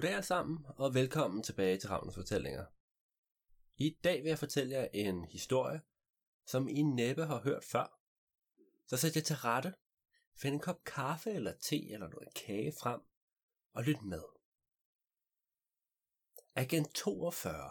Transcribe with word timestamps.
Goddag 0.00 0.14
alle 0.14 0.26
sammen, 0.26 0.66
og 0.76 0.94
velkommen 0.94 1.42
tilbage 1.42 1.78
til 1.78 1.88
Ravnens 1.88 2.14
Fortællinger. 2.14 2.64
I 3.76 3.96
dag 4.04 4.22
vil 4.22 4.28
jeg 4.28 4.38
fortælle 4.38 4.74
jer 4.74 4.88
en 4.94 5.24
historie, 5.24 5.80
som 6.46 6.68
I 6.68 6.82
næppe 6.82 7.24
har 7.24 7.40
hørt 7.40 7.64
før. 7.64 8.00
Så 8.86 8.96
sæt 8.96 9.16
jer 9.16 9.22
til 9.22 9.36
rette, 9.36 9.74
find 10.36 10.54
en 10.54 10.60
kop 10.60 10.84
kaffe 10.84 11.30
eller 11.30 11.52
te 11.60 11.90
eller 11.90 12.08
noget 12.08 12.34
kage 12.34 12.72
frem, 12.80 13.00
og 13.72 13.84
lyt 13.84 14.02
med. 14.02 14.22
Agent 16.54 16.94
42 16.94 17.70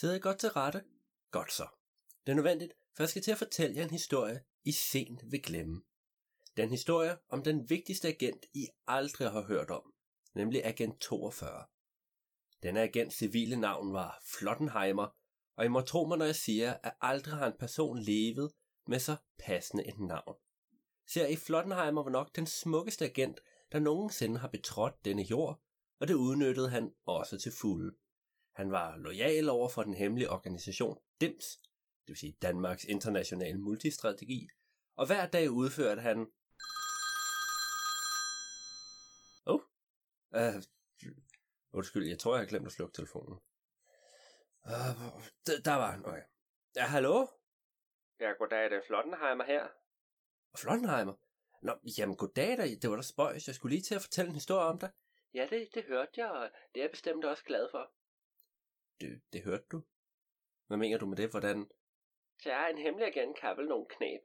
Sidder 0.00 0.14
I 0.14 0.18
godt 0.18 0.38
til 0.38 0.48
rette? 0.48 0.84
Godt 1.30 1.52
så. 1.52 1.66
Det 2.26 2.32
er 2.32 2.36
nødvendigt, 2.36 2.72
for 2.94 3.02
jeg 3.02 3.08
skal 3.08 3.22
til 3.22 3.32
at 3.32 3.38
fortælle 3.38 3.76
jer 3.76 3.84
en 3.84 3.90
historie, 3.90 4.44
I 4.64 4.72
sent 4.72 5.32
vil 5.32 5.42
glemme. 5.42 5.82
Den 6.56 6.70
historie 6.70 7.16
om 7.28 7.42
den 7.42 7.70
vigtigste 7.70 8.08
agent, 8.08 8.46
I 8.54 8.66
aldrig 8.86 9.30
har 9.30 9.42
hørt 9.42 9.70
om, 9.70 9.92
nemlig 10.34 10.64
agent 10.64 11.00
42. 11.00 11.64
Denne 12.62 12.80
agents 12.80 13.16
civile 13.16 13.56
navn 13.56 13.92
var 13.92 14.22
Flottenheimer, 14.24 15.16
og 15.56 15.64
I 15.64 15.68
må 15.68 15.80
tro 15.80 16.04
mig, 16.04 16.18
når 16.18 16.24
jeg 16.24 16.36
siger, 16.36 16.74
at 16.82 16.94
aldrig 17.00 17.34
har 17.34 17.46
en 17.46 17.58
person 17.58 17.98
levet 17.98 18.52
med 18.86 18.98
så 18.98 19.16
passende 19.38 19.88
et 19.88 19.98
navn. 19.98 20.36
Ser 21.06 21.26
I, 21.26 21.36
Flottenheimer 21.36 22.02
var 22.02 22.10
nok 22.10 22.36
den 22.36 22.46
smukkeste 22.46 23.04
agent, 23.04 23.40
der 23.72 23.78
nogensinde 23.78 24.38
har 24.38 24.48
betrådt 24.48 25.04
denne 25.04 25.22
jord, 25.22 25.60
og 26.00 26.08
det 26.08 26.14
udnyttede 26.14 26.70
han 26.70 26.92
også 27.06 27.38
til 27.38 27.52
fulde. 27.52 27.96
Han 28.58 28.72
var 28.72 28.96
lojal 28.96 29.48
over 29.48 29.68
for 29.68 29.82
den 29.82 29.94
hemmelige 29.94 30.30
organisation 30.30 31.02
DIMS, 31.20 31.56
det 32.02 32.08
vil 32.08 32.16
sige 32.16 32.38
Danmarks 32.42 32.84
Internationale 32.84 33.58
Multistrategi, 33.58 34.48
og 34.96 35.06
hver 35.06 35.26
dag 35.26 35.50
udførte 35.50 36.00
han... 36.00 36.18
Oh, 39.46 39.60
uh, 40.30 40.62
undskyld, 41.72 42.08
jeg 42.08 42.18
tror, 42.18 42.34
jeg 42.34 42.40
har 42.40 42.46
glemt 42.46 42.66
at 42.66 42.72
slukke 42.72 42.94
telefonen. 42.94 43.38
Uh, 44.64 45.22
der, 45.64 45.74
var 45.74 45.90
han, 45.90 46.06
okay. 46.06 46.22
Ja, 46.76 46.86
hallo? 46.86 47.26
Ja, 48.20 48.32
goddag, 48.32 48.70
det 48.70 48.76
er 48.78 48.86
Flottenheimer 48.86 49.44
her. 49.44 49.68
Flottenheimer? 50.56 51.14
Nå, 51.62 51.72
jamen 51.98 52.16
goddag 52.16 52.56
da, 52.58 52.62
det 52.82 52.90
var 52.90 52.96
da 52.96 53.02
spøjs. 53.02 53.46
Jeg 53.46 53.54
skulle 53.54 53.74
lige 53.74 53.82
til 53.82 53.94
at 53.94 54.02
fortælle 54.02 54.28
en 54.28 54.34
historie 54.34 54.66
om 54.66 54.78
dig. 54.78 54.90
Ja, 55.34 55.46
det, 55.50 55.68
det 55.74 55.84
hørte 55.84 56.12
jeg, 56.16 56.30
og 56.30 56.50
det 56.74 56.80
er 56.80 56.84
jeg 56.84 56.90
bestemt 56.90 57.24
også 57.24 57.44
glad 57.44 57.68
for. 57.70 57.92
Det, 59.00 59.20
det 59.32 59.42
hørte 59.42 59.64
du? 59.72 59.82
Hvad 60.66 60.76
mener 60.76 60.98
du 60.98 61.06
med 61.06 61.16
det? 61.16 61.30
Hvordan? 61.30 61.70
Er 62.46 62.66
en 62.66 62.78
hemmelig 62.78 63.06
agent 63.06 63.38
kan 63.38 63.56
vel 63.56 63.68
nogle 63.68 63.86
knæb. 63.90 64.20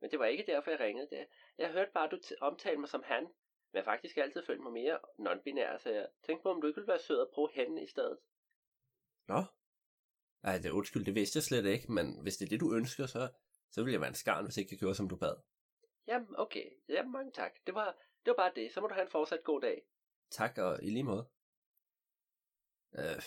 Men 0.00 0.10
det 0.10 0.18
var 0.18 0.26
ikke 0.26 0.44
derfor, 0.46 0.70
jeg 0.70 0.80
ringede 0.80 1.08
det. 1.10 1.26
Jeg 1.58 1.72
hørte 1.72 1.90
bare, 1.94 2.04
at 2.04 2.10
du 2.10 2.20
omtalte 2.40 2.80
mig 2.80 2.88
som 2.88 3.02
han. 3.06 3.22
Men 3.22 3.76
jeg 3.76 3.82
har 3.82 3.92
faktisk 3.92 4.16
altid 4.16 4.42
følt 4.46 4.62
mig 4.62 4.72
mere 4.72 4.98
non-binær, 5.18 5.78
så 5.78 5.90
jeg 5.90 6.08
tænkte 6.26 6.42
på, 6.42 6.50
om 6.50 6.60
du 6.60 6.66
ikke 6.66 6.80
ville 6.80 6.92
være 6.92 6.98
sød 6.98 7.20
at 7.20 7.28
bruge 7.34 7.50
hende 7.52 7.82
i 7.82 7.86
stedet. 7.86 8.18
Nå? 9.28 9.44
Ej, 10.42 10.58
det 10.58 10.70
undskyld, 10.70 11.04
det 11.04 11.14
vidste 11.14 11.36
jeg 11.36 11.42
slet 11.42 11.66
ikke, 11.66 11.92
men 11.92 12.22
hvis 12.22 12.36
det 12.36 12.44
er 12.46 12.48
det, 12.48 12.60
du 12.60 12.74
ønsker, 12.74 13.06
så, 13.06 13.28
så 13.70 13.84
vil 13.84 13.92
jeg 13.92 14.00
være 14.00 14.08
en 14.08 14.14
skarn, 14.14 14.44
hvis 14.44 14.56
ikke 14.56 14.68
jeg 14.72 14.78
gjorde, 14.78 14.94
som 14.94 15.08
du 15.08 15.16
bad. 15.16 15.36
Jamen, 16.06 16.28
okay. 16.38 16.70
Jamen, 16.88 17.12
mange 17.12 17.32
tak. 17.32 17.52
Det 17.66 17.74
var, 17.74 17.96
det 18.24 18.30
var 18.30 18.36
bare 18.36 18.52
det. 18.56 18.72
Så 18.72 18.80
må 18.80 18.86
du 18.86 18.94
have 18.94 19.04
en 19.04 19.10
fortsat 19.10 19.44
god 19.44 19.60
dag. 19.60 19.82
Tak, 20.30 20.58
og 20.58 20.82
i 20.82 20.90
lige 20.90 21.04
måde. 21.04 21.28
Øh, 22.98 23.22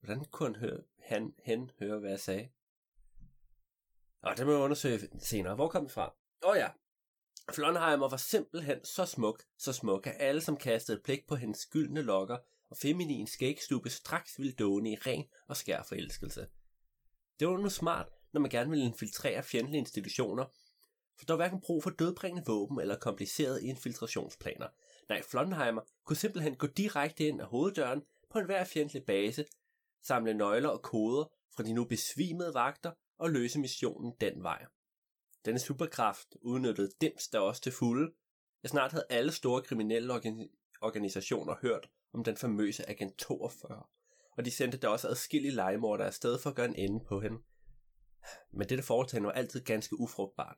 Hvordan 0.00 0.24
kunne 0.24 0.54
han, 0.54 0.60
høre, 0.60 0.80
han 0.98 1.34
hen 1.44 1.70
høre, 1.78 1.98
hvad 1.98 2.10
jeg 2.10 2.20
sagde? 2.20 2.48
Og 4.22 4.36
det 4.36 4.46
må 4.46 4.52
jeg 4.52 4.60
undersøge 4.60 5.08
senere. 5.18 5.54
Hvor 5.54 5.68
kom 5.68 5.82
det 5.84 5.92
fra? 5.92 6.14
Åh 6.44 6.50
oh 6.50 6.56
ja. 6.56 6.68
Flonheimer 7.52 8.08
var 8.08 8.16
simpelthen 8.16 8.84
så 8.84 9.06
smuk, 9.06 9.42
så 9.58 9.72
smuk, 9.72 10.06
at 10.06 10.16
alle, 10.18 10.40
som 10.40 10.56
kastede 10.56 10.96
et 10.96 11.02
blik 11.02 11.26
på 11.28 11.36
hendes 11.36 11.66
gyldne 11.66 12.02
lokker 12.02 12.38
og 12.70 12.76
feminin 12.76 13.26
skægstube, 13.26 13.90
straks 13.90 14.38
ville 14.38 14.52
dåne 14.52 14.90
i 14.90 14.96
ren 14.96 15.24
og 15.48 15.56
skær 15.56 15.82
forelskelse. 15.82 16.46
Det 17.40 17.48
var 17.48 17.56
nu 17.56 17.68
smart, 17.68 18.08
når 18.32 18.40
man 18.40 18.50
gerne 18.50 18.70
ville 18.70 18.84
infiltrere 18.84 19.42
fjendtlige 19.42 19.78
institutioner, 19.78 20.44
for 21.18 21.24
der 21.26 21.34
var 21.34 21.36
hverken 21.36 21.60
brug 21.60 21.82
for 21.82 21.90
dødbringende 21.90 22.46
våben 22.46 22.80
eller 22.80 22.98
komplicerede 22.98 23.66
infiltrationsplaner. 23.66 24.68
Nej, 25.08 25.22
Flonheimer 25.22 25.82
kunne 26.04 26.16
simpelthen 26.16 26.56
gå 26.56 26.66
direkte 26.66 27.26
ind 27.26 27.40
ad 27.40 27.46
hoveddøren 27.46 28.02
på 28.30 28.38
enhver 28.38 28.64
fjendtlig 28.64 29.04
base 29.04 29.44
samle 30.02 30.34
nøgler 30.34 30.68
og 30.68 30.82
koder 30.82 31.24
fra 31.56 31.62
de 31.62 31.72
nu 31.72 31.84
besvimede 31.84 32.54
vagter 32.54 32.92
og 33.18 33.30
løse 33.30 33.60
missionen 33.60 34.12
den 34.20 34.42
vej. 34.42 34.66
Denne 35.44 35.58
superkraft 35.58 36.36
udnyttede 36.42 36.90
Dims 37.00 37.28
der 37.28 37.38
også 37.38 37.62
til 37.62 37.72
fulde. 37.72 38.12
Jeg 38.62 38.70
snart 38.70 38.92
havde 38.92 39.06
alle 39.10 39.32
store 39.32 39.62
kriminelle 39.62 40.12
organisationer 40.80 41.54
hørt 41.62 41.90
om 42.12 42.24
den 42.24 42.36
famøse 42.36 42.88
Agent 42.88 43.18
42, 43.18 43.82
og 44.36 44.44
de 44.44 44.50
sendte 44.50 44.78
der 44.78 44.88
også 44.88 45.08
adskillige 45.08 45.54
legemordere 45.54 46.06
afsted 46.06 46.38
for 46.38 46.50
at 46.50 46.56
gøre 46.56 46.68
en 46.68 46.76
ende 46.76 47.04
på 47.04 47.20
hende. 47.20 47.38
Men 48.52 48.68
dette 48.68 48.84
foretagende 48.84 49.26
var 49.26 49.32
altid 49.32 49.64
ganske 49.64 50.00
ufrugtbart. 50.00 50.56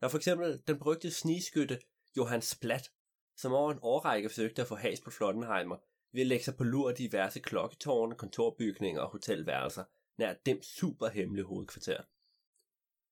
Der 0.00 0.06
var 0.06 0.08
for 0.08 0.18
eksempel 0.18 0.62
den 0.66 0.78
berygte 0.78 1.10
snigskytte 1.10 1.80
Johan 2.16 2.42
Splat, 2.42 2.90
som 3.36 3.52
over 3.52 3.72
en 3.72 3.78
årrække 3.82 4.28
forsøgte 4.28 4.62
at 4.62 4.68
få 4.68 4.74
has 4.74 5.00
på 5.00 5.10
Flottenheimer 5.10 5.76
ved 6.14 6.20
at 6.20 6.26
lægge 6.26 6.44
sig 6.44 6.56
på 6.56 6.64
lur 6.64 6.88
af 6.88 6.94
diverse 6.94 7.40
klokketårne, 7.40 8.14
kontorbygninger 8.14 9.00
og 9.00 9.10
hotelværelser 9.10 9.84
nær 10.18 10.34
dem 10.46 10.62
superhemmelige 10.62 11.44
hovedkvarter. 11.44 12.02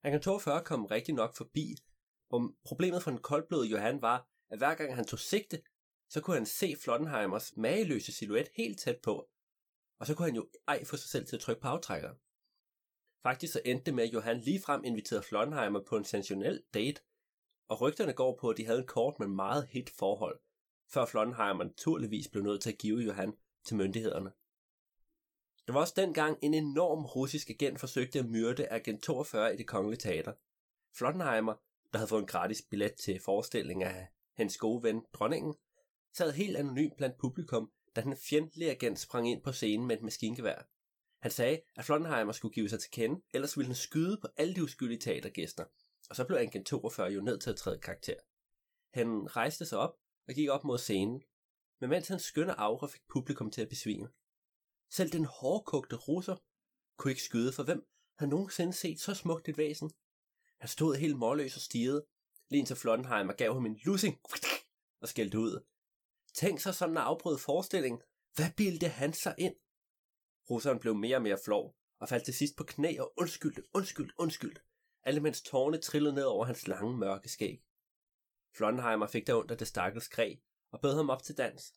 Han 0.03 0.13
kan 0.13 0.21
42 0.21 0.65
kom 0.65 0.87
rigtig 0.87 1.15
nok 1.15 1.37
forbi, 1.37 1.77
og 2.31 2.55
problemet 2.65 3.03
for 3.03 3.11
den 3.11 3.21
koldbløde 3.21 3.67
Johan 3.67 4.03
var, 4.03 4.29
at 4.51 4.59
hver 4.59 4.75
gang 4.75 4.95
han 4.95 5.05
tog 5.05 5.19
sigte, 5.19 5.63
så 6.09 6.21
kunne 6.21 6.37
han 6.37 6.47
se 6.47 6.77
Flottenheimers 6.83 7.57
mageløse 7.57 8.13
silhuet 8.13 8.49
helt 8.57 8.79
tæt 8.79 8.99
på, 9.03 9.31
og 9.99 10.07
så 10.07 10.15
kunne 10.15 10.27
han 10.27 10.37
jo 10.37 10.49
ej 10.69 10.85
få 10.85 10.97
sig 10.97 11.11
selv 11.11 11.27
til 11.27 11.37
at 11.37 11.43
trykke 11.43 11.63
på 11.63 11.69
aftrækkeren. 11.69 12.17
Faktisk 13.23 13.53
så 13.53 13.61
endte 13.65 13.85
det 13.85 13.95
med, 13.95 14.05
at 14.05 14.13
Johan 14.13 14.41
ligefrem 14.41 14.85
inviterede 14.85 15.23
Flottenheimer 15.23 15.81
på 15.81 15.97
en 15.97 16.05
sensationel 16.05 16.63
date, 16.75 17.01
og 17.69 17.81
rygterne 17.81 18.13
går 18.13 18.39
på, 18.41 18.51
at 18.51 18.57
de 18.57 18.67
havde 18.67 18.79
en 18.79 18.87
kort 18.87 19.19
men 19.19 19.37
meget 19.37 19.67
hit 19.67 19.91
forhold, 19.91 20.41
før 20.93 21.05
Flonheimer 21.07 21.65
naturligvis 21.65 22.29
blev 22.29 22.43
nødt 22.43 22.63
til 22.63 22.73
at 22.73 22.79
give 22.79 23.01
Johan 23.01 23.33
til 23.65 23.77
myndighederne. 23.77 24.33
Det 25.67 25.75
var 25.75 25.81
også 25.81 25.95
dengang 25.97 26.39
en 26.43 26.55
enorm 26.55 27.05
russisk 27.05 27.51
agent 27.51 27.81
forsøgte 27.81 28.19
at 28.19 28.29
myrde 28.29 28.69
agent 28.73 29.03
42 29.03 29.55
i 29.55 29.57
det 29.57 29.67
kongelige 29.67 30.01
teater. 30.01 30.33
Flottenheimer, 30.99 31.55
der 31.93 31.99
havde 31.99 32.09
fået 32.09 32.21
en 32.21 32.27
gratis 32.27 32.63
billet 32.71 32.95
til 32.95 33.21
forestilling 33.21 33.83
af 33.85 34.09
hans 34.37 34.57
gode 34.57 34.83
ven, 34.83 35.03
dronningen, 35.13 35.55
sad 36.17 36.33
helt 36.33 36.57
anonym 36.57 36.91
blandt 36.97 37.19
publikum, 37.19 37.73
da 37.97 38.01
den 38.01 38.17
fjendtlige 38.17 38.71
agent 38.71 38.99
sprang 38.99 39.31
ind 39.31 39.43
på 39.43 39.53
scenen 39.53 39.87
med 39.87 39.97
et 39.97 40.03
maskingevær. 40.03 40.69
Han 41.23 41.31
sagde, 41.31 41.61
at 41.77 41.85
Flottenheimer 41.85 42.33
skulle 42.33 42.55
give 42.55 42.69
sig 42.69 42.81
til 42.81 42.91
kende, 42.91 43.23
ellers 43.35 43.57
ville 43.57 43.67
han 43.67 43.75
skyde 43.75 44.19
på 44.21 44.29
alle 44.37 44.55
de 44.55 44.63
uskyldige 44.63 45.01
teatergæster, 45.01 45.65
og 46.11 46.17
så 46.17 46.25
blev 46.25 46.37
agent 46.37 46.67
42 46.67 47.11
jo 47.11 47.21
nødt 47.21 47.43
til 47.43 47.51
at 47.51 47.57
træde 47.57 47.79
karakter. 47.79 48.15
Han 48.93 49.37
rejste 49.37 49.67
sig 49.67 49.79
op 49.79 50.02
og 50.29 50.35
gik 50.35 50.49
op 50.49 50.65
mod 50.65 50.79
scenen, 50.79 51.23
men 51.81 51.91
mens 51.91 52.09
hans 52.09 52.23
skønne 52.23 52.61
aura 52.61 52.87
fik 52.87 53.03
publikum 53.09 53.51
til 53.51 53.63
at 53.63 53.69
besvime. 53.69 54.09
Selv 54.91 55.13
den 55.13 55.25
hårdkogte 55.25 55.97
russer 55.97 56.37
kunne 56.97 57.11
ikke 57.11 57.23
skyde, 57.23 57.53
for 57.53 57.63
hvem 57.63 57.87
havde 58.19 58.31
nogensinde 58.31 58.73
set 58.73 59.01
så 59.01 59.15
smukt 59.15 59.49
et 59.49 59.59
væsen. 59.59 59.91
Han 60.61 60.69
stod 60.69 60.97
helt 60.97 61.19
målløs 61.19 61.57
og 61.57 61.63
stirrede, 61.63 62.07
lige 62.51 62.65
til 62.65 62.77
Flottenheim 62.77 63.29
og 63.29 63.37
gav 63.37 63.55
ham 63.55 63.67
en 63.67 63.81
lussing 63.85 64.21
og 65.01 65.09
skældte 65.09 65.39
ud. 65.39 65.65
Tænk 66.35 66.61
sig 66.61 66.75
sådan 66.75 66.93
en 66.93 66.99
afbrød 66.99 67.39
forestilling. 67.39 68.03
Hvad 68.35 68.51
bildte 68.57 68.89
han 68.89 69.13
sig 69.13 69.35
ind? 69.39 69.55
Russeren 70.51 70.79
blev 70.79 70.95
mere 70.95 71.17
og 71.17 71.23
mere 71.23 71.39
flov 71.45 71.77
og 71.99 72.09
faldt 72.09 72.25
til 72.25 72.35
sidst 72.35 72.57
på 72.57 72.65
knæ 72.65 72.99
og 73.01 73.13
undskyldte, 73.17 73.63
undskyld, 73.75 74.11
undskyld, 74.19 74.57
alle 75.03 75.21
mens 75.21 75.43
tårne 75.43 75.79
trillede 75.79 76.15
ned 76.15 76.25
over 76.25 76.45
hans 76.45 76.67
lange 76.67 76.97
mørke 76.97 77.29
skæg. 77.29 77.63
Flonheimer 78.55 79.07
fik 79.07 79.27
der 79.27 79.35
under 79.35 79.55
det 79.55 79.67
stakkels 79.69 80.09
kræ 80.09 80.35
og 80.71 80.81
bød 80.81 80.97
ham 80.97 81.11
op 81.11 81.23
til 81.23 81.37
dans. 81.39 81.75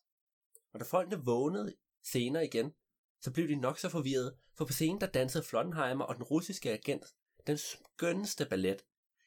Og 0.72 0.80
da 0.80 0.84
folkene 0.84 1.24
vågnede 1.24 1.74
senere 2.02 2.44
igen, 2.44 2.74
så 3.20 3.32
blev 3.32 3.48
de 3.48 3.56
nok 3.56 3.78
så 3.78 3.88
forvirrede, 3.88 4.36
for 4.54 4.64
på 4.64 4.72
scenen 4.72 5.00
der 5.00 5.06
dansede 5.06 5.44
Flonheimer 5.44 6.04
og 6.04 6.14
den 6.14 6.22
russiske 6.22 6.72
agent 6.72 7.06
den 7.46 7.58
skønneste 7.58 8.46
ballet. 8.46 8.84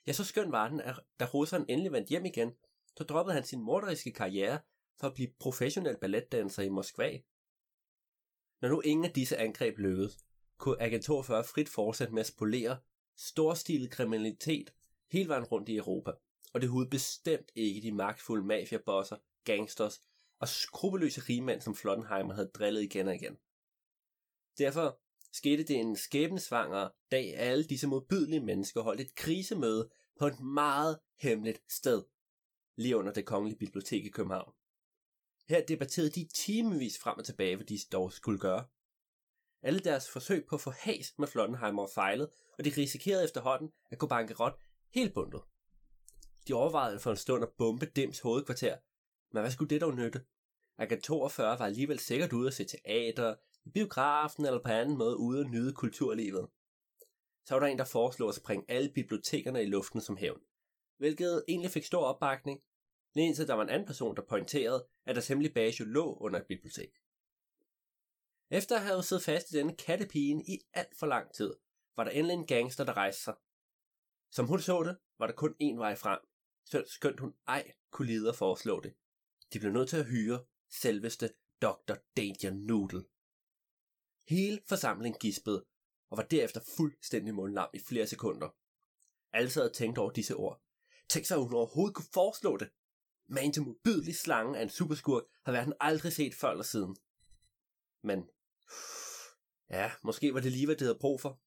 Ja, 0.07 0.13
så 0.13 0.23
skøn 0.23 0.51
var 0.51 0.69
den, 0.69 0.81
at 0.81 0.99
da 1.19 1.25
russeren 1.25 1.65
endelig 1.69 1.91
vendte 1.91 2.09
hjem 2.09 2.25
igen, 2.25 2.51
så 2.97 3.03
droppede 3.03 3.33
han 3.33 3.43
sin 3.43 3.61
morderiske 3.61 4.11
karriere 4.11 4.59
for 4.99 5.07
at 5.07 5.13
blive 5.13 5.29
professionel 5.39 5.97
balletdanser 5.97 6.63
i 6.63 6.69
Moskva. 6.69 7.19
Når 8.61 8.69
nu 8.69 8.81
ingen 8.81 9.05
af 9.05 9.13
disse 9.13 9.37
angreb 9.37 9.77
lykkedes, 9.77 10.17
kunne 10.57 10.81
Agent 10.81 11.05
42 11.05 11.43
frit 11.43 11.69
fortsætte 11.69 12.13
med 12.13 12.19
at 12.19 12.27
spolere 12.27 12.77
storstilet 13.17 13.91
kriminalitet 13.91 14.73
hele 15.11 15.29
vejen 15.29 15.43
rundt 15.43 15.69
i 15.69 15.77
Europa 15.77 16.11
og 16.53 16.61
det 16.61 16.69
hudede 16.69 16.89
bestemt 16.89 17.51
ikke 17.55 17.81
de 17.81 17.91
magtfulde 17.91 18.45
mafiabosser, 18.45 19.17
gangsters 19.43 20.01
og 20.39 20.47
skrupelløse 20.47 21.21
rigmænd, 21.21 21.61
som 21.61 21.75
Flottenheimer 21.75 22.33
havde 22.33 22.51
drillet 22.53 22.81
igen 22.81 23.07
og 23.07 23.15
igen. 23.15 23.37
Derfor 24.57 24.99
skete 25.31 25.63
det 25.63 25.75
en 25.75 25.95
skæbnesvanger 25.95 26.89
dag, 27.11 27.35
at 27.35 27.47
alle 27.47 27.63
disse 27.63 27.87
modbydelige 27.87 28.45
mennesker 28.45 28.81
holdt 28.81 29.01
et 29.01 29.15
krisemøde 29.15 29.89
på 30.19 30.27
et 30.27 30.39
meget 30.39 30.99
hemmeligt 31.19 31.61
sted, 31.71 32.03
lige 32.75 32.97
under 32.97 33.13
det 33.13 33.25
kongelige 33.25 33.59
bibliotek 33.59 34.05
i 34.05 34.09
København. 34.09 34.53
Her 35.49 35.65
debatterede 35.65 36.09
de 36.09 36.27
timevis 36.35 36.99
frem 36.99 37.17
og 37.17 37.25
tilbage, 37.25 37.55
hvad 37.55 37.65
de 37.65 37.79
dog 37.91 38.11
skulle 38.11 38.39
gøre. 38.39 38.65
Alle 39.61 39.79
deres 39.79 40.09
forsøg 40.09 40.45
på 40.45 40.55
at 40.55 40.61
få 40.61 40.71
has 40.71 41.13
med 41.19 41.27
Flottenheimer 41.27 41.87
fejlede, 41.95 42.31
og 42.57 42.65
de 42.65 42.73
risikerede 42.77 43.23
efterhånden 43.23 43.71
at 43.89 43.97
gå 43.97 44.07
bankerot 44.07 44.59
helt 44.89 45.13
bundet. 45.13 45.41
De 46.49 46.53
overvejede 46.53 46.99
for 46.99 47.11
en 47.11 47.17
stund 47.17 47.43
at 47.43 47.53
bombe 47.57 47.85
Dims 47.85 48.19
hovedkvarter, 48.19 48.77
men 49.33 49.41
hvad 49.41 49.51
skulle 49.51 49.69
det 49.69 49.81
dog 49.81 49.95
nytte? 49.95 50.25
Agent 50.77 51.03
42 51.03 51.59
var 51.59 51.65
alligevel 51.65 51.99
sikkert 51.99 52.33
ude 52.33 52.47
at 52.47 52.53
se 52.53 52.65
teater, 52.65 53.35
i 53.65 53.69
biografen 53.69 54.45
eller 54.45 54.63
på 54.63 54.69
anden 54.69 54.97
måde 54.97 55.17
ude 55.17 55.39
at 55.39 55.49
nyde 55.49 55.73
kulturlivet. 55.73 56.49
Så 57.45 57.55
var 57.55 57.59
der 57.59 57.67
en, 57.67 57.77
der 57.77 57.85
foreslog 57.85 58.29
at 58.29 58.35
springe 58.35 58.65
alle 58.67 58.91
bibliotekerne 58.95 59.63
i 59.63 59.65
luften 59.65 60.01
som 60.01 60.17
hævn, 60.17 60.41
hvilket 60.97 61.43
egentlig 61.47 61.71
fik 61.71 61.85
stor 61.85 62.05
opbakning, 62.05 62.61
lige 63.15 63.27
indtil 63.27 63.47
der 63.47 63.53
var 63.53 63.63
en 63.63 63.69
anden 63.69 63.87
person, 63.87 64.15
der 64.15 64.21
pointerede, 64.21 64.87
at 65.05 65.15
deres 65.15 65.27
hemmelige 65.27 65.53
base 65.53 65.83
lå 65.83 66.17
under 66.17 66.39
et 66.39 66.47
bibliotek. 66.47 66.91
Efter 68.51 68.75
at 68.75 68.81
have 68.81 69.03
siddet 69.03 69.25
fast 69.25 69.51
i 69.51 69.57
denne 69.57 69.75
kattepigen 69.75 70.41
i 70.41 70.59
alt 70.73 70.97
for 70.99 71.05
lang 71.05 71.33
tid, 71.33 71.53
var 71.95 72.03
der 72.03 72.11
endelig 72.11 72.33
en 72.33 72.47
gangster, 72.47 72.83
der 72.83 72.97
rejste 72.97 73.23
sig. 73.23 73.35
Som 74.31 74.47
hun 74.47 74.59
så 74.59 74.83
det, 74.83 74.97
var 75.19 75.27
der 75.27 75.33
kun 75.33 75.55
én 75.63 75.77
vej 75.77 75.95
frem, 75.95 76.19
skønt 76.85 77.19
hun 77.19 77.33
ej 77.47 77.71
kunne 77.91 78.07
lide 78.07 78.29
at 78.29 78.35
foreslå 78.35 78.79
det. 78.79 78.93
De 79.53 79.59
blev 79.59 79.71
nødt 79.71 79.89
til 79.89 79.97
at 79.97 80.05
hyre 80.05 80.45
selveste 80.69 81.29
Dr. 81.61 81.95
Danger 82.17 82.51
Noodle. 82.51 83.05
Hele 84.27 84.61
forsamlingen 84.69 85.19
gispede, 85.19 85.65
og 86.09 86.17
var 86.17 86.23
derefter 86.23 86.61
fuldstændig 86.77 87.35
mundlam 87.35 87.69
i 87.73 87.79
flere 87.79 88.07
sekunder. 88.07 88.49
Alle 89.31 89.49
sad 89.49 89.69
og 89.69 89.75
tænkte 89.75 89.99
over 89.99 90.11
disse 90.11 90.35
ord. 90.35 90.61
Tænk 91.09 91.25
sig, 91.25 91.35
at 91.35 91.43
hun 91.43 91.53
overhovedet 91.53 91.95
kunne 91.95 92.13
foreslå 92.13 92.57
det. 92.57 92.69
Men 93.27 93.53
til 93.53 93.63
modbydelig 93.63 94.15
slange 94.15 94.57
af 94.57 94.63
en 94.63 94.69
superskurk 94.69 95.23
har 95.45 95.51
verden 95.51 95.73
aldrig 95.79 96.13
set 96.13 96.35
før 96.35 96.51
eller 96.51 96.63
siden. 96.63 96.95
Men, 98.03 98.29
ja, 99.69 99.91
måske 100.03 100.33
var 100.33 100.39
det 100.39 100.51
lige, 100.51 100.65
hvad 100.65 100.75
det 100.75 100.87
havde 100.87 100.99
brug 100.99 101.21
for. 101.21 101.41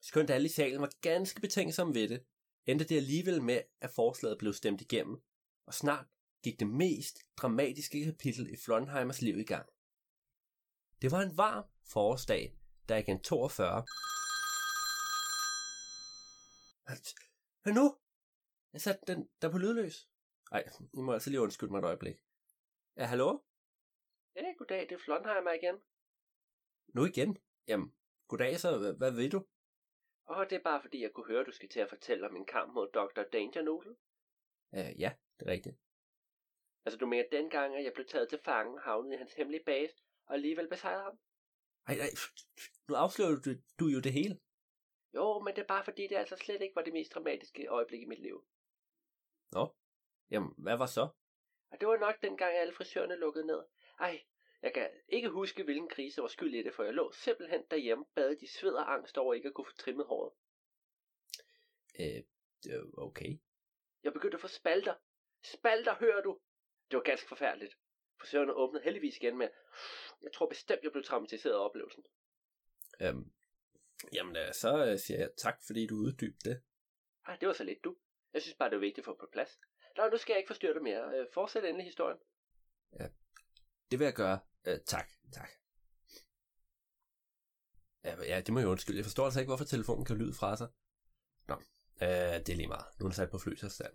Skønt 0.00 0.30
alle 0.30 0.46
i 0.46 0.52
salen 0.52 0.80
var 0.80 0.92
ganske 1.00 1.40
betænksomme 1.40 1.94
ved 1.94 2.08
det, 2.08 2.24
endte 2.66 2.84
det 2.84 2.96
alligevel 2.96 3.42
med, 3.42 3.62
at 3.80 3.90
forslaget 3.90 4.38
blev 4.38 4.52
stemt 4.52 4.80
igennem, 4.80 5.22
og 5.66 5.74
snart 5.74 6.06
gik 6.42 6.60
det 6.60 6.68
mest 6.68 7.18
dramatiske 7.36 8.04
kapitel 8.04 8.50
i 8.50 8.56
Flonheimers 8.64 9.22
liv 9.22 9.38
i 9.38 9.44
gang. 9.44 9.68
Det 11.02 11.10
var 11.10 11.20
en 11.20 11.36
varm 11.36 11.64
forårsdag, 11.92 12.58
da 12.88 12.96
igen 12.96 13.20
42... 13.22 13.86
Hvad 17.62 17.72
nu? 17.72 17.96
Jeg 18.72 18.80
satte 18.80 19.14
den 19.14 19.28
der 19.42 19.50
på 19.50 19.58
lydløs. 19.58 20.08
Ej, 20.52 20.64
I 20.94 21.00
må 21.00 21.12
altså 21.12 21.30
lige 21.30 21.40
undskylde 21.40 21.72
mig 21.72 21.78
et 21.78 21.84
øjeblik. 21.84 22.16
Ja, 22.96 23.04
hallo? 23.04 23.38
Ja, 24.36 24.52
goddag, 24.58 24.80
det 24.80 24.92
er 24.92 24.98
Flonheimer 25.04 25.52
igen. 25.52 25.76
Nu 26.94 27.04
igen? 27.04 27.38
Jamen, 27.68 27.94
goddag 28.28 28.60
så, 28.60 28.78
hvad, 28.78 28.92
hvad 28.92 29.10
ved 29.10 29.30
du? 29.30 29.46
Oh, 30.26 30.44
det 30.50 30.52
er 30.52 30.62
bare 30.62 30.82
fordi, 30.82 31.02
jeg 31.02 31.12
kunne 31.12 31.26
høre, 31.26 31.44
du 31.44 31.50
skal 31.52 31.68
til 31.68 31.80
at 31.80 31.88
fortælle 31.88 32.28
om 32.28 32.36
en 32.36 32.46
kamp 32.46 32.72
mod 32.74 32.88
Dr. 32.92 33.22
Danger 33.32 33.62
Noodle. 33.62 33.96
Uh, 34.72 35.00
ja, 35.00 35.12
det 35.38 35.48
er 35.48 35.52
rigtigt. 35.52 35.76
Altså, 36.84 36.98
du 36.98 37.06
mener 37.06 37.28
dengang, 37.32 37.76
at 37.76 37.84
jeg 37.84 37.92
blev 37.92 38.06
taget 38.06 38.28
til 38.28 38.38
fange, 38.44 38.80
havnet 38.80 39.12
i 39.14 39.16
hans 39.16 39.34
hemmelige 39.34 39.64
base, 39.64 39.94
og 40.26 40.34
alligevel 40.34 40.68
besejrede 40.68 41.02
ham? 41.02 41.18
Ej, 41.88 41.94
ej, 41.94 42.10
nu 42.88 42.94
afslører 42.94 43.40
du, 43.44 43.50
du 43.80 43.86
jo 43.86 44.00
det 44.00 44.12
hele. 44.12 44.40
Jo, 45.14 45.40
men 45.40 45.54
det 45.54 45.62
er 45.62 45.66
bare 45.66 45.84
fordi, 45.84 46.02
det 46.02 46.16
altså 46.16 46.36
slet 46.36 46.62
ikke 46.62 46.76
var 46.76 46.82
det 46.82 46.92
mest 46.92 47.14
dramatiske 47.14 47.66
øjeblik 47.66 48.02
i 48.02 48.04
mit 48.04 48.18
liv. 48.18 48.44
Nå, 49.52 49.74
jamen, 50.30 50.54
hvad 50.58 50.76
var 50.76 50.86
så? 50.86 51.08
Og 51.70 51.80
det 51.80 51.88
var 51.88 51.96
nok 51.96 52.22
dengang, 52.22 52.54
alle 52.56 52.72
frisørerne 52.72 53.16
lukkede 53.16 53.46
ned. 53.46 53.64
Ej, 54.00 54.22
jeg 54.64 54.74
kan 54.74 54.90
ikke 55.08 55.28
huske, 55.28 55.64
hvilken 55.64 55.88
krise 55.88 56.22
var 56.22 56.28
skyld 56.28 56.54
i 56.54 56.62
det, 56.62 56.74
for 56.74 56.84
jeg 56.84 56.94
lå 56.94 57.12
simpelthen 57.12 57.64
derhjemme, 57.70 58.04
badet 58.14 58.42
i 58.42 58.46
sved 58.46 58.72
og 58.72 58.92
angst 58.92 59.18
over 59.18 59.34
ikke 59.34 59.48
at 59.48 59.54
kunne 59.54 59.66
få 59.66 59.76
trimmet 59.76 60.06
håret. 60.06 60.32
Øh, 62.00 62.22
okay. 62.96 63.38
Jeg 64.02 64.12
begyndte 64.12 64.34
at 64.34 64.40
få 64.40 64.48
spalter. 64.48 64.94
Spalter, 65.44 65.94
hører 65.94 66.22
du? 66.22 66.40
Det 66.90 66.96
var 66.96 67.02
ganske 67.02 67.28
forfærdeligt. 67.28 67.74
Frisørerne 68.20 68.52
åbnede 68.52 68.84
heldigvis 68.84 69.16
igen 69.16 69.38
med, 69.38 69.48
jeg 70.22 70.32
tror 70.32 70.48
bestemt, 70.48 70.82
jeg 70.82 70.92
blev 70.92 71.04
traumatiseret 71.04 71.54
af 71.54 71.64
oplevelsen. 71.64 72.04
Øhm, 73.00 73.32
jamen, 74.12 74.36
øh, 74.36 74.52
så 74.52 74.86
øh, 74.86 74.98
siger 74.98 75.18
jeg 75.18 75.30
tak, 75.36 75.62
fordi 75.66 75.86
du 75.86 75.94
uddybte 75.94 76.50
det. 76.50 76.62
Ej, 77.26 77.36
det 77.36 77.48
var 77.48 77.54
så 77.54 77.64
lidt, 77.64 77.84
du. 77.84 77.96
Jeg 78.32 78.42
synes 78.42 78.56
bare, 78.56 78.70
det 78.70 78.76
var 78.76 78.80
vigtigt 78.80 78.98
at 78.98 79.04
få 79.04 79.16
på 79.20 79.28
plads. 79.32 79.58
Nå, 79.96 80.08
nu 80.08 80.16
skal 80.16 80.32
jeg 80.32 80.38
ikke 80.38 80.48
forstyrre 80.48 80.74
dig 80.74 80.82
mere. 80.82 81.18
Øh, 81.18 81.26
fortsæt 81.34 81.64
endelig 81.64 81.84
historien. 81.84 82.18
Ja, 83.00 83.08
det 83.90 83.98
vil 83.98 84.04
jeg 84.04 84.14
gøre. 84.14 84.40
Øh, 84.64 84.78
tak, 84.86 85.08
tak. 85.32 85.48
Ja, 88.04 88.22
ja, 88.22 88.40
det 88.40 88.54
må 88.54 88.60
jeg 88.60 88.68
undskylde. 88.68 88.98
Jeg 88.98 89.04
forstår 89.04 89.24
altså 89.24 89.40
ikke, 89.40 89.50
hvorfor 89.50 89.64
telefonen 89.64 90.04
kan 90.04 90.16
lyde 90.16 90.34
fra 90.34 90.56
sig. 90.56 90.68
Nå, 91.48 91.54
øh, 92.02 92.08
det 92.08 92.48
er 92.48 92.56
lige 92.56 92.68
meget. 92.68 92.84
Nu 92.98 93.06
er 93.06 93.08
den 93.08 93.16
sat 93.16 93.30
på 93.30 93.38
flysafstand. 93.38 93.92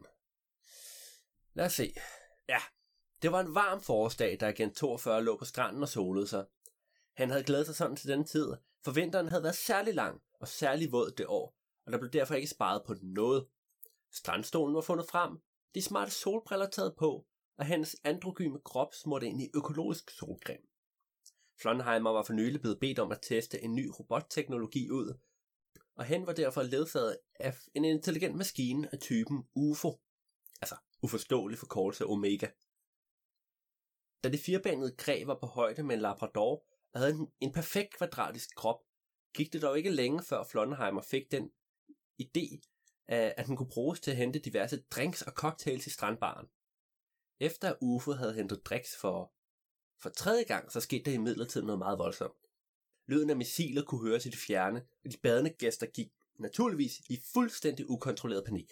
Lad 1.54 1.66
os 1.66 1.74
se. 1.74 1.94
Ja, 2.50 2.60
det 3.21 3.31
var 3.31 3.39
en 3.39 3.56
varm 3.56 3.81
forårsdag, 3.81 4.38
da 4.39 4.48
agent 4.48 4.75
42 4.75 5.24
lå 5.24 5.38
på 5.38 5.45
stranden 5.45 5.83
og 5.83 5.89
solede 5.89 6.27
sig. 6.27 6.45
Han 7.13 7.30
havde 7.30 7.44
glædet 7.44 7.65
sig 7.65 7.75
sådan 7.75 7.95
til 7.95 8.10
den 8.10 8.25
tid, 8.25 8.54
for 8.83 8.92
vinteren 8.92 9.30
havde 9.30 9.44
været 9.44 9.56
særlig 9.56 9.95
lang 9.95 10.22
og 10.33 10.48
særlig 10.48 10.92
våd 10.92 11.12
det 11.18 11.25
år, 11.27 11.57
og 11.86 11.92
der 11.92 11.98
blev 11.98 12.12
derfor 12.12 12.33
ikke 12.36 12.48
sparet 12.48 12.83
på 12.88 12.95
noget. 13.01 13.48
Strandstolen 14.12 14.75
var 14.75 14.81
fundet 14.81 15.07
frem, 15.10 15.42
de 15.75 15.81
smarte 15.81 16.12
solbriller 16.12 16.69
taget 16.69 16.95
på, 16.98 17.27
og 17.60 17.66
hans 17.66 17.96
androgyme 18.04 18.60
krop 18.60 18.94
smurte 18.94 19.28
ind 19.28 19.42
i 19.42 19.50
økologisk 19.56 20.10
solcreme. 20.10 20.68
Flonheimer 21.62 22.12
var 22.12 22.24
for 22.24 22.34
nylig 22.34 22.62
blevet 22.62 22.80
bedt 22.80 23.00
om 23.00 23.12
at 23.12 23.20
teste 23.22 23.62
en 23.62 23.76
ny 23.76 23.92
robotteknologi 24.00 24.90
ud, 24.90 25.20
og 25.96 26.06
han 26.06 26.28
var 26.28 26.34
derfor 26.34 26.64
ledsaget 26.64 27.18
af 27.40 27.58
en 27.74 27.86
intelligent 27.86 28.36
maskine 28.36 28.94
af 28.94 29.00
typen 29.00 29.44
UFO, 29.56 30.02
altså 30.62 30.76
uforståelig 31.04 31.60
forkortelse 31.60 32.06
Omega. 32.06 32.48
Da 34.24 34.30
det 34.30 34.40
firebenede 34.40 34.96
greb 34.98 35.28
var 35.28 35.39
på 35.39 35.46
højde 35.46 35.84
med 35.84 35.96
en 35.96 36.01
labrador 36.01 36.66
og 36.94 37.00
havde 37.00 37.13
en, 37.13 37.32
en 37.39 37.51
perfekt 37.51 37.94
kvadratisk 37.98 38.56
krop, 38.56 38.80
gik 39.36 39.54
det 39.54 39.62
dog 39.62 39.78
ikke 39.78 39.89
længe 39.89 40.24
før 40.24 40.44
Flonheimer 40.44 41.01
fik 41.01 41.32
den 41.32 41.51
idé, 42.22 42.60
at 43.08 43.48
den 43.48 43.58
kunne 43.58 43.70
bruges 43.70 44.00
til 44.00 44.12
at 44.12 44.18
hente 44.18 44.39
diverse 44.39 44.82
drinks 44.82 45.22
og 45.22 45.32
cocktails 45.32 45.88
i 45.88 45.89
strandbaren. 45.89 46.48
Efter 47.39 47.75
Ufo 47.81 48.12
havde 48.12 48.34
hentet 48.34 48.65
drinks 48.65 48.98
for, 49.01 49.34
for 50.01 50.10
tredje 50.10 50.43
gang, 50.43 50.72
så 50.72 50.79
skete 50.79 51.03
der 51.03 51.12
imidlertid 51.12 51.62
noget 51.62 51.79
meget 51.79 52.00
voldsomt. 52.00 52.38
Lyden 53.08 53.29
af 53.29 53.36
missiler 53.36 53.84
kunne 53.84 54.10
høres 54.10 54.25
i 54.25 54.29
det 54.29 54.39
fjerne, 54.39 54.86
og 55.05 55.12
de 55.12 55.17
badende 55.24 55.50
gæster 55.50 55.88
gik 55.88 56.08
naturligvis 56.39 57.00
i 57.10 57.19
fuldstændig 57.34 57.89
ukontrolleret 57.89 58.46
panik. 58.46 58.72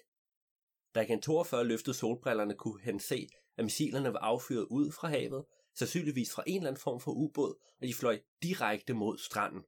Da 0.95 1.01
Agent 1.01 1.23
42 1.23 1.63
løftede 1.63 1.95
solbrillerne, 1.95 2.55
kunne 2.55 2.81
han 2.81 2.99
se, 2.99 3.27
at 3.57 3.63
missilerne 3.63 4.13
var 4.13 4.19
affyret 4.19 4.67
ud 4.69 4.91
fra 4.91 5.07
havet, 5.07 5.45
sandsynligvis 5.75 6.31
fra 6.31 6.43
en 6.47 6.57
eller 6.57 6.69
anden 6.69 6.81
form 6.81 6.99
for 6.99 7.11
ubåd, 7.11 7.55
og 7.81 7.87
de 7.87 7.93
fløj 7.93 8.19
direkte 8.43 8.93
mod 8.93 9.17
stranden. 9.17 9.63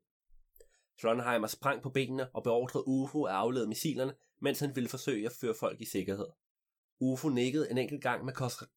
Flonheimer 0.99 1.47
sprang 1.47 1.83
på 1.83 1.89
benene 1.89 2.35
og 2.35 2.43
beordrede 2.43 2.87
UFO 2.87 3.23
at 3.23 3.33
aflede 3.33 3.67
missilerne, 3.67 4.13
mens 4.41 4.59
han 4.59 4.75
ville 4.75 4.89
forsøge 4.89 5.25
at 5.25 5.35
føre 5.41 5.55
folk 5.59 5.81
i 5.81 5.85
sikkerhed. 5.85 6.27
UFO 6.99 7.29
nikkede 7.29 7.71
en 7.71 7.77
enkelt 7.77 8.01
gang 8.01 8.25
med 8.25 8.33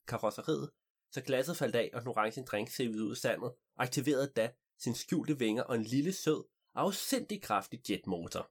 karosseriet, 0.07 0.71
så 1.13 1.21
glasset 1.21 1.57
faldt 1.57 1.77
af, 1.77 1.91
og 1.95 2.01
den 2.01 2.09
orange 2.09 2.45
drink 2.45 2.71
sævede 2.71 3.05
ud 3.05 3.11
af 3.11 3.17
sandet, 3.17 3.51
og 3.77 3.83
aktiverede 3.83 4.33
da 4.37 4.51
sin 4.79 4.95
skjulte 4.95 5.39
vinger 5.39 5.63
og 5.63 5.75
en 5.75 5.83
lille 5.83 6.13
sød, 6.13 6.45
afsindig 6.75 7.43
kraftig 7.43 7.91
jetmotor. 7.91 8.51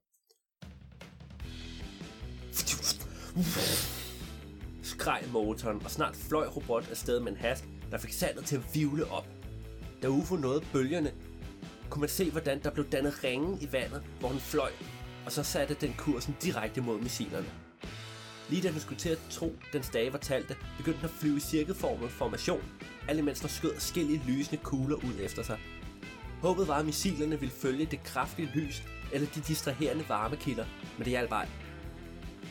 Skreg 4.84 5.24
motoren, 5.32 5.84
og 5.84 5.92
snart 5.92 6.16
fløj 6.16 6.48
robot 6.48 6.90
afsted 6.90 7.20
med 7.20 7.32
en 7.32 7.38
hast, 7.38 7.66
der 7.92 7.98
fik 7.98 8.12
sandet 8.12 8.46
til 8.46 8.56
at 8.56 8.64
vivle 8.74 9.12
op. 9.12 9.28
Da 10.02 10.08
UFO 10.08 10.36
nåede 10.36 10.66
bølgerne, 10.74 11.14
kunne 11.90 12.00
man 12.00 12.10
se, 12.10 12.32
hvordan 12.32 12.64
der 12.64 12.72
blev 12.72 12.90
dannet 12.90 13.24
ringe 13.24 13.58
i 13.62 13.72
vandet, 13.72 14.04
hvor 14.20 14.30
den 14.30 14.40
fløj, 14.40 14.72
og 15.26 15.32
så 15.32 15.44
satte 15.44 15.74
den 15.74 15.94
kursen 15.98 16.36
direkte 16.42 16.82
mod 16.82 17.00
missilerne. 17.00 17.71
Lige 18.52 18.64
da 18.64 18.72
den 18.72 18.80
skulle 18.80 19.00
til 19.00 19.10
at 19.10 19.20
tro, 19.30 19.56
den 19.74 19.84
stage 19.84 20.14
var 20.14 20.20
talte, 20.20 20.56
begyndte 20.78 21.00
den 21.00 21.10
at 21.10 21.16
flyve 21.20 21.38
i 21.38 21.40
cirkelformet 21.40 22.12
formation, 22.12 22.64
alt 23.08 23.20
imens 23.20 23.40
der 23.40 23.48
skød 23.48 23.74
forskellige 23.74 24.22
lysende 24.28 24.64
kugler 24.64 24.96
ud 24.96 25.14
efter 25.20 25.44
sig. 25.44 25.60
Håbet 26.42 26.68
var, 26.68 26.76
at 26.76 26.86
missilerne 26.86 27.40
ville 27.40 27.56
følge 27.56 27.86
det 27.86 28.04
kraftige 28.04 28.52
lys 28.54 28.84
eller 29.14 29.28
de 29.36 29.42
distraherende 29.42 30.10
varmekilder, 30.10 30.66
men 30.98 31.06
det 31.06 31.12
hjalp 31.12 31.32
ej. 31.32 31.48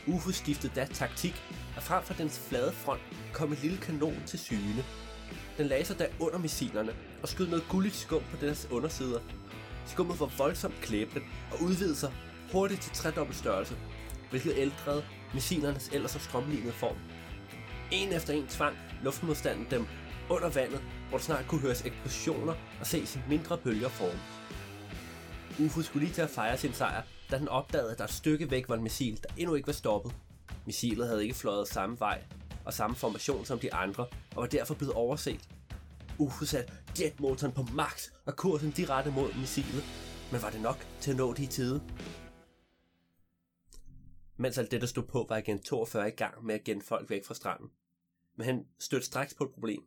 UFO 0.07 0.33
skiftede 0.33 0.73
da 0.75 0.85
taktik, 0.85 1.42
og 1.76 1.83
frem 1.83 2.04
for 2.04 2.14
dens 2.14 2.38
flade 2.49 2.73
front 2.73 3.00
kom 3.33 3.52
en 3.52 3.59
lille 3.62 3.78
kanon 3.78 4.23
til 4.26 4.38
syne. 4.38 4.85
Den 5.59 5.66
lagde 5.66 5.85
sig 5.85 5.99
da 5.99 6.07
under 6.21 6.38
missilerne 6.38 6.92
og 7.23 7.28
skød 7.28 7.47
noget 7.47 7.64
gulligt 7.69 7.95
skum 7.95 8.23
på 8.30 8.37
deres 8.47 8.69
undersider, 8.71 9.21
Skummet 9.87 10.21
var 10.21 10.30
voldsomt 10.38 10.75
klæbende 10.83 11.26
og 11.52 11.62
udvidede 11.62 11.97
sig 11.97 12.12
hurtigt 12.52 12.80
til 12.80 12.92
tredobbelt 12.92 13.38
størrelse, 13.38 13.76
hvilket 14.30 14.54
ældrede 14.57 15.04
missilernes 15.34 15.90
ellers 15.92 16.10
så 16.10 16.18
strømlignede 16.18 16.72
form. 16.72 16.96
En 17.90 18.12
efter 18.12 18.34
en 18.34 18.46
tvang 18.46 18.76
luftmodstanden 19.02 19.66
dem 19.70 19.87
under 20.30 20.49
vandet, 20.49 20.82
hvor 21.08 21.18
der 21.18 21.25
snart 21.25 21.44
kunne 21.49 21.60
høres 21.60 21.84
eksplosioner 21.84 22.54
og 22.80 22.87
ses 22.87 23.18
mindre 23.28 23.58
bølger 23.58 23.88
forme. 23.88 24.20
UFO 25.66 25.82
skulle 25.82 26.04
lige 26.06 26.14
til 26.14 26.22
at 26.22 26.30
fejre 26.30 26.56
sin 26.58 26.72
sejr, 26.72 27.02
da 27.30 27.38
den 27.38 27.49
opdagede, 27.49 27.92
at 27.92 27.99
der 27.99 28.04
et 28.04 28.10
stykke 28.10 28.50
væk 28.50 28.68
var 28.68 28.75
en 28.76 28.82
missil, 28.82 29.20
der 29.22 29.34
endnu 29.37 29.54
ikke 29.54 29.66
var 29.66 29.72
stoppet. 29.72 30.12
Missilet 30.66 31.08
havde 31.08 31.22
ikke 31.22 31.34
fløjet 31.34 31.68
samme 31.68 32.00
vej 32.00 32.22
og 32.64 32.75
samme 32.75 32.96
formation 32.96 33.44
som 33.44 33.58
de 33.58 33.75
andre, 33.75 34.06
og 34.37 34.42
var 34.42 34.46
derfor 34.46 34.75
blevet 34.75 34.94
overset. 34.94 35.40
UFO 36.18 36.44
satte 36.44 36.72
jetmotoren 37.00 37.52
på 37.52 37.62
max 37.75 38.08
og 38.26 38.37
kursen 38.37 38.70
direkte 38.70 39.10
mod 39.10 39.34
missilet, 39.34 39.84
men 40.32 40.42
var 40.42 40.50
det 40.50 40.60
nok 40.60 40.87
til 41.00 41.10
at 41.10 41.16
nå 41.16 41.32
det 41.32 41.42
i 41.42 41.46
tide? 41.46 41.80
Mens 44.40 44.59
alt 44.59 44.70
det, 44.70 44.80
der 44.80 44.87
stod 44.87 45.02
på, 45.02 45.26
var 45.28 45.37
igen 45.37 45.62
42 45.62 46.09
i 46.09 46.11
gang 46.11 46.44
med 46.44 46.54
at 46.54 46.64
genne 46.64 46.82
folk 46.82 47.11
væk 47.11 47.25
fra 47.25 47.35
stranden. 47.35 47.70
Men 48.37 48.44
han 48.44 48.66
stødte 48.78 49.06
straks 49.06 49.35
på 49.35 49.44
et 49.44 49.50
problem. 49.50 49.82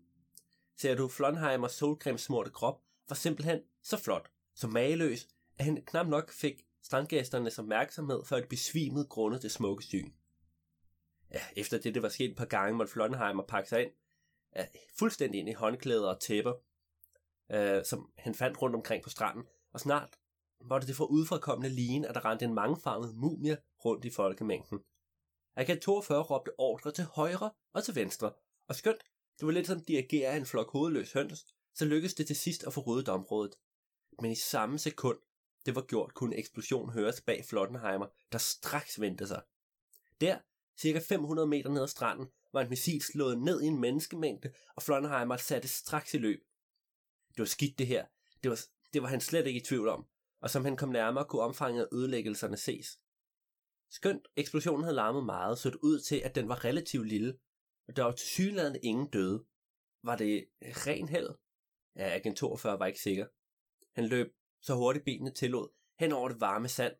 Ser 0.77 0.95
du, 0.95 1.07
Flonheimers 1.07 1.71
solcremesmorte 1.71 2.51
krop 2.51 2.81
var 3.09 3.15
simpelthen 3.15 3.59
så 3.81 3.97
flot, 3.97 4.31
så 4.55 4.67
mageløs, 4.67 5.27
at 5.57 5.65
han 5.65 5.83
knap 5.85 6.07
nok 6.07 6.31
fik 6.31 6.65
strandgæsternes 6.83 7.59
opmærksomhed, 7.59 8.25
før 8.25 8.39
de 8.39 8.47
besvimede 8.47 9.05
grundet 9.05 9.41
det 9.41 9.51
smukke 9.51 9.83
syn. 9.83 10.11
Ja, 11.31 11.41
efter 11.55 11.77
det, 11.77 11.93
det 11.93 12.03
var 12.03 12.09
sket 12.09 12.31
et 12.31 12.37
par 12.37 12.45
gange, 12.45 12.77
måtte 12.77 12.93
Flonheimer 12.93 13.43
pakke 13.43 13.69
sig 13.69 13.81
ind, 13.83 13.91
ja, 14.55 14.65
fuldstændig 14.99 15.39
ind 15.39 15.49
i 15.49 15.53
håndklæder 15.53 16.07
og 16.07 16.21
tæpper, 16.21 16.53
øh, 17.51 17.85
som 17.85 18.11
han 18.17 18.35
fandt 18.35 18.61
rundt 18.61 18.75
omkring 18.75 19.03
på 19.03 19.09
stranden, 19.09 19.43
og 19.71 19.79
snart 19.79 20.09
måtte 20.61 20.87
det 20.87 20.95
få 20.95 21.05
udfrakommende 21.05 21.75
ligen, 21.75 22.05
at 22.05 22.15
der 22.15 22.25
rendte 22.25 22.45
en 22.45 22.53
mangefarvet 22.53 23.15
mumie 23.15 23.57
rundt 23.85 24.05
i 24.05 24.09
folkemængden. 24.09 24.79
Agent 25.55 25.81
42 25.81 26.21
råbte 26.23 26.51
ordre 26.57 26.91
til 26.91 27.03
højre 27.03 27.51
og 27.73 27.83
til 27.83 27.95
venstre, 27.95 28.33
og 28.67 28.75
skønt 28.75 29.03
det 29.39 29.45
var 29.45 29.51
lidt 29.51 29.67
som 29.67 29.83
dirigere 29.83 30.37
en 30.37 30.45
flok 30.45 30.71
hovedløs 30.71 31.13
høns, 31.13 31.45
så 31.73 31.85
lykkedes 31.85 32.13
det 32.13 32.27
til 32.27 32.35
sidst 32.35 32.63
at 32.63 32.73
få 32.73 32.81
ryddet 32.81 33.09
området. 33.09 33.55
Men 34.21 34.31
i 34.31 34.35
samme 34.35 34.79
sekund, 34.79 35.17
det 35.65 35.75
var 35.75 35.81
gjort, 35.81 36.13
kunne 36.13 36.35
en 36.35 36.39
eksplosion 36.39 36.89
høres 36.89 37.21
bag 37.21 37.45
Flottenheimer, 37.45 38.07
der 38.31 38.37
straks 38.37 38.99
vendte 38.99 39.27
sig. 39.27 39.41
Der, 40.21 40.37
cirka 40.77 40.99
500 40.99 41.47
meter 41.47 41.69
ned 41.69 41.81
ad 41.81 41.87
stranden, 41.87 42.27
var 42.53 42.61
en 42.61 42.69
missil 42.69 43.01
slået 43.01 43.37
ned 43.37 43.61
i 43.61 43.65
en 43.65 43.79
menneskemængde, 43.79 44.53
og 44.75 44.83
Flottenheimer 44.83 45.37
satte 45.37 45.67
straks 45.67 46.13
i 46.13 46.17
løb. 46.17 46.43
Det 47.29 47.39
var 47.39 47.45
skidt 47.45 47.79
det 47.79 47.87
her. 47.87 48.05
Det 48.43 48.51
var, 48.51 48.59
det 48.93 49.01
var 49.01 49.07
han 49.07 49.21
slet 49.21 49.47
ikke 49.47 49.59
i 49.59 49.63
tvivl 49.63 49.87
om, 49.87 50.05
og 50.41 50.49
som 50.49 50.65
han 50.65 50.77
kom 50.77 50.89
nærmere, 50.89 51.25
kunne 51.25 51.41
omfanget 51.41 51.83
af 51.83 51.95
ødelæggelserne 51.95 52.57
ses. 52.57 52.99
Skønt 53.93 54.27
eksplosionen 54.35 54.83
havde 54.83 54.95
larmet 54.95 55.25
meget, 55.25 55.57
så 55.57 55.69
det 55.69 55.79
ud 55.83 55.99
til, 55.99 56.15
at 56.15 56.35
den 56.35 56.49
var 56.49 56.65
relativt 56.65 57.07
lille, 57.07 57.39
og 57.87 57.95
der 57.95 58.03
var 58.03 58.11
til 58.11 58.27
synligheden 58.27 58.79
ingen 58.83 59.09
døde. 59.09 59.45
Var 60.03 60.15
det 60.15 60.45
ren 60.61 61.09
held? 61.09 61.29
Ja, 61.95 62.15
agent 62.15 62.37
42 62.37 62.79
var 62.79 62.85
ikke 62.85 63.01
sikker. 63.01 63.27
Han 63.95 64.05
løb 64.07 64.27
så 64.61 64.75
hurtigt 64.75 65.05
benene 65.05 65.31
tillod, 65.31 65.69
hen 65.99 66.11
over 66.11 66.29
det 66.29 66.41
varme 66.41 66.67
sand. 66.67 66.95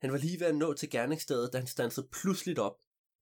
Han 0.00 0.12
var 0.12 0.18
lige 0.18 0.40
ved 0.40 0.46
at 0.46 0.56
nå 0.56 0.74
til 0.74 0.90
gerningsstedet, 0.90 1.52
da 1.52 1.58
han 1.58 1.66
stansede 1.66 2.08
pludseligt 2.12 2.58
op. 2.58 2.76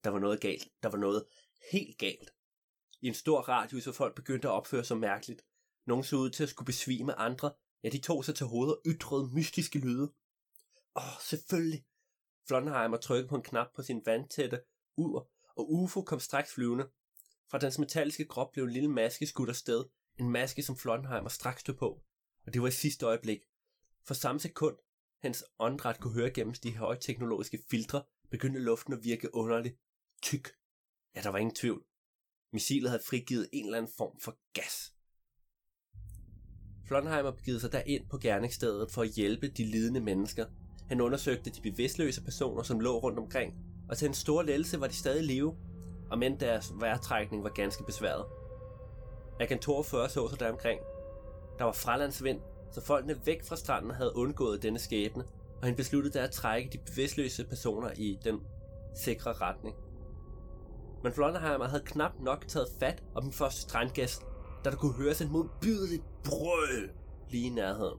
Der 0.05 0.11
var 0.11 0.19
noget 0.19 0.41
galt. 0.41 0.69
Der 0.83 0.89
var 0.89 0.99
noget 0.99 1.25
helt 1.73 1.99
galt. 1.99 2.31
I 3.03 3.07
en 3.07 3.15
stor 3.15 3.41
radius, 3.41 3.85
hvor 3.85 3.93
folk 3.93 4.15
begyndte 4.15 4.49
at 4.49 4.53
opføre 4.53 4.85
sig 4.85 4.97
mærkeligt. 4.97 5.43
Nogle 5.87 6.05
så 6.05 6.17
ud 6.17 6.31
til 6.31 6.43
at 6.43 6.49
skulle 6.49 6.67
besvime 6.67 7.15
andre. 7.15 7.53
Ja, 7.83 7.89
de 7.89 8.01
tog 8.01 8.25
sig 8.25 8.35
til 8.35 8.47
hovedet 8.47 8.75
og 8.75 8.83
ytrede 8.87 9.31
mystiske 9.35 9.79
lyde. 9.79 10.13
Åh, 10.97 11.03
oh, 11.03 11.21
selvfølgelig. 11.21 11.85
Flonheimer 12.49 12.97
trykkede 12.97 13.29
på 13.29 13.37
en 13.37 13.43
knap 13.43 13.67
på 13.75 13.83
sin 13.83 14.03
vandtætte 14.07 14.61
ur, 14.97 15.31
og 15.57 15.73
UFO 15.73 16.03
kom 16.03 16.21
straks 16.21 16.55
flyvende. 16.55 16.89
Fra 17.51 17.59
dens 17.59 17.79
metalliske 17.79 18.25
krop 18.25 18.53
blev 18.53 18.65
en 18.65 18.71
lille 18.71 18.89
maske 18.89 19.27
skudt 19.27 19.49
afsted. 19.49 19.85
En 20.19 20.31
maske, 20.31 20.63
som 20.63 20.77
Flonheimer 20.77 21.29
straks 21.29 21.61
stod 21.61 21.75
på. 21.75 22.03
Og 22.47 22.55
det 22.55 22.63
var 22.63 22.69
i 22.69 22.71
sidste 22.71 23.07
øjeblik. 23.07 23.41
For 24.05 24.15
samme 24.15 24.41
sekund, 24.41 24.77
hans 25.23 25.45
åndedræt 25.59 26.01
kunne 26.01 26.15
høre 26.15 26.31
gennem 26.31 26.55
de 26.55 26.77
højteknologiske 26.77 27.59
filtre, 27.71 28.03
begyndte 28.31 28.61
luften 28.61 28.93
at 28.93 29.05
virke 29.05 29.35
underligt 29.35 29.79
tyk. 30.23 30.49
Ja, 31.15 31.21
der 31.23 31.29
var 31.29 31.39
ingen 31.39 31.55
tvivl. 31.55 31.85
Missilet 32.53 32.91
havde 32.91 33.03
frigivet 33.09 33.49
en 33.53 33.65
eller 33.65 33.79
anden 33.79 33.93
form 33.97 34.21
for 34.21 34.39
gas. 34.53 34.93
Flonheimer 36.87 37.31
begivet 37.31 37.61
sig 37.61 37.73
derind 37.73 38.09
på 38.09 38.19
gerningsstedet 38.19 38.91
for 38.91 39.03
at 39.03 39.09
hjælpe 39.09 39.49
de 39.49 39.65
lidende 39.65 40.01
mennesker. 40.01 40.47
Han 40.89 41.01
undersøgte 41.01 41.51
de 41.51 41.61
bevidstløse 41.71 42.25
personer, 42.25 42.63
som 42.63 42.81
lå 42.81 42.99
rundt 42.99 43.19
omkring, 43.19 43.55
og 43.89 43.97
til 43.97 44.09
en 44.09 44.15
stor 44.15 44.43
lettelse 44.43 44.81
var 44.81 44.87
de 44.87 44.95
stadig 44.95 45.23
i 45.23 45.27
live, 45.27 45.57
og 46.11 46.19
men 46.19 46.41
deres 46.41 46.73
vejrtrækning 46.75 47.45
var 47.45 47.51
ganske 47.51 47.85
besværet. 47.85 48.25
Agent 49.41 49.63
42 49.63 50.09
så 50.09 50.29
sig 50.29 50.41
der 50.41 50.53
omkring. 50.53 50.81
Der 51.59 51.65
var 51.65 51.73
fralandsvind, 51.73 52.41
så 52.73 52.81
folkene 52.81 53.27
væk 53.27 53.45
fra 53.45 53.57
stranden 53.57 53.91
havde 53.91 54.17
undgået 54.17 54.63
denne 54.63 54.79
skæbne, 54.79 55.25
og 55.61 55.67
han 55.67 55.77
besluttede 55.77 56.21
at 56.21 56.31
trække 56.31 56.71
de 56.73 56.79
bevidstløse 56.79 57.45
personer 57.45 57.91
i 57.97 58.19
den 58.25 58.41
sikre 58.95 59.33
retning. 59.33 59.77
Men 61.03 61.13
Flonderheimer 61.13 61.69
havde 61.69 61.83
knap 61.87 62.13
nok 62.21 62.49
taget 62.49 62.69
fat 62.81 63.03
om 63.15 63.23
den 63.23 63.33
første 63.33 63.61
strandgæst, 63.61 64.23
da 64.65 64.71
der 64.71 64.77
kunne 64.77 64.93
høres 64.93 65.21
et 65.21 65.31
modbydeligt 65.31 66.03
brøl 66.25 66.91
lige 67.31 67.47
i 67.47 67.51
nærheden. 67.51 67.99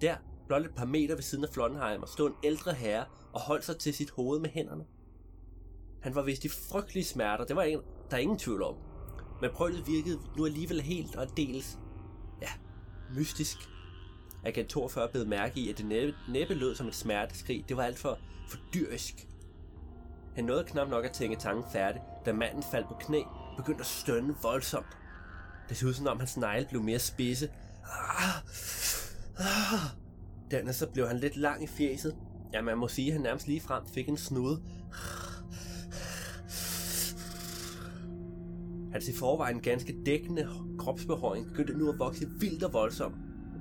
Der, 0.00 0.16
blot 0.52 0.66
et 0.66 0.74
par 0.74 0.84
meter 0.84 1.14
ved 1.14 1.22
siden 1.22 1.44
af 1.44 1.50
Flonderheimer, 1.50 2.06
stod 2.06 2.30
en 2.30 2.36
ældre 2.44 2.72
herre 2.72 3.04
og 3.32 3.40
holdt 3.40 3.64
sig 3.64 3.78
til 3.78 3.94
sit 3.94 4.10
hoved 4.10 4.40
med 4.40 4.50
hænderne. 4.50 4.84
Han 6.02 6.14
var 6.14 6.22
vist 6.22 6.44
i 6.44 6.48
frygtelige 6.48 7.04
smerter, 7.04 7.44
det 7.44 7.56
var 7.56 7.62
en, 7.62 7.80
der 8.10 8.16
er 8.16 8.20
ingen 8.20 8.38
tvivl 8.38 8.62
om. 8.62 8.74
Men 9.40 9.50
brølet 9.50 9.86
virkede 9.86 10.20
nu 10.36 10.46
alligevel 10.46 10.80
helt 10.80 11.16
og 11.16 11.36
dels, 11.36 11.78
ja, 12.42 12.48
mystisk. 13.14 13.56
Agent 14.44 14.68
42 14.68 15.08
blev 15.08 15.26
mærke 15.26 15.60
i, 15.60 15.70
at 15.70 15.78
det 15.78 15.86
næppe, 15.86 16.14
næppe 16.28 16.54
lød 16.54 16.74
som 16.74 16.88
et 16.88 16.94
smerteskrig. 16.94 17.64
Det 17.68 17.76
var 17.76 17.82
alt 17.82 17.98
for, 17.98 18.18
for 18.48 18.58
dyrisk. 18.74 19.28
Han 20.34 20.44
nåede 20.44 20.64
knap 20.64 20.88
nok 20.88 21.04
at 21.04 21.12
tænke 21.12 21.36
tanken 21.36 21.64
færdig, 21.72 22.02
da 22.26 22.32
manden 22.32 22.62
faldt 22.70 22.88
på 22.88 22.94
knæ 22.94 23.20
og 23.20 23.56
begyndte 23.56 23.80
at 23.80 23.86
stønne 23.86 24.34
voldsomt. 24.42 24.98
Det 25.68 25.76
så 25.76 25.86
ud 25.86 25.94
som 25.94 26.06
om 26.06 26.18
hans 26.18 26.36
negle 26.36 26.66
blev 26.68 26.82
mere 26.82 26.98
spidse. 26.98 27.50
Ah, 27.84 28.36
ah, 29.38 30.01
Dernæst 30.52 30.78
så 30.78 30.86
blev 30.86 31.08
han 31.08 31.18
lidt 31.18 31.36
lang 31.36 31.64
i 31.64 31.66
fjeset. 31.66 32.16
Ja, 32.52 32.62
man 32.62 32.78
må 32.78 32.88
sige, 32.88 33.08
at 33.08 33.12
han 33.12 33.22
nærmest 33.22 33.46
lige 33.46 33.60
frem 33.60 33.86
fik 33.86 34.08
en 34.08 34.16
snude. 34.16 34.62
Hans 38.92 39.08
i 39.08 39.12
forvejen 39.12 39.60
ganske 39.60 39.96
dækkende 40.06 40.48
kropsbehåring 40.78 41.46
begyndte 41.46 41.78
nu 41.78 41.88
at 41.88 41.98
vokse 41.98 42.28
vildt 42.40 42.62
og 42.62 42.72
voldsomt. 42.72 43.16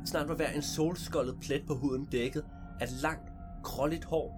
Snart 0.06 0.28
var 0.28 0.36
hver 0.36 0.52
en 0.52 0.62
solskoldet 0.62 1.38
plet 1.42 1.64
på 1.68 1.76
huden 1.76 2.06
dækket 2.06 2.46
af 2.80 2.88
langt, 3.02 3.30
krolligt 3.64 4.04
hår. 4.04 4.38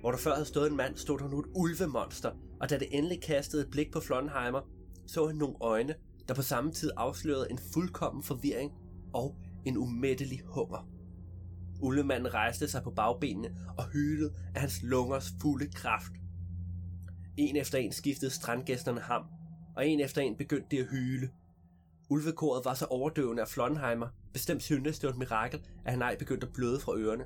Hvor 0.00 0.10
der 0.10 0.18
før 0.18 0.34
havde 0.34 0.46
stået 0.46 0.70
en 0.70 0.76
mand, 0.76 0.96
stod 0.96 1.18
der 1.18 1.28
nu 1.28 1.40
et 1.40 1.46
ulvemonster, 1.54 2.30
og 2.60 2.70
da 2.70 2.78
det 2.78 2.88
endelig 2.90 3.22
kastede 3.22 3.62
et 3.62 3.70
blik 3.70 3.92
på 3.92 4.00
Flonheimer, 4.00 4.60
så 5.06 5.26
han 5.26 5.36
nogle 5.36 5.54
øjne, 5.60 5.94
der 6.28 6.34
på 6.34 6.42
samme 6.42 6.72
tid 6.72 6.90
afslørede 6.96 7.46
en 7.50 7.58
fuldkommen 7.72 8.22
forvirring 8.22 8.72
og 9.12 9.36
en 9.64 9.76
umættelig 9.76 10.40
hunger. 10.44 10.88
Ullemanden 11.80 12.34
rejste 12.34 12.68
sig 12.68 12.82
på 12.82 12.90
bagbenene 12.90 13.56
og 13.78 13.88
hylede 13.88 14.34
af 14.54 14.60
hans 14.60 14.82
lungers 14.82 15.32
fulde 15.40 15.66
kraft. 15.72 16.12
En 17.36 17.56
efter 17.56 17.78
en 17.78 17.92
skiftede 17.92 18.30
strandgæsterne 18.30 19.00
ham, 19.00 19.22
og 19.76 19.86
en 19.86 20.00
efter 20.00 20.20
en 20.20 20.36
begyndte 20.36 20.76
de 20.76 20.80
at 20.80 20.86
hyle. 20.90 21.30
Ulvekoret 22.10 22.64
var 22.64 22.74
så 22.74 22.84
overdøvende 22.84 23.42
af 23.42 23.48
Flonheimer, 23.48 24.08
bestemt 24.32 24.62
syntes 24.62 24.98
det 24.98 25.06
var 25.06 25.12
et 25.12 25.18
mirakel, 25.18 25.60
at 25.84 25.92
han 25.92 26.02
ej 26.02 26.16
begyndte 26.18 26.46
at 26.46 26.52
bløde 26.52 26.80
fra 26.80 26.96
ørerne. 26.96 27.24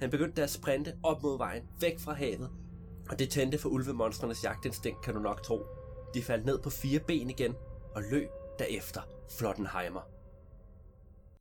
Han 0.00 0.10
begyndte 0.10 0.42
at 0.42 0.50
sprinte 0.50 0.94
op 1.02 1.22
mod 1.22 1.38
vejen, 1.38 1.62
væk 1.80 1.98
fra 1.98 2.12
havet, 2.12 2.50
og 3.10 3.18
det 3.18 3.30
tændte 3.30 3.58
for 3.58 3.68
ulvemonstrenes 3.68 4.44
jagtinstinkt, 4.44 5.04
kan 5.04 5.14
du 5.14 5.20
nok 5.20 5.42
tro. 5.42 5.62
De 6.14 6.22
faldt 6.22 6.46
ned 6.46 6.58
på 6.62 6.70
fire 6.70 7.00
ben 7.00 7.30
igen 7.30 7.54
og 7.94 8.02
løb 8.02 8.28
derefter 8.58 9.02
Flottenheimer. 9.38 10.02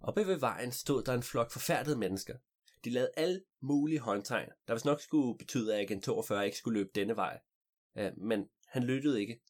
Oppe 0.01 0.27
ved 0.27 0.39
vejen 0.39 0.71
stod 0.71 1.03
der 1.03 1.13
en 1.13 1.23
flok 1.23 1.51
forfærdede 1.51 1.97
mennesker. 1.97 2.37
De 2.85 2.89
lavede 2.89 3.11
alle 3.17 3.43
mulige 3.61 3.99
håndtegn, 3.99 4.49
der 4.67 4.73
hvis 4.73 4.85
nok 4.85 5.01
skulle 5.01 5.37
betyde, 5.37 5.75
at 5.75 5.81
agent 5.81 6.03
42 6.03 6.45
ikke 6.45 6.57
skulle 6.57 6.79
løbe 6.79 6.89
denne 6.95 7.15
vej. 7.15 7.39
Men 8.17 8.49
han 8.67 8.83
lyttede 8.83 9.21
ikke. 9.21 9.41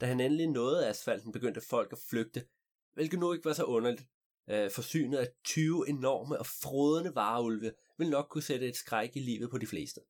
Da 0.00 0.06
han 0.06 0.20
endelig 0.20 0.46
nåede 0.46 0.88
asfalten, 0.88 1.32
begyndte 1.32 1.60
folk 1.60 1.92
at 1.92 1.98
flygte, 2.10 2.46
hvilket 2.94 3.18
nu 3.18 3.32
ikke 3.32 3.44
var 3.44 3.52
så 3.52 3.64
underligt. 3.64 4.02
Forsynet 4.48 5.18
af 5.18 5.28
20 5.44 5.88
enorme 5.88 6.38
og 6.38 6.46
frodende 6.46 7.14
vareulve 7.14 7.72
vil 7.98 8.10
nok 8.10 8.26
kunne 8.30 8.42
sætte 8.42 8.68
et 8.68 8.76
skræk 8.76 9.16
i 9.16 9.20
livet 9.20 9.50
på 9.50 9.58
de 9.58 9.66
fleste. 9.66 10.00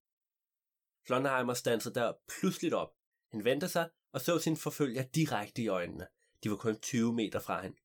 Flonheimer 1.07 1.55
stansede 1.55 1.95
der 1.95 2.13
pludseligt 2.29 2.75
op. 2.75 2.89
Han 3.31 3.45
vendte 3.45 3.69
sig 3.69 3.89
og 4.13 4.21
så 4.21 4.39
sin 4.39 4.57
forfølger 4.57 5.03
direkte 5.03 5.63
i 5.63 5.69
øjnene. 5.69 6.07
De 6.45 6.51
var 6.51 6.57
kun 6.57 6.81
20 6.81 7.13
meter 7.13 7.41
fra 7.41 7.63
hende. 7.63 7.77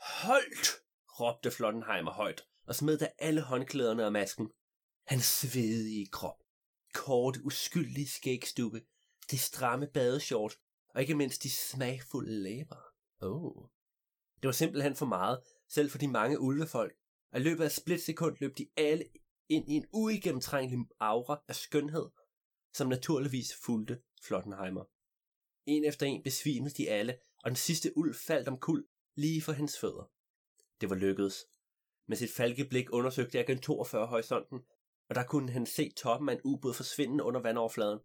Holdt! 0.00 0.68
råbte 1.20 1.50
Flottenheimer 1.50 2.10
højt 2.10 2.46
og 2.66 2.74
smed 2.74 2.98
da 2.98 3.12
alle 3.18 3.40
håndklæderne 3.40 4.06
og 4.06 4.12
masken. 4.12 4.50
Hans 5.06 5.24
svedige 5.24 6.06
krop, 6.06 6.42
kort 6.94 7.36
uskyldige 7.44 8.08
skægstube, 8.08 8.82
det 9.30 9.40
stramme 9.40 9.86
badeshort 9.86 10.58
og 10.94 11.00
ikke 11.00 11.14
mindst 11.14 11.42
de 11.42 11.50
smagfulde 11.50 12.42
læber. 12.42 12.76
Oh. 13.20 13.68
Det 14.42 14.46
var 14.46 14.52
simpelthen 14.52 14.96
for 14.96 15.06
meget, 15.06 15.40
selv 15.68 15.90
for 15.90 15.98
de 15.98 16.08
mange 16.08 16.40
ulvefolk, 16.40 16.94
og 17.32 17.40
i 17.40 17.42
løbet 17.42 17.64
af 17.64 17.72
splitsekund 17.72 18.36
løb 18.40 18.58
de 18.58 18.68
alle 18.76 19.04
ind 19.48 19.68
i 19.68 19.72
en 19.72 19.86
uigennemtrængelig 19.92 20.78
aura 21.00 21.42
af 21.48 21.56
skønhed, 21.56 22.08
som 22.74 22.88
naturligvis 22.88 23.54
fulgte 23.64 24.00
Flottenheimer. 24.22 24.84
En 25.66 25.84
efter 25.84 26.06
en 26.06 26.22
besvimede 26.22 26.74
de 26.74 26.90
alle, 26.90 27.18
og 27.44 27.50
den 27.50 27.56
sidste 27.56 27.92
ulv 27.96 28.14
faldt 28.14 28.48
om 28.48 28.58
kul 28.58 28.86
lige 29.16 29.42
for 29.42 29.52
hans 29.52 29.78
fødder. 29.78 30.10
Det 30.80 30.90
var 30.90 30.96
lykkedes. 30.96 31.46
Med 32.08 32.16
sit 32.16 32.30
falkeblik 32.30 32.92
undersøgte 32.92 33.38
jeg 33.38 33.62
42 33.62 34.06
horisonten, 34.06 34.60
og 35.08 35.14
der 35.14 35.24
kunne 35.24 35.52
han 35.52 35.66
se 35.66 35.92
toppen 35.96 36.28
af 36.28 36.32
en 36.32 36.40
ubåd 36.44 36.74
forsvinde 36.74 37.24
under 37.24 37.40
vandoverfladen. 37.40 37.98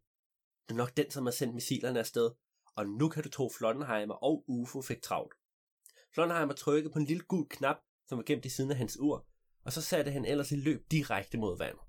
Det 0.67 0.73
er 0.73 0.77
nok 0.77 0.97
den, 0.97 1.11
som 1.11 1.25
har 1.25 1.31
sendt 1.31 1.55
missilerne 1.55 1.99
afsted, 1.99 2.31
og 2.75 2.87
nu 2.87 3.09
kan 3.09 3.23
du 3.23 3.29
tro 3.29 3.49
Flottenheimer 3.57 4.13
og 4.13 4.43
UFO 4.47 4.81
fik 4.81 5.01
travlt. 5.01 5.33
Flottenheimer 6.13 6.53
trykkede 6.53 6.93
på 6.93 6.99
en 6.99 7.05
lille 7.05 7.23
gul 7.23 7.47
knap, 7.49 7.77
som 8.07 8.17
var 8.17 8.23
gemt 8.23 8.45
i 8.45 8.49
siden 8.49 8.71
af 8.71 8.77
hans 8.77 8.99
ur, 8.99 9.27
og 9.65 9.73
så 9.73 9.81
satte 9.81 10.11
han 10.11 10.25
ellers 10.25 10.51
i 10.51 10.55
løb 10.55 10.91
direkte 10.91 11.37
mod 11.37 11.57
vandet. 11.57 11.81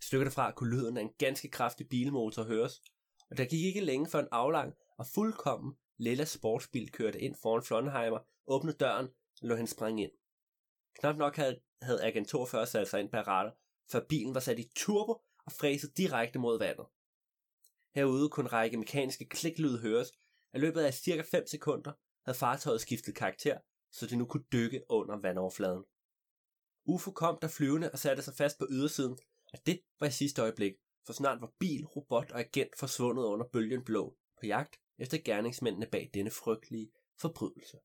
Stykker 0.00 0.24
derfra 0.24 0.52
kunne 0.52 0.76
lyden 0.76 0.96
af 0.96 1.02
en 1.02 1.12
ganske 1.18 1.48
kraftig 1.48 1.88
bilmotor 1.88 2.44
høres, 2.44 2.82
og 3.30 3.36
der 3.36 3.44
gik 3.44 3.64
ikke 3.64 3.80
længe 3.80 4.10
før 4.10 4.20
en 4.20 4.28
aflang 4.30 4.74
og 4.98 5.06
fuldkommen 5.14 5.74
lilla 5.98 6.24
sportsbil 6.24 6.90
kørte 6.90 7.20
ind 7.20 7.34
foran 7.42 7.62
Flonheimer, 7.62 8.18
åbnede 8.46 8.76
døren 8.76 9.06
og 9.42 9.48
lå 9.48 9.56
han 9.56 9.66
sprang 9.66 10.00
ind. 10.00 10.12
Knap 11.00 11.16
nok 11.16 11.36
havde, 11.36 11.60
havde 11.82 12.04
Agent 12.04 12.28
42 12.28 12.66
sat 12.66 12.88
sig 12.88 13.00
ind 13.00 13.10
på 13.10 13.16
radar, 13.16 13.56
før 13.92 14.00
bilen 14.08 14.34
var 14.34 14.40
sat 14.40 14.58
i 14.58 14.70
turbo 14.76 15.12
og 15.46 15.52
fræset 15.52 15.96
direkte 15.96 16.38
mod 16.38 16.58
vandet. 16.58 16.86
Herude 17.94 18.28
kunne 18.28 18.44
en 18.44 18.52
række 18.52 18.76
mekaniske 18.76 19.28
kliklyde 19.28 19.78
høres, 19.78 20.12
at 20.52 20.60
løbet 20.60 20.80
af 20.80 20.94
cirka 20.94 21.22
5 21.30 21.46
sekunder 21.46 21.92
havde 22.24 22.38
fartøjet 22.38 22.80
skiftet 22.80 23.14
karakter, 23.14 23.58
så 23.92 24.06
det 24.06 24.18
nu 24.18 24.24
kunne 24.24 24.44
dykke 24.52 24.82
under 24.88 25.20
vandoverfladen. 25.20 25.84
UFO 26.84 27.10
kom 27.10 27.38
der 27.42 27.48
flyvende 27.48 27.92
og 27.92 27.98
satte 27.98 28.22
sig 28.22 28.34
fast 28.34 28.58
på 28.58 28.66
ydersiden, 28.70 29.18
og 29.52 29.58
det 29.66 29.80
var 30.00 30.06
i 30.06 30.10
sidste 30.10 30.42
øjeblik, 30.42 30.72
for 31.06 31.12
snart 31.12 31.40
var 31.40 31.52
bil, 31.58 31.84
robot 31.84 32.30
og 32.30 32.40
agent 32.40 32.78
forsvundet 32.78 33.24
under 33.24 33.46
bølgen 33.52 33.84
blå 33.84 34.16
på 34.40 34.46
jagt 34.46 34.76
efter 34.98 35.18
gerningsmændene 35.24 35.86
bag 35.86 36.10
denne 36.14 36.30
frygtelige 36.30 36.92
forbrydelse. 37.20 37.78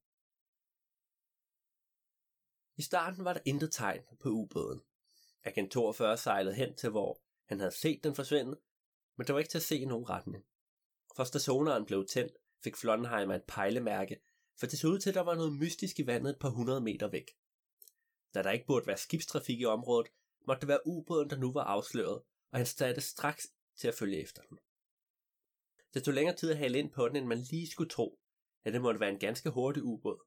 I 2.77 2.81
starten 2.81 3.25
var 3.25 3.33
der 3.33 3.41
intet 3.45 3.73
tegn 3.73 4.01
på 4.19 4.29
ubåden. 4.29 4.81
Agent 5.43 5.71
42 5.71 6.17
sejlede 6.17 6.55
hen 6.55 6.75
til, 6.75 6.89
hvor 6.89 7.21
han 7.45 7.59
havde 7.59 7.75
set 7.75 8.03
den 8.03 8.15
forsvinde, 8.15 8.59
men 9.17 9.27
der 9.27 9.33
var 9.33 9.39
ikke 9.39 9.51
til 9.51 9.57
at 9.57 9.63
se 9.63 9.85
nogen 9.85 10.09
retning. 10.09 10.45
Først 11.17 11.33
da 11.33 11.39
sonaren 11.39 11.85
blev 11.85 12.05
tændt, 12.07 12.33
fik 12.63 12.77
Flonheimer 12.77 13.35
et 13.35 13.43
pejlemærke, 13.47 14.21
for 14.59 14.65
det 14.65 14.79
så 14.79 14.87
ud 14.87 14.99
til, 14.99 15.09
at 15.09 15.15
der 15.15 15.21
var 15.21 15.35
noget 15.35 15.53
mystisk 15.53 15.99
i 15.99 16.07
vandet 16.07 16.29
et 16.29 16.39
par 16.39 16.49
hundrede 16.49 16.81
meter 16.81 17.07
væk. 17.07 17.31
Da 18.33 18.43
der 18.43 18.51
ikke 18.51 18.65
burde 18.65 18.87
være 18.87 18.97
skibstrafik 18.97 19.59
i 19.59 19.65
området, 19.65 20.11
måtte 20.47 20.61
det 20.61 20.67
være 20.67 20.87
ubåden, 20.87 21.29
der 21.29 21.37
nu 21.37 21.53
var 21.53 21.63
afsløret, 21.63 22.21
og 22.51 22.59
han 22.59 22.65
satte 22.65 23.01
straks 23.01 23.47
til 23.75 23.87
at 23.87 23.95
følge 23.95 24.21
efter 24.21 24.41
den. 24.41 24.59
Det 25.93 26.03
tog 26.03 26.13
længere 26.13 26.36
tid 26.36 26.51
at 26.51 26.57
hale 26.57 26.79
ind 26.79 26.91
på 26.91 27.07
den, 27.07 27.15
end 27.15 27.25
man 27.25 27.38
lige 27.38 27.69
skulle 27.69 27.89
tro, 27.89 28.19
at 28.63 28.74
det 28.74 28.81
måtte 28.81 29.00
være 29.00 29.10
en 29.10 29.19
ganske 29.19 29.50
hurtig 29.50 29.83
ubåd. 29.83 30.20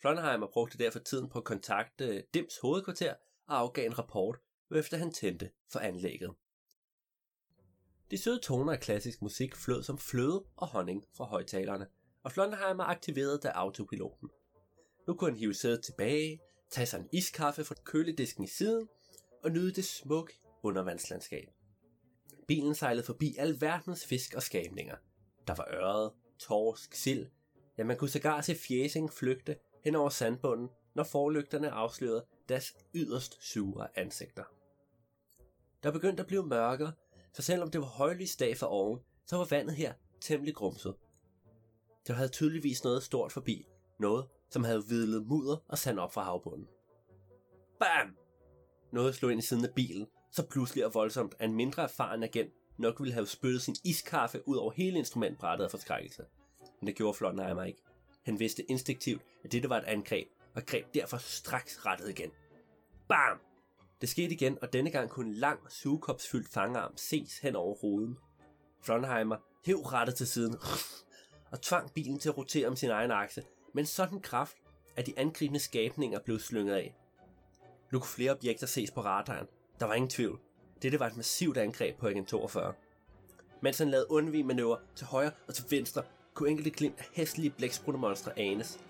Flonheimer 0.00 0.46
brugte 0.52 0.78
derfor 0.78 0.98
tiden 0.98 1.28
på 1.28 1.38
at 1.38 1.44
kontakte 1.44 2.24
Dims 2.34 2.58
hovedkvarter 2.58 3.14
og 3.46 3.58
afgav 3.58 3.86
en 3.86 3.98
rapport, 3.98 4.38
efter 4.76 4.96
han 4.96 5.12
tændte 5.12 5.50
for 5.72 5.78
anlægget. 5.78 6.34
De 8.10 8.18
søde 8.18 8.40
toner 8.40 8.72
af 8.72 8.80
klassisk 8.80 9.22
musik 9.22 9.56
flød 9.56 9.82
som 9.82 9.98
fløde 9.98 10.44
og 10.56 10.66
honning 10.66 11.04
fra 11.16 11.24
højtalerne, 11.24 11.86
og 12.22 12.32
Flonheimer 12.32 12.84
aktiverede 12.84 13.38
da 13.38 13.48
autopiloten. 13.48 14.30
Nu 15.06 15.14
kunne 15.14 15.30
han 15.30 15.38
hive 15.38 15.54
sædet 15.54 15.84
tilbage, 15.84 16.40
tage 16.70 16.86
sig 16.86 17.00
en 17.00 17.08
iskaffe 17.12 17.64
fra 17.64 17.74
køledisken 17.84 18.44
i 18.44 18.46
siden 18.46 18.88
og 19.42 19.50
nyde 19.50 19.72
det 19.72 19.84
smukke 19.84 20.32
undervandslandskab. 20.62 21.48
Bilen 22.50 22.74
sejlede 22.74 23.06
forbi 23.06 23.36
alverdens 23.38 24.06
fisk 24.06 24.34
og 24.34 24.42
skabninger. 24.42 24.96
Der 25.46 25.54
var 25.54 25.68
øret, 25.72 26.12
torsk, 26.38 26.94
sild. 26.94 27.26
Ja, 27.78 27.84
man 27.84 27.96
kunne 27.96 28.10
sågar 28.10 28.40
se 28.40 28.54
fjæsing 28.54 29.12
flygte 29.12 29.56
hen 29.84 29.94
over 29.94 30.08
sandbunden, 30.08 30.68
når 30.94 31.04
forlygterne 31.04 31.70
afslørede 31.70 32.26
deres 32.48 32.76
yderst 32.94 33.44
sure 33.44 33.98
ansigter. 33.98 34.44
Der 35.82 35.90
begyndte 35.90 36.20
at 36.20 36.26
blive 36.26 36.46
mørkere, 36.46 36.92
så 37.32 37.42
selvom 37.42 37.70
det 37.70 37.80
var 37.80 37.86
højlys 37.86 38.36
dag 38.36 38.56
for 38.56 38.66
oven, 38.66 39.00
så 39.26 39.36
var 39.36 39.46
vandet 39.50 39.76
her 39.76 39.92
temmelig 40.20 40.54
grumset. 40.54 40.94
Der 42.06 42.12
havde 42.14 42.28
tydeligvis 42.28 42.84
noget 42.84 43.02
stort 43.02 43.32
forbi, 43.32 43.66
noget, 43.98 44.28
som 44.48 44.64
havde 44.64 44.88
vidlet 44.88 45.26
mudder 45.26 45.56
og 45.68 45.78
sand 45.78 45.98
op 45.98 46.12
fra 46.12 46.22
havbunden. 46.22 46.68
Bam! 47.80 48.16
Noget 48.92 49.14
slog 49.14 49.32
ind 49.32 49.40
i 49.40 49.46
siden 49.46 49.64
af 49.64 49.74
bilen, 49.74 50.06
så 50.30 50.46
pludselig 50.46 50.86
og 50.86 50.94
voldsomt, 50.94 51.34
at 51.38 51.48
en 51.48 51.56
mindre 51.56 51.82
erfaren 51.82 52.22
agent 52.22 52.52
nok 52.76 53.00
ville 53.00 53.14
have 53.14 53.26
spyttet 53.26 53.62
sin 53.62 53.76
iskaffe 53.84 54.48
ud 54.48 54.56
over 54.56 54.72
hele 54.72 54.98
instrumentbrættet 54.98 55.64
af 55.64 55.70
forskrækkelse. 55.70 56.24
Men 56.80 56.86
det 56.86 56.96
gjorde 56.96 57.18
Flottenheimer 57.18 57.62
ikke. 57.62 57.82
Han 58.22 58.40
vidste 58.40 58.70
instinktivt, 58.70 59.22
at 59.44 59.52
dette 59.52 59.68
var 59.68 59.78
et 59.78 59.84
angreb, 59.84 60.28
og 60.54 60.66
greb 60.66 60.94
derfor 60.94 61.16
straks 61.16 61.86
rettet 61.86 62.08
igen. 62.08 62.30
Bam! 63.08 63.40
Det 64.00 64.08
skete 64.08 64.34
igen, 64.34 64.58
og 64.62 64.72
denne 64.72 64.90
gang 64.90 65.10
kunne 65.10 65.28
en 65.28 65.34
lang, 65.34 65.72
sugekopsfyldt 65.72 66.48
fangarm 66.48 66.96
ses 66.96 67.38
hen 67.38 67.56
over 67.56 67.76
hovedet. 67.80 68.16
Flonheimer 68.82 69.36
hæv 69.64 69.76
rettet 69.76 70.14
til 70.14 70.26
siden 70.26 70.56
og 71.52 71.62
tvang 71.62 71.92
bilen 71.92 72.18
til 72.18 72.28
at 72.28 72.36
rotere 72.36 72.68
om 72.68 72.76
sin 72.76 72.90
egen 72.90 73.10
akse, 73.10 73.42
men 73.74 73.86
sådan 73.86 74.20
kraft, 74.20 74.56
at 74.96 75.06
de 75.06 75.14
angribende 75.16 75.60
skabninger 75.60 76.20
blev 76.20 76.38
slynget 76.38 76.74
af. 76.74 76.94
Nu 77.92 77.98
kunne 77.98 78.08
flere 78.08 78.30
objekter 78.30 78.66
ses 78.66 78.90
på 78.90 79.00
radaren. 79.00 79.46
Der 79.80 79.86
var 79.86 79.94
ingen 79.94 80.08
tvivl. 80.08 80.38
Dette 80.82 81.00
var 81.00 81.06
et 81.06 81.16
massivt 81.16 81.56
angreb 81.56 81.98
på 81.98 82.06
Agent 82.06 82.28
42. 82.28 82.72
Mens 83.60 83.78
han 83.78 83.90
lavede 83.90 84.10
undvig 84.10 84.46
manøvrer 84.46 84.78
til 84.96 85.06
højre 85.06 85.30
og 85.48 85.54
til 85.54 85.64
venstre, 85.70 86.02
kunne 86.34 86.50
enkelte 86.50 86.70
glimt 86.70 86.98
af 86.98 87.04
hæslige 87.12 87.50
blæksprutemonstre 87.50 88.38
anes. 88.38 88.80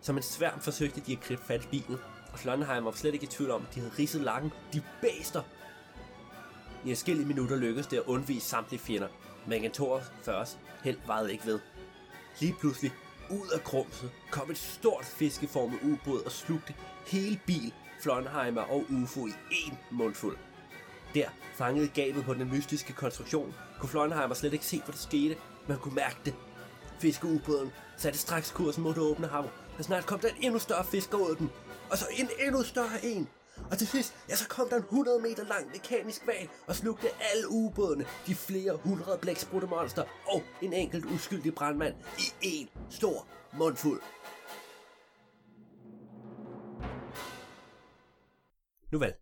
Som 0.00 0.16
en 0.16 0.22
sværm 0.22 0.60
forsøgte 0.60 1.00
de 1.06 1.12
at 1.12 1.20
gribe 1.20 1.42
fat 1.42 1.64
i 1.64 1.66
bilen, 1.66 1.96
og 2.32 2.38
Flonheim 2.38 2.84
var 2.84 2.92
slet 2.92 3.14
ikke 3.14 3.24
i 3.24 3.26
tvivl 3.26 3.50
om, 3.50 3.66
at 3.68 3.74
de 3.74 3.80
havde 3.80 3.92
ridset 3.98 4.20
lakken. 4.20 4.52
De 4.72 4.82
bæster! 5.00 5.42
I 6.84 6.88
forskellige 6.88 7.26
minutter 7.26 7.56
lykkedes 7.56 7.86
det 7.86 7.96
at 7.96 8.04
undvige 8.06 8.40
samtlige 8.40 8.80
fjender, 8.80 9.08
men 9.46 9.52
Agent 9.52 9.80
42's 9.80 10.56
held 10.84 10.98
vejede 11.06 11.32
ikke 11.32 11.46
ved. 11.46 11.60
Lige 12.40 12.54
pludselig, 12.60 12.92
ud 13.30 13.48
af 13.54 13.64
krumset, 13.64 14.10
kom 14.30 14.50
et 14.50 14.58
stort 14.58 15.04
fiskeformet 15.04 15.78
ubåd 15.82 16.24
og 16.24 16.32
slugte 16.32 16.74
hele 17.06 17.40
bil, 17.46 17.74
Flonheimer 18.00 18.62
og 18.62 18.84
UFO 18.90 19.26
i 19.26 19.30
én 19.50 19.74
mundfuld. 19.90 20.36
Der, 21.14 21.28
fanget 21.54 21.92
gabet 21.94 22.24
på 22.24 22.34
den 22.34 22.50
mystiske 22.50 22.92
konstruktion, 22.92 23.54
kunne 23.80 23.88
Flonheimer 23.88 24.34
slet 24.34 24.52
ikke 24.52 24.66
se, 24.66 24.78
hvad 24.84 24.92
der 24.92 24.98
skete, 24.98 25.36
men 25.66 25.70
han 25.74 25.78
kunne 25.78 25.94
mærke 25.94 26.16
det. 26.24 26.34
Fiskeubåden 26.98 27.72
satte 27.96 28.18
straks 28.18 28.50
kursen 28.50 28.82
mod 28.82 28.94
det 28.94 29.02
åbne 29.02 29.26
hav, 29.26 29.50
og 29.78 29.84
snart 29.84 30.06
kom 30.06 30.18
der 30.18 30.28
en 30.28 30.36
endnu 30.40 30.58
større 30.58 30.84
fisker 30.84 31.18
ud 31.18 31.30
af 31.30 31.36
den, 31.36 31.50
og 31.90 31.98
så 31.98 32.06
en 32.18 32.28
endnu 32.46 32.62
større 32.62 33.04
en. 33.04 33.28
Og 33.70 33.78
til 33.78 33.86
sidst, 33.86 34.14
ja, 34.28 34.36
så 34.36 34.48
kom 34.48 34.68
der 34.68 34.76
en 34.76 34.82
100 34.82 35.20
meter 35.20 35.44
lang 35.44 35.66
mekanisk 35.72 36.26
val 36.26 36.48
og 36.66 36.76
slugte 36.76 37.08
alle 37.32 37.48
ubådene, 37.50 38.06
de 38.26 38.34
flere 38.34 38.76
hundrede 38.84 39.18
blæksprutte 39.18 39.66
monster 39.66 40.04
og 40.26 40.42
en 40.62 40.72
enkelt 40.72 41.04
uskyldig 41.04 41.54
brandmand 41.54 41.94
i 42.18 42.32
en 42.42 42.68
stor 42.90 43.26
mundfuld. 43.58 44.00
Nu 48.92 48.98
vel, 48.98 49.14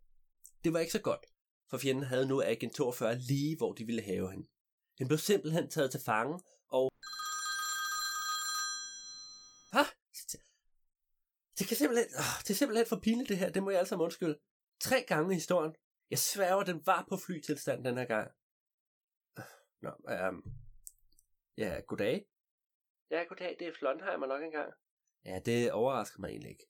det 0.65 0.73
var 0.73 0.79
ikke 0.79 0.93
så 0.93 1.01
godt, 1.01 1.27
for 1.71 1.79
fjenden 1.79 2.05
havde 2.05 2.29
nu 2.29 2.43
Agent 2.43 2.75
42 2.75 3.19
lige, 3.19 3.57
hvor 3.57 3.73
de 3.73 3.85
ville 3.85 4.03
have 4.03 4.31
hende. 4.31 4.47
Han 4.99 5.09
blev 5.09 5.19
simpelthen 5.19 5.71
taget 5.71 5.91
til 5.91 6.01
fange, 6.01 6.35
og... 6.69 6.91
Hvad? 9.73 9.89
Det 11.59 11.69
kan 11.69 11.77
simpelthen... 11.77 12.09
Oh, 12.23 12.35
det 12.43 12.51
er 12.51 12.55
simpelthen 12.55 12.87
for 12.87 13.01
pinligt 13.03 13.29
det 13.29 13.39
her, 13.39 13.51
det 13.51 13.63
må 13.63 13.71
jeg 13.71 13.79
altså 13.79 13.97
undskylde. 13.97 14.39
Tre 14.81 15.05
gange 15.09 15.33
i 15.33 15.35
historien. 15.35 15.75
Jeg 16.11 16.19
sværger, 16.19 16.65
den 16.65 16.87
var 16.87 17.07
på 17.09 17.17
flytilstand 17.17 17.85
den 17.85 17.99
her 17.99 18.05
gang. 18.05 18.31
Nå, 19.85 19.91
um, 20.29 20.45
ja, 21.57 21.81
goddag. 21.87 22.27
Ja, 23.11 23.23
goddag, 23.23 23.57
det 23.59 23.69
er 23.69 23.73
Flonheimer 23.79 24.27
nok 24.27 24.43
engang. 24.43 24.73
Ja, 25.25 25.41
det 25.45 25.73
overrasker 25.73 26.21
mig 26.21 26.29
egentlig 26.29 26.51
ikke. 26.51 26.67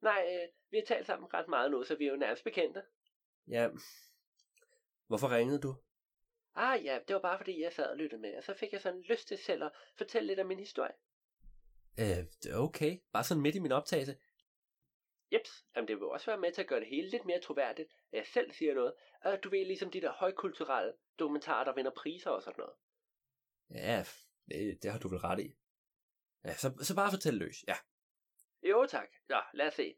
Nej, 0.00 0.40
øh, 0.42 0.48
vi 0.70 0.76
har 0.76 0.84
talt 0.84 1.06
sammen 1.06 1.34
ret 1.34 1.48
meget 1.48 1.70
nu, 1.70 1.84
så 1.84 1.94
vi 1.96 2.06
er 2.06 2.10
jo 2.10 2.16
nærmest 2.16 2.44
bekendte. 2.44 2.82
Ja. 3.48 3.68
Hvorfor 5.06 5.36
ringede 5.36 5.60
du? 5.60 5.74
Ah 6.54 6.84
ja, 6.84 6.98
det 7.08 7.14
var 7.14 7.20
bare 7.20 7.38
fordi, 7.38 7.62
jeg 7.62 7.72
sad 7.72 7.86
og 7.86 7.96
lyttede 7.96 8.20
med, 8.20 8.36
og 8.36 8.42
så 8.42 8.54
fik 8.54 8.72
jeg 8.72 8.80
sådan 8.80 9.00
lyst 9.00 9.28
til 9.28 9.38
selv 9.38 9.64
at 9.64 9.72
fortælle 9.96 10.26
lidt 10.26 10.38
af 10.38 10.46
min 10.46 10.58
historie. 10.58 10.92
Øh, 11.98 12.24
det 12.42 12.52
er 12.52 12.56
okay. 12.56 12.98
Bare 13.12 13.24
sådan 13.24 13.42
midt 13.42 13.56
i 13.56 13.58
min 13.58 13.72
optagelse. 13.72 14.16
Jeps, 15.32 15.64
jamen 15.76 15.88
det 15.88 15.96
vil 15.96 16.04
også 16.04 16.26
være 16.26 16.40
med 16.40 16.52
til 16.52 16.62
at 16.62 16.68
gøre 16.68 16.80
det 16.80 16.88
hele 16.88 17.10
lidt 17.10 17.24
mere 17.24 17.40
troværdigt, 17.40 17.88
at 18.12 18.18
jeg 18.18 18.26
selv 18.26 18.52
siger 18.52 18.74
noget. 18.74 18.94
Og 19.24 19.38
du 19.44 19.50
ved 19.50 19.66
ligesom 19.66 19.90
de 19.90 20.00
der 20.00 20.12
højkulturelle 20.12 20.92
dokumentarer, 21.18 21.64
der 21.64 21.74
vinder 21.74 21.90
priser 21.90 22.30
og 22.30 22.42
sådan 22.42 22.58
noget. 22.58 22.74
Ja, 23.70 24.04
det, 24.48 24.82
det 24.82 24.92
har 24.92 24.98
du 24.98 25.08
vel 25.08 25.18
ret 25.18 25.40
i. 25.40 25.56
Ja, 26.44 26.54
så, 26.54 26.78
så 26.82 26.94
bare 26.94 27.10
fortæl 27.10 27.34
løs, 27.34 27.64
ja. 27.68 27.74
Jo 28.62 28.86
tak. 28.86 29.08
Ja, 29.30 29.40
lad 29.52 29.66
os 29.66 29.74
se. 29.74 29.96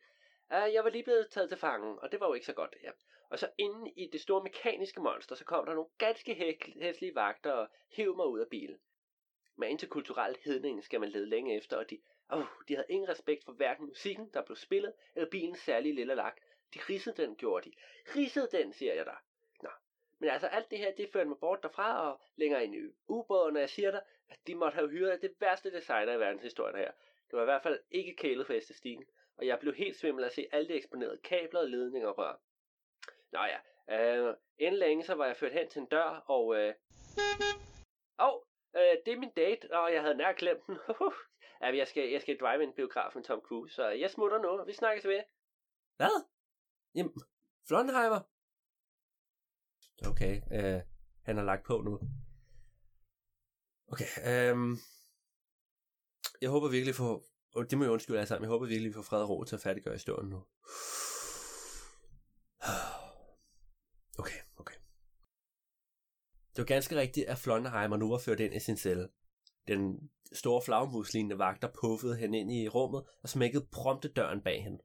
Uh, 0.50 0.74
jeg 0.74 0.84
var 0.84 0.90
lige 0.90 1.04
blevet 1.04 1.30
taget 1.30 1.48
til 1.48 1.58
fangen, 1.58 1.98
og 1.98 2.12
det 2.12 2.20
var 2.20 2.26
jo 2.26 2.34
ikke 2.34 2.46
så 2.46 2.52
godt, 2.52 2.76
ja. 2.82 2.90
Og 3.30 3.38
så 3.38 3.50
inde 3.58 3.90
i 3.96 4.08
det 4.12 4.20
store 4.20 4.42
mekaniske 4.42 5.00
monster, 5.00 5.34
så 5.34 5.44
kom 5.44 5.66
der 5.66 5.74
nogle 5.74 5.90
ganske 5.98 6.34
hæslige 6.80 7.14
vagter 7.14 7.52
og 7.52 7.68
hævde 7.90 8.16
mig 8.16 8.26
ud 8.26 8.40
af 8.40 8.48
bilen. 8.48 8.78
Men 9.56 9.68
interkulturel 9.68 10.36
hedning 10.44 10.84
skal 10.84 11.00
man 11.00 11.08
lede 11.08 11.26
længe 11.26 11.56
efter, 11.56 11.76
og 11.76 11.90
de, 11.90 12.00
oh, 12.28 12.44
de 12.68 12.74
havde 12.74 12.86
ingen 12.88 13.08
respekt 13.08 13.44
for 13.44 13.52
hverken 13.52 13.86
musikken, 13.86 14.30
der 14.34 14.42
blev 14.42 14.56
spillet, 14.56 14.92
eller 15.14 15.30
bilens 15.30 15.58
særlige 15.58 15.94
lille 15.94 16.14
lak. 16.14 16.40
De 16.74 16.80
ridsede 16.88 17.22
den, 17.22 17.36
gjorde 17.36 17.70
de. 17.70 17.76
Ridsede 18.16 18.48
den, 18.52 18.72
siger 18.72 18.94
jeg 18.94 19.04
dig. 19.04 19.16
Nå. 19.62 19.68
Men 20.18 20.30
altså 20.30 20.46
alt 20.46 20.70
det 20.70 20.78
her, 20.78 20.92
det 20.94 21.12
førte 21.12 21.28
mig 21.28 21.38
bort 21.38 21.62
derfra 21.62 22.10
og 22.10 22.20
længere 22.36 22.64
ind 22.64 22.74
i 22.74 22.78
ubåden, 23.08 23.56
og 23.56 23.60
jeg 23.60 23.70
siger 23.70 23.90
dig, 23.90 24.02
at 24.28 24.38
de 24.46 24.54
måtte 24.54 24.74
have 24.74 24.88
hyret 24.88 25.22
det 25.22 25.34
værste 25.40 25.72
designer 25.72 26.12
i 26.12 26.20
verdenshistorien 26.20 26.76
her. 26.76 26.92
Det 27.30 27.36
var 27.36 27.42
i 27.42 27.44
hvert 27.52 27.62
fald 27.62 27.80
ikke 27.90 28.16
kælet 28.16 28.46
for 28.46 28.54
æstetikken, 28.54 29.06
og 29.36 29.46
jeg 29.46 29.58
blev 29.60 29.74
helt 29.74 29.96
svimmel 29.96 30.24
at 30.24 30.32
se 30.32 30.46
alle 30.52 30.68
de 30.68 30.74
eksponerede 30.74 31.18
kabler, 31.18 31.62
ledninger 31.62 32.08
og 32.08 32.18
rør. 32.18 32.40
Nå 33.32 33.38
ja, 33.38 33.58
øh, 33.96 34.34
inden 34.58 34.78
længe 34.78 35.04
så 35.04 35.14
var 35.14 35.26
jeg 35.26 35.36
ført 35.36 35.52
hen 35.52 35.68
til 35.68 35.80
en 35.82 35.86
dør, 35.86 36.24
og 36.26 36.56
øh, 36.56 36.74
oh, 38.18 38.42
øh, 38.76 38.96
det 39.06 39.12
er 39.14 39.18
min 39.18 39.32
date, 39.36 39.72
og 39.72 39.92
jeg 39.92 40.02
havde 40.02 40.16
nær 40.16 40.32
glemt 40.32 40.66
den. 40.66 40.78
Uhuh. 40.90 41.12
ja, 41.60 41.76
jeg 41.76 41.88
skal, 41.88 42.10
jeg 42.10 42.20
skal 42.20 42.38
drive 42.38 42.62
en 42.62 42.72
biograf 42.72 43.12
med 43.14 43.22
Tom 43.24 43.40
Cruise, 43.40 43.74
så 43.74 43.88
jeg 43.88 44.10
smutter 44.10 44.38
nu. 44.38 44.64
Vi 44.64 44.72
snakkes 44.72 45.06
ved. 45.06 45.22
Hvad? 45.96 46.26
Jamen, 46.94 47.12
Flonheimer? 47.68 48.20
Okay, 50.10 50.34
øh, 50.52 50.80
han 51.22 51.36
har 51.36 51.44
lagt 51.44 51.64
på 51.66 51.80
nu. 51.80 52.00
Okay, 53.92 54.10
øhm, 54.30 54.76
jeg 56.40 56.50
håber 56.50 56.68
virkelig 56.68 56.94
for, 56.94 57.24
og 57.54 57.70
det 57.70 57.78
må 57.78 57.84
jeg 57.84 57.92
undskylde 57.92 58.18
alle 58.18 58.28
sammen, 58.28 58.44
jeg 58.44 58.50
håber 58.50 58.66
virkelig, 58.66 58.88
vi 58.88 58.94
får 58.94 59.02
fred 59.02 59.22
og 59.22 59.28
ro 59.28 59.44
til 59.44 59.56
at 59.56 59.62
færdiggøre 59.62 59.94
historien 59.94 60.30
nu. 60.30 60.42
Okay, 64.18 64.40
okay. 64.56 64.74
Det 66.56 66.58
var 66.58 66.64
ganske 66.64 66.96
rigtigt, 66.96 67.26
at 67.26 67.38
Flonderheimer 67.38 67.96
nu 67.96 68.10
var 68.10 68.18
ført 68.18 68.40
ind 68.40 68.54
i 68.54 68.60
sin 68.60 68.76
celle. 68.76 69.08
Den 69.68 70.10
store 70.32 70.62
flagmuslignende 70.62 71.38
vagter 71.38 71.68
puffede 71.80 72.16
hende 72.16 72.38
ind 72.38 72.52
i 72.52 72.68
rummet 72.68 73.04
og 73.22 73.28
smækkede 73.28 73.66
prompte 73.72 74.08
døren 74.08 74.40
bag 74.40 74.62
hende. 74.62 74.78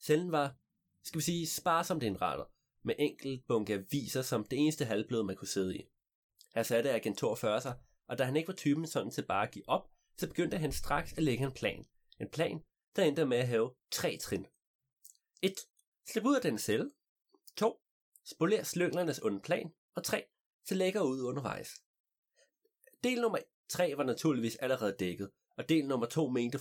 Cellen 0.00 0.32
var, 0.32 0.54
skal 1.04 1.18
vi 1.18 1.24
sige, 1.24 1.46
sparsomt 1.46 2.02
indrettet, 2.02 2.46
med 2.82 2.94
enkelt 2.98 3.46
bunke 3.46 3.74
aviser 3.74 4.22
som 4.22 4.44
det 4.44 4.58
eneste 4.58 4.84
halvblød, 4.84 5.22
man 5.22 5.36
kunne 5.36 5.48
sidde 5.48 5.76
i. 5.76 5.82
Her 6.54 6.62
satte 6.62 6.90
agent 6.90 7.18
42 7.18 7.60
sig, 7.60 7.74
og 8.08 8.18
da 8.18 8.24
han 8.24 8.36
ikke 8.36 8.48
var 8.48 8.54
typen 8.54 8.86
sådan 8.86 9.10
til 9.10 9.26
bare 9.26 9.46
at 9.46 9.52
give 9.52 9.68
op, 9.68 9.90
så 10.18 10.26
begyndte 10.26 10.58
han 10.58 10.72
straks 10.72 11.12
at 11.12 11.22
lægge 11.22 11.44
en 11.44 11.52
plan. 11.52 11.84
En 12.20 12.28
plan, 12.28 12.64
der 12.96 13.04
endte 13.04 13.26
med 13.26 13.38
at 13.38 13.48
have 13.48 13.74
tre 13.90 14.16
trin. 14.16 14.46
1. 15.42 15.54
Slip 16.08 16.24
ud 16.24 16.36
af 16.36 16.42
den 16.42 16.58
celle. 16.58 16.90
2. 17.56 17.80
Spoler 18.24 18.62
slynglernes 18.62 19.18
onde 19.18 19.40
plan. 19.40 19.72
Og 19.94 20.04
3. 20.04 20.24
Så 20.64 20.74
lægger 20.74 21.00
ud 21.00 21.22
undervejs. 21.22 21.70
Del 23.04 23.20
nummer 23.20 23.38
3 23.68 23.96
var 23.96 24.04
naturligvis 24.04 24.56
allerede 24.56 24.96
dækket, 24.98 25.30
og 25.56 25.68
del 25.68 25.86
nummer 25.86 26.06
2 26.06 26.28
mente 26.28 26.58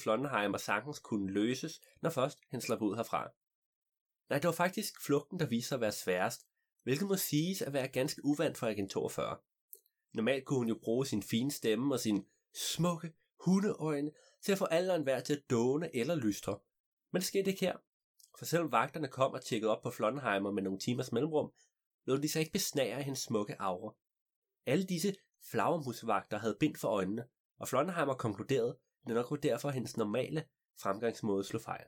og 0.54 0.60
sagtens 0.60 1.00
kunne 1.00 1.32
løses, 1.32 1.82
når 2.02 2.10
først 2.10 2.39
han 2.52 2.62
slap 2.62 2.82
ud 2.82 2.96
herfra. 2.96 3.32
Nej, 4.30 4.39
det 4.39 4.48
var 4.48 4.54
faktisk 4.54 5.06
flugten, 5.06 5.39
der 5.39 5.46
viste 5.46 5.68
sig 5.68 5.76
at 5.76 5.82
være 5.82 5.91
sværest, 5.91 6.48
hvilket 6.84 7.08
må 7.08 7.15
siges 7.15 7.62
at 7.62 7.74
være 7.74 7.88
ganske 7.88 8.26
uvandt 8.26 8.58
for 8.58 8.68
Agent 8.68 8.91
42. 8.91 9.38
Normalt 10.13 10.46
kunne 10.46 10.58
hun 10.58 10.68
jo 10.68 10.80
bruge 10.84 11.06
sin 11.06 11.24
fine 11.24 11.52
stemme 11.52 11.96
og 11.96 12.00
sin 12.00 12.26
smukke 12.54 13.13
hundeøjne 13.45 14.12
til 14.41 14.51
at 14.51 14.58
få 14.58 14.65
alle 14.65 14.95
enhver 14.95 15.19
til 15.19 15.34
at 15.34 15.49
dåne 15.49 15.95
eller 15.95 16.15
lystre. 16.15 16.60
Men 17.12 17.19
det 17.19 17.27
skete 17.27 17.49
ikke 17.49 17.65
her. 17.65 17.77
For 18.38 18.45
selvom 18.45 18.71
vagterne 18.71 19.08
kom 19.08 19.31
og 19.31 19.43
tjekkede 19.43 19.77
op 19.77 19.84
på 19.84 19.89
Flonheimer 19.89 20.51
med 20.51 20.63
nogle 20.63 20.79
timers 20.79 21.12
mellemrum, 21.12 21.51
lod 22.05 22.19
de 22.19 22.29
sig 22.29 22.39
ikke 22.39 22.51
besnære 22.51 23.01
hendes 23.01 23.19
smukke 23.19 23.62
aura. 23.62 23.95
Alle 24.65 24.86
disse 24.86 25.15
flagermusvagter 25.51 26.38
havde 26.38 26.58
bind 26.60 26.75
for 26.75 26.88
øjnene, 26.88 27.27
og 27.60 27.67
Flonheimer 27.67 28.13
konkluderede, 28.13 28.77
at 29.01 29.08
det 29.08 29.15
nok 29.15 29.31
var 29.31 29.38
derfor 29.38 29.69
hendes 29.69 29.97
normale 29.97 30.45
fremgangsmåde 30.81 31.43
slog 31.43 31.62
fejl. 31.62 31.86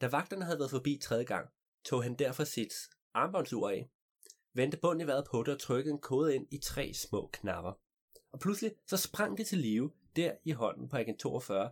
Da 0.00 0.08
vagterne 0.08 0.44
havde 0.44 0.58
været 0.58 0.70
forbi 0.70 0.98
tredje 1.02 1.24
gang, 1.24 1.48
tog 1.84 2.02
han 2.02 2.14
derfor 2.14 2.44
sit 2.44 2.72
armbåndsur 3.14 3.70
af, 3.70 3.90
vendte 4.54 4.78
bunden 4.82 5.00
i 5.00 5.06
vejret 5.06 5.26
på 5.30 5.42
det 5.42 5.54
og 5.54 5.60
trykkede 5.60 5.94
en 5.94 6.00
kode 6.00 6.34
ind 6.34 6.46
i 6.50 6.58
tre 6.58 6.94
små 6.94 7.30
knapper. 7.32 7.72
Og 8.32 8.40
pludselig 8.40 8.72
så 8.86 8.96
sprang 8.96 9.38
det 9.38 9.46
til 9.46 9.58
live 9.58 9.92
der 10.16 10.36
i 10.44 10.52
hånden 10.52 10.88
på 10.88 10.96
agent 10.96 11.20
42. 11.20 11.70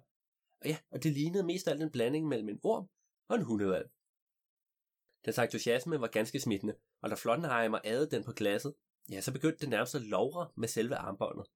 Og 0.61 0.67
ja, 0.67 0.79
og 0.91 1.03
det 1.03 1.13
lignede 1.13 1.43
mest 1.43 1.69
af 1.69 1.73
alt 1.73 1.83
en 1.83 1.91
blanding 1.91 2.29
mellem 2.29 2.49
en 2.49 2.61
orm 2.63 2.89
og 3.29 3.37
en 3.37 3.43
hundevalg. 3.43 3.91
Dens 5.25 5.39
entusiasme 5.39 6.01
var 6.01 6.07
ganske 6.07 6.41
smittende, 6.41 6.75
og 7.01 7.11
da 7.11 7.15
Flottenheimer 7.15 7.79
adede 7.85 8.11
den 8.11 8.25
på 8.25 8.33
glasset, 8.33 8.75
ja, 9.11 9.21
så 9.21 9.33
begyndte 9.33 9.61
det 9.61 9.69
nærmest 9.69 9.95
at 9.95 10.03
lovre 10.03 10.51
med 10.57 10.69
selve 10.69 10.95
armbåndet. 10.95 11.47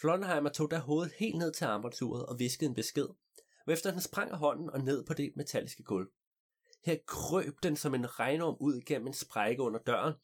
Flottenheimer 0.00 0.50
tog 0.50 0.70
da 0.70 0.78
hovedet 0.78 1.12
helt 1.18 1.38
ned 1.38 1.52
til 1.52 1.64
armbåndsuret 1.64 2.26
og 2.26 2.38
viskede 2.38 2.68
en 2.68 2.74
besked, 2.74 3.08
efter 3.68 3.90
den 3.90 4.00
sprang 4.00 4.30
af 4.30 4.38
hånden 4.38 4.70
og 4.70 4.80
ned 4.80 5.06
på 5.06 5.14
det 5.14 5.32
metalliske 5.36 5.82
gulv. 5.82 6.08
Her 6.84 6.96
krøb 7.06 7.54
den 7.62 7.76
som 7.76 7.94
en 7.94 8.20
regnorm 8.20 8.56
ud 8.60 8.80
gennem 8.86 9.06
en 9.06 9.14
sprække 9.14 9.62
under 9.62 9.80
døren, 9.80 10.14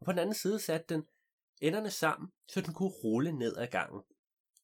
og 0.00 0.04
på 0.04 0.12
den 0.12 0.18
anden 0.18 0.34
side 0.34 0.58
satte 0.58 0.94
den 0.94 1.04
enderne 1.60 1.90
sammen, 1.90 2.28
så 2.48 2.60
den 2.60 2.74
kunne 2.74 2.92
rulle 3.04 3.32
ned 3.32 3.56
ad 3.56 3.66
gangen. 3.66 4.02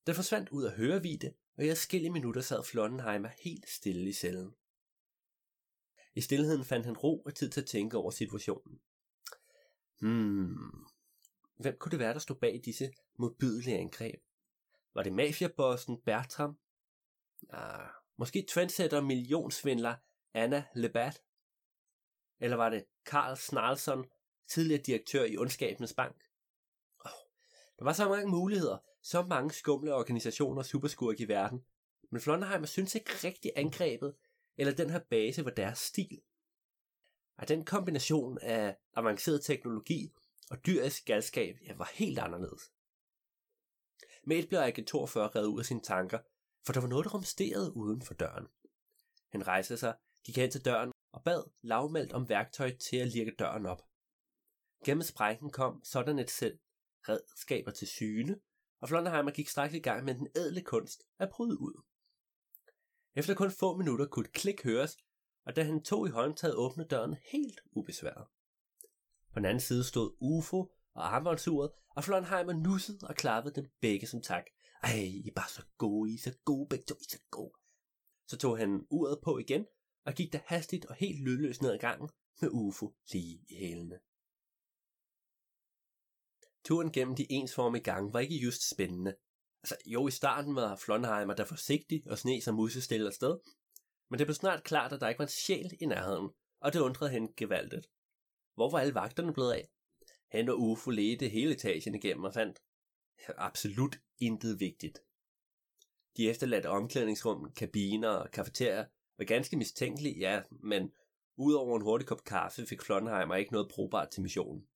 Den 0.06 0.14
forsvandt 0.14 0.48
ud 0.48 0.64
af 0.64 0.72
hørevide, 0.72 1.32
og 1.56 1.64
i 1.64 1.68
adskillige 1.68 2.12
minutter 2.12 2.40
sad 2.40 2.64
Flondenheimer 2.64 3.28
helt 3.44 3.68
stille 3.68 4.08
i 4.08 4.12
cellen. 4.12 4.54
I 6.14 6.20
stillheden 6.20 6.64
fandt 6.64 6.86
han 6.86 6.96
ro 6.96 7.22
og 7.22 7.34
tid 7.34 7.50
til 7.50 7.60
at 7.60 7.66
tænke 7.66 7.96
over 7.96 8.10
situationen. 8.10 8.80
Hmm, 10.00 10.86
hvem 11.56 11.76
kunne 11.78 11.90
det 11.90 11.98
være, 11.98 12.12
der 12.12 12.18
stod 12.18 12.36
bag 12.36 12.60
disse 12.64 12.92
modbydelige 13.18 13.78
angreb? 13.78 14.22
Var 14.94 15.02
det 15.02 15.12
mafiabossen 15.12 16.02
Bertram? 16.02 16.58
Ah, 17.50 17.88
måske 18.16 18.42
trendsetter 18.42 19.00
millionsvindler 19.00 19.94
Anna 20.34 20.64
Lebat? 20.74 21.22
Eller 22.40 22.56
var 22.56 22.70
det 22.70 22.84
Karl 23.06 23.36
Snarlson, 23.36 24.04
tidligere 24.48 24.82
direktør 24.82 25.24
i 25.24 25.36
Ondskabens 25.36 25.94
Bank? 25.94 26.25
Der 27.78 27.84
var 27.84 27.92
så 27.92 28.08
mange 28.08 28.30
muligheder, 28.30 28.78
så 29.02 29.22
mange 29.22 29.50
skumle 29.50 29.94
organisationer 29.94 30.58
og 30.58 30.66
superskurke 30.66 31.22
i 31.22 31.28
verden, 31.28 31.64
men 32.10 32.20
Flonderheimer 32.20 32.66
synes 32.66 32.94
ikke 32.94 33.10
rigtig 33.24 33.52
angrebet, 33.56 34.14
eller 34.56 34.74
den 34.74 34.90
her 34.90 35.00
base 35.10 35.44
var 35.44 35.50
deres 35.50 35.78
stil. 35.78 36.20
Og 37.38 37.48
den 37.48 37.64
kombination 37.64 38.38
af 38.38 38.76
avanceret 38.94 39.44
teknologi 39.44 40.12
og 40.50 40.66
dyrisk 40.66 41.04
galskab 41.04 41.56
ja, 41.66 41.74
var 41.74 41.90
helt 41.94 42.18
anderledes. 42.18 42.62
Med 44.24 44.36
et 44.36 44.48
blev 44.48 44.60
Agent 44.60 44.88
42 44.88 45.28
reddet 45.28 45.48
ud 45.48 45.58
af 45.58 45.66
sine 45.66 45.80
tanker, 45.80 46.18
for 46.66 46.72
der 46.72 46.80
var 46.80 46.88
noget, 46.88 47.04
der 47.04 47.10
rumsterede 47.10 47.76
uden 47.76 48.02
for 48.02 48.14
døren. 48.14 48.46
Han 49.28 49.46
rejste 49.46 49.76
sig, 49.76 49.96
gik 50.24 50.36
hen 50.36 50.50
til 50.50 50.64
døren 50.64 50.92
og 51.12 51.22
bad 51.24 51.44
lavmældt 51.62 52.12
om 52.12 52.28
værktøj 52.28 52.76
til 52.76 52.96
at 52.96 53.08
lirke 53.08 53.34
døren 53.38 53.66
op. 53.66 53.82
Gennem 54.84 55.02
sprækken 55.02 55.50
kom 55.50 55.84
sådan 55.84 56.18
et 56.18 56.30
sæt 56.30 56.58
redskaber 57.08 57.70
til 57.70 57.88
syne, 57.88 58.40
og 58.80 58.88
Flonderheimer 58.88 59.30
gik 59.30 59.48
straks 59.48 59.74
i 59.74 59.78
gang 59.78 60.04
med 60.04 60.14
den 60.14 60.28
ædle 60.36 60.62
kunst 60.62 61.02
at 61.18 61.30
bryde 61.30 61.60
ud. 61.60 61.82
Efter 63.14 63.34
kun 63.34 63.50
få 63.50 63.76
minutter 63.76 64.06
kunne 64.06 64.24
et 64.24 64.32
klik 64.32 64.62
høres, 64.64 64.96
og 65.46 65.56
da 65.56 65.62
han 65.62 65.82
tog 65.82 66.08
i 66.08 66.10
håndtaget 66.10 66.54
åbnede 66.54 66.88
døren 66.88 67.16
helt 67.32 67.60
ubesværet. 67.72 68.26
På 69.32 69.38
den 69.38 69.44
anden 69.44 69.60
side 69.60 69.84
stod 69.84 70.16
UFO 70.20 70.72
og 70.94 71.14
armbåndsuret, 71.14 71.70
og 71.90 72.04
Flonheimer 72.04 72.52
nussede 72.52 72.98
og 73.02 73.14
klappede 73.14 73.54
dem 73.54 73.70
begge 73.80 74.06
som 74.06 74.22
tak. 74.22 74.44
Ej, 74.82 74.94
I 74.94 75.28
er 75.28 75.32
bare 75.36 75.48
så 75.48 75.62
gode, 75.78 76.10
I 76.10 76.14
er 76.14 76.18
så 76.18 76.34
gode, 76.44 76.68
begge 76.68 76.84
to, 76.84 76.94
I 76.94 77.04
er 77.04 77.10
så 77.10 77.22
gode. 77.30 77.52
Så 78.26 78.38
tog 78.38 78.58
han 78.58 78.86
uret 78.90 79.18
på 79.24 79.38
igen, 79.38 79.66
og 80.04 80.14
gik 80.14 80.32
der 80.32 80.38
hastigt 80.44 80.86
og 80.86 80.94
helt 80.94 81.20
lydløst 81.24 81.62
ned 81.62 81.72
ad 81.72 81.78
gangen 81.78 82.10
med 82.40 82.50
UFO 82.52 82.94
lige 83.12 83.44
i 83.48 83.56
hælene. 83.58 83.98
Turen 86.66 86.92
gennem 86.92 87.16
de 87.16 87.32
ensformige 87.32 87.82
gange 87.82 88.12
var 88.12 88.20
ikke 88.20 88.36
just 88.36 88.70
spændende. 88.70 89.16
Altså, 89.62 89.76
jo, 89.86 90.08
i 90.08 90.10
starten 90.10 90.54
var 90.54 90.76
Flonheimer 90.76 91.34
der 91.34 91.44
forsigtig 91.44 92.02
og 92.10 92.18
sne 92.18 92.40
som 92.40 92.54
musestille 92.54 93.12
sted, 93.12 93.38
men 94.10 94.18
det 94.18 94.26
blev 94.26 94.34
snart 94.34 94.64
klart, 94.64 94.92
at 94.92 95.00
der 95.00 95.08
ikke 95.08 95.18
var 95.18 95.24
en 95.24 95.30
sjæl 95.30 95.76
i 95.80 95.86
nærheden, 95.86 96.30
og 96.60 96.72
det 96.72 96.80
undrede 96.80 97.10
hende 97.10 97.32
gevaldigt. 97.36 97.86
Hvor 98.54 98.70
var 98.70 98.78
alle 98.78 98.94
vagterne 98.94 99.32
blevet 99.32 99.52
af? 99.52 99.68
Han 100.30 100.48
og 100.48 100.60
Ufo 100.60 100.90
ledte 100.90 101.28
hele 101.28 101.54
etagen 101.54 101.94
igennem 101.94 102.24
og 102.24 102.34
fandt 102.34 102.58
absolut 103.36 103.96
intet 104.18 104.60
vigtigt. 104.60 104.98
De 106.16 106.28
efterladte 106.30 106.68
omklædningsrum, 106.68 107.52
kabiner 107.56 108.08
og 108.08 108.30
kafeterier 108.30 108.84
var 109.18 109.24
ganske 109.24 109.56
mistænkelige, 109.56 110.18
ja, 110.18 110.42
men 110.50 110.92
udover 111.36 111.76
en 111.76 111.82
hurtig 111.82 112.08
kop 112.08 112.24
kaffe 112.24 112.66
fik 112.66 112.82
Flonheimer 112.82 113.34
ikke 113.34 113.52
noget 113.52 113.70
brugbart 113.70 114.10
til 114.10 114.22
missionen. 114.22 114.68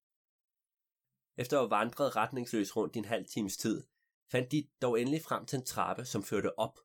Efter 1.40 1.56
at 1.56 1.62
have 1.62 1.70
vandret 1.70 2.16
retningsløst 2.16 2.76
rundt 2.76 2.96
i 2.96 2.98
en 2.98 3.04
halv 3.04 3.26
times 3.26 3.56
tid, 3.56 3.84
fandt 4.30 4.52
de 4.52 4.68
dog 4.82 5.00
endelig 5.00 5.22
frem 5.22 5.46
til 5.46 5.58
en 5.58 5.64
trappe, 5.64 6.04
som 6.04 6.22
førte 6.22 6.58
op, 6.58 6.78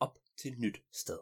op 0.00 0.18
til 0.36 0.52
et 0.52 0.58
nyt 0.58 0.82
sted. 0.92 1.18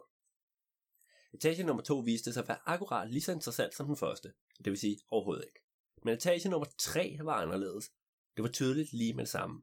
Etage 1.33 1.63
nummer 1.63 1.83
2 1.83 1.99
viste 1.99 2.33
sig 2.33 2.41
at 2.41 2.47
være 2.47 2.59
akkurat 2.65 3.09
lige 3.09 3.21
så 3.21 3.31
interessant 3.31 3.75
som 3.75 3.85
den 3.85 3.97
første, 3.97 4.33
det 4.57 4.65
vil 4.65 4.77
sige 4.77 4.99
overhovedet 5.09 5.45
ikke. 5.45 5.59
Men 6.03 6.13
etage 6.13 6.49
nummer 6.49 6.67
3 6.77 7.17
var 7.21 7.33
anderledes. 7.33 7.91
Det 8.37 8.43
var 8.43 8.49
tydeligt 8.49 8.93
lige 8.93 9.13
med 9.13 9.23
det 9.23 9.31
samme. 9.31 9.61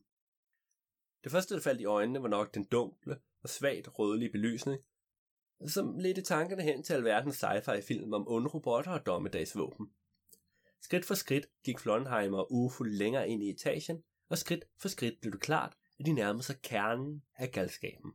Det 1.25 1.33
første, 1.33 1.55
der 1.55 1.61
faldt 1.61 1.81
i 1.81 1.85
øjnene, 1.85 2.23
var 2.23 2.29
nok 2.29 2.55
den 2.55 2.65
dunkle 2.65 3.21
og 3.43 3.49
svagt 3.49 3.99
rødlige 3.99 4.33
belysning, 4.33 4.83
som 5.67 5.99
ledte 5.99 6.23
tankerne 6.23 6.63
hen 6.63 6.83
til 6.83 6.93
alverdens 6.93 7.45
sci-fi 7.45 7.81
film 7.81 8.13
om 8.13 8.29
onde 8.29 8.49
robotter 8.49 8.91
og 8.91 9.07
dommedagsvåben. 9.07 9.91
Skridt 10.81 11.05
for 11.05 11.15
skridt 11.15 11.47
gik 11.65 11.79
Flonheimer 11.79 12.39
og 12.39 12.53
UFO 12.53 12.85
længere 12.85 13.29
ind 13.29 13.43
i 13.43 13.51
etagen, 13.51 14.05
og 14.29 14.39
skridt 14.39 14.65
for 14.79 14.89
skridt 14.89 15.21
blev 15.21 15.33
det 15.33 15.41
klart, 15.41 15.77
at 15.99 16.07
de 16.07 16.13
nærmede 16.13 16.43
sig 16.43 16.63
kernen 16.63 17.23
af 17.37 17.53
galskaben. 17.53 18.13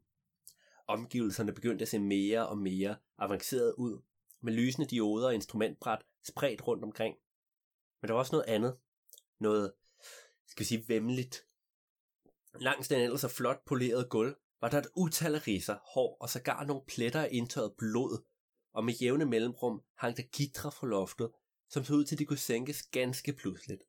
Omgivelserne 0.88 1.54
begyndte 1.54 1.82
at 1.82 1.90
se 1.90 2.00
mere 2.00 2.48
og 2.48 2.58
mere 2.58 2.96
avanceret 3.18 3.74
ud, 3.78 4.02
med 4.42 4.54
lysende 4.54 4.88
dioder 4.88 5.28
og 5.28 5.36
instrumentbræt 5.36 6.02
spredt 6.24 6.68
rundt 6.68 6.84
omkring. 6.84 7.16
Men 8.02 8.08
der 8.08 8.14
var 8.14 8.20
også 8.20 8.36
noget 8.36 8.46
andet. 8.48 8.78
Noget, 9.40 9.74
skal 10.48 10.60
vi 10.60 10.66
sige, 10.66 10.88
vemmeligt. 10.88 11.46
Langs 12.60 12.88
den 12.88 13.02
ellers 13.02 13.22
så 13.22 13.28
flot 13.28 13.66
polerede 13.66 14.08
gulv 14.10 14.36
var 14.62 14.70
der 14.70 14.78
et 14.78 14.88
utal 14.96 15.36
af 15.36 15.48
riser, 15.48 15.78
hår 15.94 16.18
og 16.22 16.30
sågar 16.30 16.66
nogle 16.66 16.84
pletter 16.88 17.22
af 17.22 17.30
indtørret 17.32 17.74
blod, 17.78 18.24
og 18.74 18.86
med 18.86 18.94
jævne 18.94 19.26
mellemrum 19.26 19.82
hang 19.96 20.18
der 20.18 20.24
gitre 20.24 20.72
fra 20.72 20.88
loftet, 20.88 21.32
som 21.72 21.84
så 21.84 21.94
ud 21.94 22.06
til, 22.06 22.16
at 22.16 22.20
de 22.20 22.26
kunne 22.26 22.38
sænkes 22.38 22.84
ganske 22.84 23.34
pludseligt. 23.34 23.84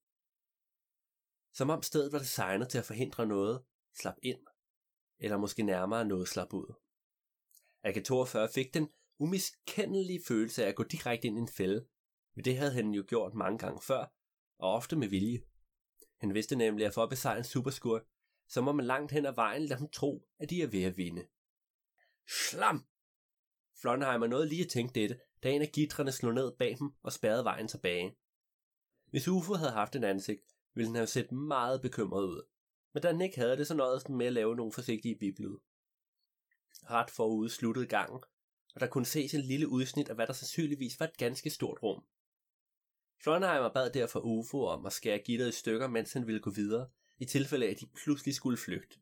Som 1.53 1.71
om 1.71 1.83
stedet 1.83 2.13
var 2.13 2.19
designet 2.19 2.69
til 2.69 2.79
at 2.79 2.85
forhindre 2.85 3.27
noget 3.27 3.65
slap 3.95 4.17
ind, 4.23 4.39
eller 5.19 5.37
måske 5.37 5.63
nærmere 5.63 6.05
noget 6.05 6.29
slap 6.29 6.53
ud. 6.53 6.75
AK-42 7.85 8.53
fik 8.55 8.75
den 8.75 8.89
umiskendelige 9.19 10.23
følelse 10.29 10.65
af 10.65 10.69
at 10.69 10.77
gå 10.77 10.83
direkte 10.83 11.29
ind 11.29 11.39
i 11.39 11.41
en 11.41 11.49
fælde, 11.49 11.87
men 12.35 12.45
det 12.45 12.57
havde 12.57 12.73
han 12.73 12.91
jo 12.91 13.05
gjort 13.09 13.35
mange 13.35 13.59
gange 13.59 13.83
før, 13.83 14.07
og 14.59 14.73
ofte 14.73 14.97
med 14.97 15.09
vilje. 15.09 15.43
Han 16.17 16.35
vidste 16.35 16.57
nemlig, 16.57 16.87
at 16.87 16.95
for 16.95 17.03
at 17.03 17.11
besejre 17.11 17.39
en 17.39 17.45
superskur, 17.45 18.07
så 18.49 18.61
må 18.61 18.73
man 18.73 18.87
langt 18.87 19.13
hen 19.13 19.27
ad 19.27 19.35
vejen 19.35 19.63
lade 19.63 19.81
dem 19.81 19.89
tro, 19.89 20.29
at 20.39 20.51
de 20.51 20.63
er 20.63 20.67
ved 20.67 20.83
at 20.83 20.97
vinde. 20.97 21.27
Slam! 22.29 22.87
Flonheimer 23.81 24.27
nåede 24.27 24.49
lige 24.49 24.65
at 24.65 24.71
tænke 24.71 25.01
dette, 25.01 25.21
da 25.43 25.51
en 25.51 25.63
af 25.63 25.73
gitrene 25.73 26.13
slog 26.13 26.35
ned 26.35 26.53
bag 26.59 26.77
dem 26.79 26.91
og 27.03 27.13
spærrede 27.13 27.45
vejen 27.45 27.69
tilbage. 27.69 28.17
Hvis 29.11 29.29
UFO 29.29 29.55
havde 29.55 29.73
haft 29.73 29.97
en 29.97 30.05
ansigt, 30.05 30.43
ville 30.75 30.89
den 30.89 30.97
have 30.97 31.07
set 31.07 31.33
meget 31.33 31.83
bekymret 31.83 32.25
ud. 32.25 32.43
Men 32.95 33.03
da 33.03 33.13
den 33.13 33.21
ikke 33.21 33.41
havde 33.41 33.57
det, 33.57 33.67
så 33.67 33.75
nåede 33.75 34.01
den 34.07 34.17
med 34.17 34.27
at 34.27 34.33
lave 34.33 34.57
nogle 34.57 34.73
forsigtige 34.73 35.19
biblyde. 35.19 35.61
Ret 36.91 37.11
forude 37.11 37.51
sluttede 37.51 37.87
gangen, 37.87 38.21
og 38.75 38.81
der 38.81 38.87
kunne 38.87 39.07
ses 39.07 39.35
en 39.35 39.41
lille 39.41 39.69
udsnit 39.69 40.09
af 40.09 40.15
hvad 40.15 40.27
der 40.27 40.33
sandsynligvis 40.33 41.01
var 41.01 41.07
et 41.07 41.17
ganske 41.17 41.51
stort 41.51 41.83
rum. 41.83 42.05
Flonheimer 43.23 43.73
bad 43.73 43.91
derfor 43.91 44.21
UFO 44.21 44.67
om 44.67 44.87
at 44.87 44.93
skære 44.93 45.19
gitteret 45.19 45.49
i 45.49 45.59
stykker, 45.59 45.89
mens 45.89 46.13
han 46.13 46.27
ville 46.27 46.41
gå 46.41 46.51
videre, 46.51 46.89
i 47.19 47.25
tilfælde 47.25 47.67
af, 47.67 47.71
at 47.71 47.81
de 47.81 47.87
pludselig 47.87 48.35
skulle 48.35 48.59
flygte. 48.59 48.99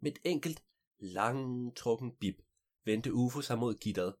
Med 0.00 0.12
et 0.12 0.18
enkelt, 0.24 0.64
langtrukken 0.98 2.16
bip 2.16 2.42
vendte 2.84 3.14
UFO 3.14 3.40
sig 3.40 3.58
mod 3.58 3.74
gitteret. 3.74 4.14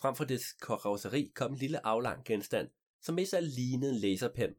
Frem 0.00 0.16
for 0.16 0.24
dets 0.24 0.52
karosseri 0.52 1.32
kom 1.34 1.52
en 1.52 1.58
lille 1.58 1.86
aflang 1.86 2.24
genstand, 2.24 2.68
som 3.00 3.14
mest 3.14 3.34
af 3.34 3.54
lignede 3.54 3.92
en 3.92 4.00
laserpen. 4.00 4.54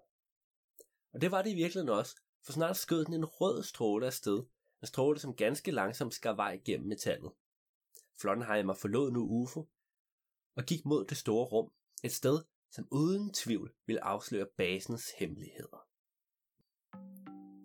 Og 1.13 1.22
det 1.22 1.32
var 1.32 1.41
det 1.41 1.52
i 1.52 1.56
virkeligheden 1.56 1.89
også, 1.89 2.15
for 2.46 2.52
snart 2.52 2.78
skød 2.78 3.06
den 3.06 3.13
en 3.13 3.26
rød 3.26 3.63
stråle 3.63 4.06
af 4.06 4.13
sted, 4.13 4.43
en 4.82 4.88
stråle 4.88 5.19
som 5.19 5.36
ganske 5.36 5.72
langsomt 5.72 6.13
skar 6.13 6.34
vej 6.34 6.62
gennem 6.65 6.88
metallet. 6.88 7.32
Flonheimer 8.22 8.74
forlod 8.74 9.12
nu 9.12 9.28
UFO 9.30 9.69
og 10.56 10.63
gik 10.63 10.86
mod 10.86 11.06
det 11.06 11.17
store 11.17 11.46
rum, 11.46 11.72
et 12.04 12.12
sted, 12.12 12.43
som 12.72 12.88
uden 12.91 13.34
tvivl 13.34 13.74
ville 13.86 14.04
afsløre 14.04 14.48
basens 14.58 15.12
hemmeligheder. 15.19 15.88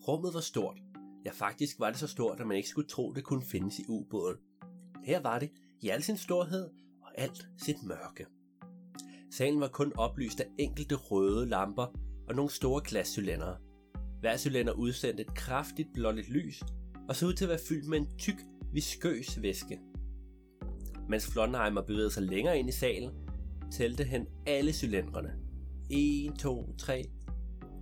Rummet 0.08 0.34
var 0.34 0.40
stort. 0.40 0.78
Ja, 1.24 1.30
faktisk 1.30 1.78
var 1.78 1.90
det 1.90 1.98
så 1.98 2.06
stort, 2.06 2.40
at 2.40 2.46
man 2.46 2.56
ikke 2.56 2.68
skulle 2.68 2.88
tro, 2.88 3.12
det 3.12 3.24
kunne 3.24 3.46
findes 3.46 3.78
i 3.78 3.84
ubåden. 3.88 4.38
Her 5.04 5.20
var 5.20 5.38
det 5.38 5.52
i 5.80 5.88
al 5.88 6.02
sin 6.02 6.16
storhed 6.16 6.70
alt 7.18 7.48
sit 7.56 7.82
mørke. 7.82 8.26
Salen 9.30 9.60
var 9.60 9.68
kun 9.68 9.92
oplyst 9.96 10.40
af 10.40 10.46
enkelte 10.58 10.94
røde 10.94 11.48
lamper 11.48 11.86
og 12.28 12.34
nogle 12.34 12.50
store 12.50 12.82
glascylindere. 12.84 13.56
Hver 14.20 14.36
cylinder 14.36 14.72
udsendte 14.72 15.22
et 15.22 15.34
kraftigt 15.34 15.88
blåligt 15.94 16.28
lys 16.28 16.62
og 17.08 17.16
så 17.16 17.26
ud 17.26 17.32
til 17.32 17.44
at 17.44 17.48
være 17.48 17.58
fyldt 17.68 17.88
med 17.88 17.98
en 17.98 18.08
tyk, 18.18 18.36
viskøs 18.72 19.42
væske. 19.42 19.80
Mens 21.08 21.26
Flonheimer 21.32 21.82
bevægede 21.82 22.10
sig 22.10 22.22
længere 22.22 22.58
ind 22.58 22.68
i 22.68 22.72
salen, 22.72 23.10
tælte 23.72 24.04
han 24.04 24.26
alle 24.46 24.72
cylindrene. 24.72 25.32
1, 25.90 26.38
2, 26.38 26.76
3. 26.78 27.04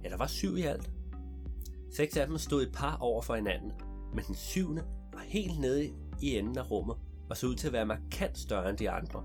Ja, 0.05 0.09
der 0.09 0.17
var 0.17 0.27
syv 0.27 0.57
i 0.57 0.63
alt. 0.63 0.91
Seks 1.97 2.17
af 2.17 2.27
dem 2.27 2.39
stod 2.39 2.63
et 2.63 2.73
par 2.73 2.97
over 2.97 3.23
for 3.23 3.35
hinanden, 3.35 3.73
men 4.15 4.25
den 4.25 4.35
syvende 4.35 4.85
var 5.13 5.21
helt 5.21 5.61
nede 5.61 5.87
i 6.23 6.37
enden 6.37 6.59
af 6.59 6.71
rummet 6.71 6.97
og 7.31 7.37
så 7.37 7.47
ud 7.47 7.55
til 7.55 7.67
at 7.67 7.73
være 7.73 7.87
markant 7.87 8.39
større 8.39 8.71
end 8.71 8.79
de 8.79 8.91
andre. 8.91 9.25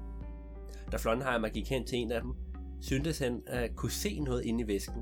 Da 0.92 0.98
Flonheimer 0.98 1.50
gik 1.50 1.70
hen 1.70 1.88
til 1.88 1.98
en 1.98 2.12
af 2.12 2.22
dem, 2.22 2.34
syntes 2.82 3.20
han 3.20 3.44
at 3.48 3.76
kunne 3.76 3.92
se 3.92 4.20
noget 4.20 4.46
inde 4.46 4.64
i 4.64 4.68
væsken. 4.68 5.02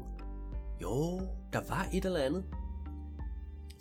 Jo, 0.81 1.19
der 1.53 1.61
var 1.67 1.87
et 1.93 2.05
eller 2.05 2.19
andet. 2.19 2.45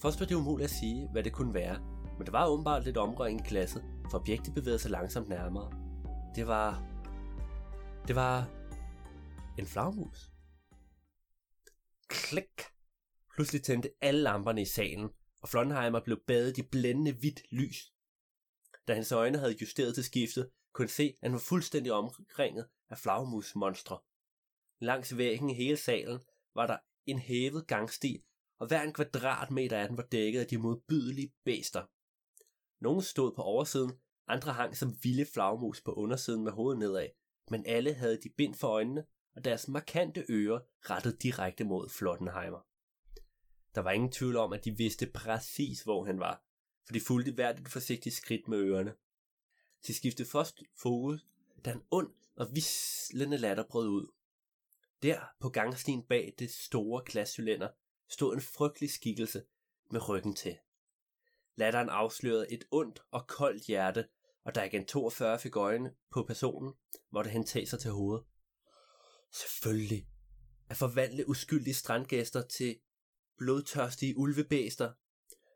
Først 0.03 0.21
var 0.21 0.27
det 0.27 0.35
umuligt 0.35 0.65
at 0.65 0.77
sige, 0.77 1.09
hvad 1.13 1.23
det 1.23 1.33
kunne 1.33 1.55
være, 1.55 1.79
men 2.19 2.27
der 2.27 2.33
var 2.33 2.47
åbenbart 2.47 2.85
lidt 2.85 2.97
omrøring 2.97 3.41
i 3.41 3.49
glasset, 3.49 3.85
for 4.11 4.19
objektet 4.19 4.55
bevægede 4.55 4.79
sig 4.79 4.91
langsomt 4.91 5.29
nærmere. 5.29 5.73
Det 6.35 6.47
var... 6.47 6.83
Det 8.09 8.17
var... 8.17 8.49
En 9.59 9.67
flagmus. 9.67 10.31
Klik! 12.09 12.63
Pludselig 13.35 13.63
tændte 13.63 13.91
alle 14.01 14.21
lamperne 14.21 14.63
i 14.63 14.65
salen, 14.65 15.09
og 15.43 15.49
Flonheimer 15.49 16.01
blev 16.05 16.19
badet 16.27 16.59
i 16.59 16.63
blændende 16.63 17.13
hvidt 17.13 17.41
lys. 17.53 17.93
Da 18.89 18.95
hans 18.95 19.13
øjne 19.13 19.39
havde 19.39 19.57
justeret 19.61 19.95
til 19.95 20.05
skiftet, 20.05 20.51
kunne 20.73 20.89
se, 20.89 21.03
at 21.03 21.19
han 21.23 21.33
var 21.33 21.39
fuldstændig 21.39 21.93
omringet 21.93 22.69
af 22.91 22.99
flagmusmonstre. 22.99 23.99
Langs 24.81 25.17
væggen 25.17 25.51
i 25.51 25.55
hele 25.55 25.77
salen 25.77 26.21
var 26.55 26.67
der 26.67 26.79
en 27.07 27.19
hævet 27.19 27.67
gangsti, 27.67 28.25
og 28.59 28.67
hver 28.67 28.83
en 28.83 28.93
kvadratmeter 28.93 29.79
af 29.79 29.89
den 29.89 29.97
var 29.97 30.03
dækket 30.03 30.41
af 30.41 30.47
de 30.47 30.59
modbydelige 30.59 31.33
bæster. 31.45 31.85
Nogle 32.81 33.03
stod 33.03 33.33
på 33.37 33.43
oversiden, 33.43 33.93
andre 34.29 34.53
hang 34.53 34.77
som 34.77 34.97
vilde 35.03 35.27
flagmus 35.35 35.81
på 35.81 35.93
undersiden 35.93 36.45
med 36.45 36.53
hovedet 36.53 36.79
nedad, 36.79 37.09
men 37.51 37.67
alle 37.67 37.95
havde 37.95 38.21
de 38.23 38.29
bind 38.37 38.55
for 38.55 38.69
øjnene, 38.69 39.05
og 39.37 39.45
deres 39.45 39.69
markante 39.69 40.25
ører 40.31 40.61
rettet 40.91 41.23
direkte 41.23 41.65
mod 41.65 41.89
Flottenheimer. 41.89 42.67
Der 43.75 43.81
var 43.81 43.91
ingen 43.91 44.13
tvivl 44.13 44.37
om, 44.37 44.53
at 44.53 44.65
de 44.65 44.77
vidste 44.77 45.11
præcis, 45.15 45.83
hvor 45.83 46.05
han 46.05 46.21
var, 46.21 46.48
for 46.89 46.93
de 46.93 47.01
fulgte 47.01 47.33
hvert 47.33 47.61
et 47.61 47.69
forsigtigt 47.69 48.15
skridt 48.15 48.49
med 48.49 48.59
ørerne. 48.59 48.95
De 49.87 49.95
skiftede 49.95 50.29
først 50.29 50.63
fokus, 50.77 51.27
da 51.65 51.73
en 51.73 51.83
ond 51.91 52.15
og 52.37 52.49
vislende 52.55 53.37
latter 53.37 53.65
brød 53.71 53.89
ud. 53.89 54.07
Der 55.03 55.21
på 55.41 55.49
gangstien 55.49 56.03
bag 56.03 56.35
det 56.39 56.51
store 56.51 57.03
glascylinder 57.07 57.69
stod 58.09 58.35
en 58.35 58.41
frygtelig 58.41 58.91
skikkelse 58.91 59.43
med 59.91 60.09
ryggen 60.09 60.35
til. 60.35 60.59
Latteren 61.57 61.89
afslørede 61.89 62.53
et 62.53 62.65
ondt 62.71 63.03
og 63.11 63.27
koldt 63.27 63.67
hjerte, 63.67 64.09
og 64.45 64.55
da 64.55 64.63
igen 64.63 64.87
42 64.87 65.39
fik 65.39 65.57
øjne 65.57 65.95
på 66.11 66.23
personen, 66.23 66.75
måtte 67.11 67.31
han 67.31 67.45
tage 67.45 67.67
sig 67.67 67.81
til 67.81 67.91
hovedet. 67.91 68.25
Selvfølgelig. 69.33 70.07
At 70.69 70.77
forvandle 70.77 71.29
uskyldige 71.29 71.75
strandgæster 71.75 72.43
til 72.43 72.81
blodtørstige 73.39 74.19
ulvebæster. 74.19 74.93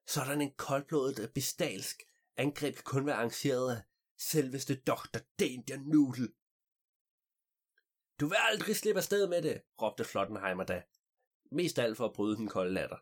Sådan 0.07 0.41
en 0.41 0.55
koldblodet 0.55 1.19
øh, 1.19 1.29
bestalsk 1.29 2.03
angreb 2.37 2.75
kan 2.75 2.85
kun 2.85 3.07
være 3.07 3.17
arrangeret 3.17 3.77
af 3.77 3.83
selveste 4.19 4.75
Dr. 4.75 5.19
Danger 5.41 5.77
Noodle. 5.77 6.33
Du 8.21 8.29
vil 8.29 8.37
aldrig 8.41 8.77
slippe 8.77 8.99
afsted 8.99 9.29
med 9.29 9.43
det, 9.43 9.63
råbte 9.83 10.05
Flottenheimer 10.05 10.65
da. 10.65 10.83
Mest 11.53 11.79
alt 11.79 11.97
for 11.97 12.07
at 12.07 12.13
bryde 12.13 12.37
den 12.37 12.49
kolde 12.49 12.73
latter. 12.73 12.97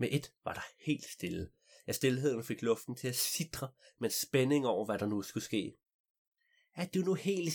Med 0.00 0.08
et 0.12 0.32
var 0.44 0.54
der 0.54 0.62
helt 0.78 1.04
stille. 1.04 1.50
Ja, 1.86 1.92
stillheden 1.92 2.44
fik 2.44 2.62
luften 2.62 2.96
til 2.96 3.08
at 3.08 3.16
sidre 3.16 3.72
med 3.98 4.10
spænding 4.10 4.66
over, 4.66 4.84
hvad 4.84 4.98
der 4.98 5.06
nu 5.06 5.22
skulle 5.22 5.44
ske. 5.44 5.76
Er 6.74 6.86
du 6.86 6.98
nu 6.98 7.14
helt 7.14 7.54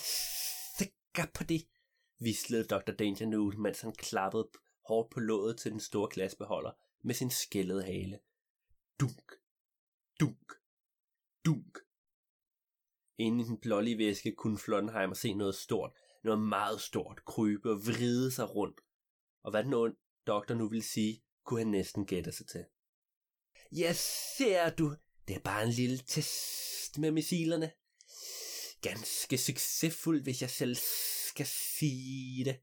sikker 0.77 1.31
på 1.33 1.43
det? 1.43 1.67
vislede 2.19 2.63
Dr. 2.63 2.91
Danger 2.91 3.25
Noodle, 3.25 3.59
mens 3.59 3.81
han 3.81 3.95
klappede 3.95 4.49
hårdt 4.87 5.11
på 5.11 5.19
låget 5.19 5.59
til 5.59 5.71
den 5.71 5.79
store 5.79 6.09
glasbeholder 6.11 6.71
med 7.03 7.15
sin 7.15 7.31
skældede 7.31 7.83
hale. 7.83 8.19
Dunk, 8.99 9.31
dunk, 10.19 10.51
dunk. 11.45 11.77
Inden 13.17 13.39
i 13.39 13.43
den 13.43 13.59
blålige 13.59 13.97
væske 13.97 14.35
kunne 14.35 14.57
Flottenheimer 14.57 15.15
se 15.15 15.33
noget 15.33 15.55
stort, 15.55 15.91
noget 16.23 16.41
meget 16.41 16.81
stort, 16.81 17.25
krybe 17.25 17.71
og 17.71 17.77
vride 17.87 18.31
sig 18.31 18.55
rundt. 18.55 18.81
Og 19.43 19.51
hvad 19.51 19.63
den 19.63 19.73
ond 19.73 19.95
doktor 20.27 20.55
nu 20.55 20.69
ville 20.69 20.83
sige, 20.83 21.23
kunne 21.43 21.59
han 21.59 21.67
næsten 21.67 22.05
gætte 22.05 22.31
sig 22.31 22.47
til. 22.47 22.65
Ja, 23.71 23.93
ser 24.37 24.69
du, 24.69 24.95
det 25.27 25.35
er 25.35 25.39
bare 25.39 25.63
en 25.63 25.71
lille 25.71 25.97
test 25.97 26.97
med 26.97 27.11
missilerne. 27.11 27.71
Ganske 28.81 29.37
succesfuld, 29.37 30.23
hvis 30.23 30.41
jeg 30.41 30.49
selv 30.49 30.75
skal 31.29 31.45
sige 31.45 32.45
det. 32.45 32.59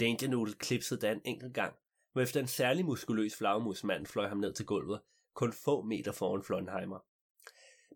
Danger 0.00 0.28
Noodle 0.28 0.54
klipsede 0.54 1.00
da 1.00 1.12
en 1.12 1.20
enkelt 1.24 1.54
gang, 1.54 1.76
og 2.14 2.22
efter 2.22 2.40
en 2.40 2.46
særlig 2.46 2.84
muskuløs 2.84 3.36
flagmusmand 3.36 4.06
fløj 4.06 4.28
ham 4.28 4.38
ned 4.38 4.54
til 4.54 4.66
gulvet, 4.66 5.00
kun 5.34 5.52
få 5.52 5.82
meter 5.82 6.12
foran 6.12 6.44
Flonheimer. 6.44 6.98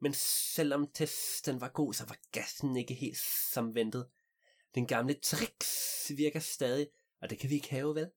Men 0.00 0.14
selvom 0.54 0.86
testen 0.94 1.60
var 1.60 1.68
god, 1.68 1.94
så 1.94 2.06
var 2.06 2.18
gassen 2.32 2.76
ikke 2.76 2.94
helt 2.94 3.18
som 3.52 3.74
ventet. 3.74 4.08
Den 4.74 4.86
gamle 4.86 5.14
tricks 5.14 6.12
virker 6.16 6.40
stadig, 6.40 6.88
og 7.20 7.30
det 7.30 7.38
kan 7.38 7.50
vi 7.50 7.54
ikke 7.54 7.70
have, 7.70 7.94
vel? 7.94 8.10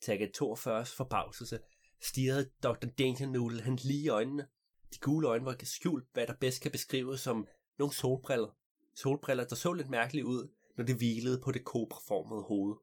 Tagget 0.00 0.32
42 0.32 0.86
forbavselse 0.86 1.60
stirrede 2.02 2.50
Dr. 2.62 2.86
Danger 2.98 3.26
Noodle 3.26 3.62
han 3.62 3.76
lige 3.76 4.04
i 4.04 4.08
øjnene. 4.08 4.46
De 4.94 4.98
gule 4.98 5.28
øjne 5.28 5.44
var 5.44 5.56
skjult, 5.62 6.08
hvad 6.12 6.26
der 6.26 6.34
bedst 6.40 6.62
kan 6.62 6.70
beskrives 6.70 7.20
som 7.20 7.46
nogle 7.78 7.94
solbriller. 7.94 8.56
Solbriller, 8.94 9.44
der 9.44 9.56
så 9.56 9.72
lidt 9.72 9.90
mærkeligt 9.90 10.26
ud, 10.26 10.48
når 10.76 10.84
det 10.84 10.96
hvilede 10.96 11.40
på 11.44 11.52
det 11.52 11.64
kobraformede 11.64 12.42
hoved. 12.42 12.76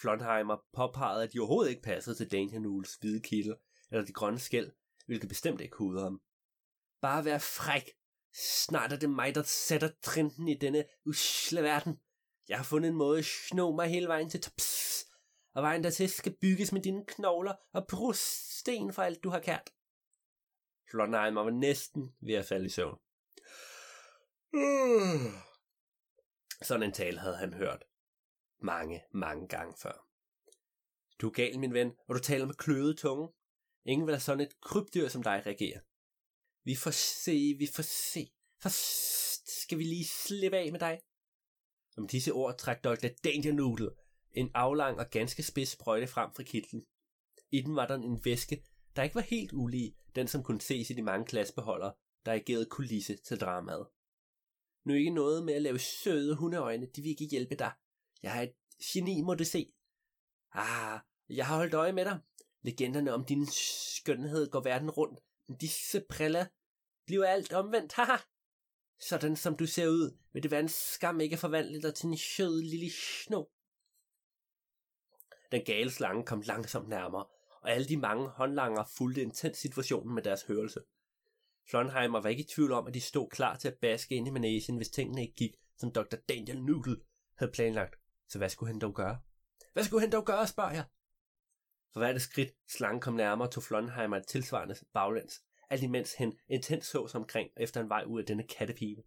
Flonheimer 0.00 0.56
påpegede, 0.72 1.22
at 1.22 1.32
de 1.32 1.38
overhovedet 1.38 1.70
ikke 1.70 1.82
passede 1.82 2.16
til 2.16 2.32
Daniel 2.32 2.62
Noodles 2.62 2.94
hvide 2.94 3.20
kilder 3.20 3.54
eller 3.90 4.04
de 4.04 4.12
grønne 4.12 4.38
skæld, 4.38 4.72
hvilket 5.06 5.28
bestemt 5.28 5.60
ikke 5.60 5.72
kunne 5.72 6.00
ham. 6.00 6.20
Bare 7.00 7.24
vær 7.24 7.38
fræk. 7.38 7.90
Snart 8.34 8.92
er 8.92 8.96
det 8.96 9.10
mig, 9.10 9.34
der 9.34 9.42
sætter 9.42 9.90
trinten 10.02 10.48
i 10.48 10.54
denne 10.54 10.84
usle 11.06 11.62
verden. 11.62 12.00
Jeg 12.48 12.56
har 12.56 12.64
fundet 12.64 12.88
en 12.88 12.96
måde 12.96 13.18
at 13.18 13.24
sno 13.24 13.72
mig 13.72 13.88
hele 13.88 14.08
vejen 14.08 14.30
til 14.30 14.40
tops, 14.40 15.04
og 15.54 15.62
vejen 15.62 15.84
dertil 15.84 16.08
skal 16.08 16.36
bygges 16.40 16.72
med 16.72 16.82
dine 16.82 17.06
knogler 17.06 17.54
og 17.72 18.14
sten 18.14 18.92
for 18.92 19.02
alt, 19.02 19.24
du 19.24 19.30
har 19.30 19.40
kært. 19.40 19.70
Flonheimer 20.90 21.42
var 21.42 21.50
næsten 21.50 22.14
ved 22.20 22.34
at 22.34 22.46
falde 22.46 22.66
i 22.66 22.68
søvn. 22.68 22.98
Sådan 26.68 26.82
en 26.82 26.92
tale 26.92 27.18
havde 27.18 27.36
han 27.36 27.54
hørt 27.54 27.84
mange, 28.64 29.02
mange 29.12 29.48
gange 29.48 29.74
før. 29.82 30.08
Du 31.20 31.28
er 31.28 31.32
gal, 31.32 31.58
min 31.58 31.74
ven, 31.74 31.92
og 32.08 32.14
du 32.14 32.20
taler 32.20 32.46
med 32.46 32.54
kløede 32.54 32.94
tunge. 32.94 33.28
Ingen 33.84 34.06
vil 34.06 34.14
have 34.14 34.20
sådan 34.20 34.40
et 34.40 34.60
krybdyr 34.60 35.08
som 35.08 35.22
dig 35.22 35.42
reagere. 35.46 35.80
Vi 36.64 36.74
får 36.74 36.90
se, 36.90 37.54
vi 37.58 37.68
får 37.74 37.82
se. 37.82 38.32
Først 38.62 39.62
skal 39.62 39.78
vi 39.78 39.84
lige 39.84 40.04
slippe 40.04 40.56
af 40.56 40.72
med 40.72 40.80
dig. 40.80 41.00
Om 41.96 42.08
disse 42.08 42.32
ord 42.32 42.58
trak 42.58 42.84
Dr. 42.84 43.08
Danger 43.24 43.52
Noodle 43.52 43.90
en 44.34 44.50
aflang 44.54 44.98
og 44.98 45.10
ganske 45.10 45.42
spids 45.42 45.68
sprøjte 45.68 46.06
frem 46.06 46.30
fra 46.36 46.42
kitlen. 46.42 46.86
I 47.50 47.60
den 47.60 47.76
var 47.76 47.86
der 47.86 47.94
en 47.94 48.24
væske, 48.24 48.64
der 48.96 49.02
ikke 49.02 49.14
var 49.14 49.20
helt 49.20 49.52
ulig 49.52 49.96
den, 50.14 50.28
som 50.28 50.42
kunne 50.42 50.60
ses 50.60 50.90
i 50.90 50.92
de 50.92 51.02
mange 51.02 51.26
glasbeholdere, 51.26 51.94
der 52.26 52.32
agerede 52.32 52.66
kulisse 52.66 53.16
til 53.16 53.40
dramaet. 53.40 53.86
Nu 54.84 54.94
ikke 54.94 55.10
noget 55.10 55.44
med 55.44 55.54
at 55.54 55.62
lave 55.62 55.78
søde 55.78 56.36
hundeøjne, 56.36 56.86
de 56.86 57.02
vil 57.02 57.10
ikke 57.10 57.24
hjælpe 57.24 57.54
dig. 57.54 57.72
Jeg 58.24 58.38
er 58.38 58.42
et 58.42 58.54
geni, 58.92 59.20
må 59.20 59.34
du 59.34 59.44
se. 59.44 59.72
Ah, 60.52 61.00
jeg 61.28 61.46
har 61.46 61.56
holdt 61.56 61.74
øje 61.74 61.92
med 61.92 62.04
dig. 62.04 62.20
Legenderne 62.62 63.12
om 63.12 63.24
din 63.24 63.46
skønhed 63.46 64.50
går 64.50 64.60
verden 64.60 64.90
rundt, 64.90 65.20
men 65.48 65.56
disse 65.56 66.04
briller 66.08 66.46
bliver 67.06 67.26
alt 67.26 67.52
omvendt. 67.52 67.92
Haha! 67.98 68.16
Sådan 68.98 69.36
som 69.36 69.56
du 69.56 69.66
ser 69.66 69.88
ud, 69.88 70.18
vil 70.32 70.42
det 70.42 70.50
være 70.50 70.60
en 70.60 70.68
skam 70.68 71.20
ikke 71.20 71.34
at 71.34 71.40
forvandle 71.40 71.82
dig 71.82 71.94
til 71.94 72.06
en 72.06 72.18
sød 72.18 72.62
lille 72.62 72.90
sno. 72.90 73.44
Den 75.52 75.64
gale 75.64 75.90
slange 75.90 76.24
kom 76.24 76.40
langsomt 76.40 76.88
nærmere, 76.88 77.26
og 77.60 77.70
alle 77.70 77.88
de 77.88 77.96
mange 77.96 78.28
håndlanger 78.28 78.84
fulgte 78.96 79.22
intens 79.22 79.58
situationen 79.58 80.14
med 80.14 80.22
deres 80.22 80.42
hørelse. 80.42 80.80
Flonheimer 81.70 82.20
var 82.20 82.28
ikke 82.28 82.42
i 82.42 82.46
tvivl 82.46 82.72
om, 82.72 82.86
at 82.86 82.94
de 82.94 83.00
stod 83.00 83.28
klar 83.30 83.56
til 83.56 83.68
at 83.68 83.78
baske 83.80 84.14
ind 84.14 84.28
i 84.28 84.30
manesien, 84.30 84.76
hvis 84.76 84.90
tingene 84.90 85.22
ikke 85.22 85.34
gik, 85.34 85.54
som 85.76 85.92
Dr. 85.92 86.16
Daniel 86.28 86.62
Noodle 86.62 87.00
havde 87.34 87.52
planlagt. 87.52 88.03
Så 88.28 88.38
hvad 88.38 88.48
skulle 88.48 88.72
han 88.72 88.80
dog 88.80 88.94
gøre? 88.94 89.20
Hvad 89.72 89.84
skulle 89.84 90.00
han 90.00 90.12
dog 90.12 90.24
gøre, 90.24 90.46
spørger 90.46 90.72
jeg? 90.72 90.84
For 91.92 92.00
hvert 92.00 92.22
skridt 92.22 92.54
slangen 92.68 93.00
kom 93.00 93.14
nærmere, 93.14 93.50
tog 93.50 93.62
Flonheimer 93.62 94.16
et 94.16 94.26
tilsvarende 94.26 94.76
baglæns, 94.92 95.42
alt 95.70 95.82
imens 95.82 96.14
han 96.14 96.38
intens 96.48 96.86
så 96.86 97.06
sig 97.06 97.20
omkring 97.20 97.50
efter 97.56 97.80
en 97.80 97.88
vej 97.88 98.04
ud 98.06 98.20
af 98.20 98.26
denne 98.26 98.42
kattepive. 98.42 99.02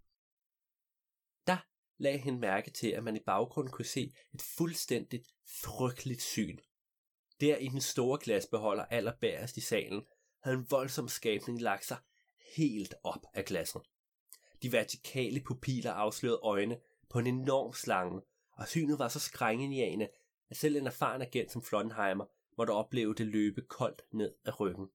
Der 1.47 1.57
lagde 1.97 2.19
han 2.19 2.39
mærke 2.39 2.71
til, 2.71 2.87
at 2.87 3.03
man 3.03 3.15
i 3.15 3.23
baggrunden 3.25 3.71
kunne 3.71 3.85
se 3.85 4.13
et 4.33 4.41
fuldstændigt 4.41 5.27
frygteligt 5.63 6.21
syn. 6.21 6.57
Der 7.41 7.57
i 7.57 7.67
den 7.67 7.81
store 7.81 8.19
glasbeholder 8.21 8.85
allerbærest 8.85 9.57
i 9.57 9.61
salen, 9.61 10.05
havde 10.43 10.57
en 10.57 10.71
voldsom 10.71 11.07
skabning 11.07 11.61
lagt 11.61 11.85
sig 11.85 11.97
helt 12.55 12.95
op 13.03 13.25
af 13.33 13.45
glasset. 13.45 13.81
De 14.61 14.71
vertikale 14.71 15.41
pupiller 15.41 15.91
afslørede 15.91 16.39
øjne 16.43 16.79
på 17.09 17.19
en 17.19 17.27
enorm 17.27 17.73
slange, 17.73 18.21
og 18.57 18.67
synet 18.67 18.99
var 18.99 19.07
så 19.07 19.19
skrængindjagende, 19.19 20.09
at 20.49 20.57
selv 20.57 20.75
en 20.75 20.87
erfaren 20.87 21.21
agent 21.21 21.51
som 21.51 21.61
Flonheimer 21.61 22.25
måtte 22.57 22.71
opleve 22.71 23.13
det 23.13 23.27
løbe 23.27 23.61
koldt 23.61 24.01
ned 24.11 24.35
ad 24.45 24.59
ryggen. 24.59 24.89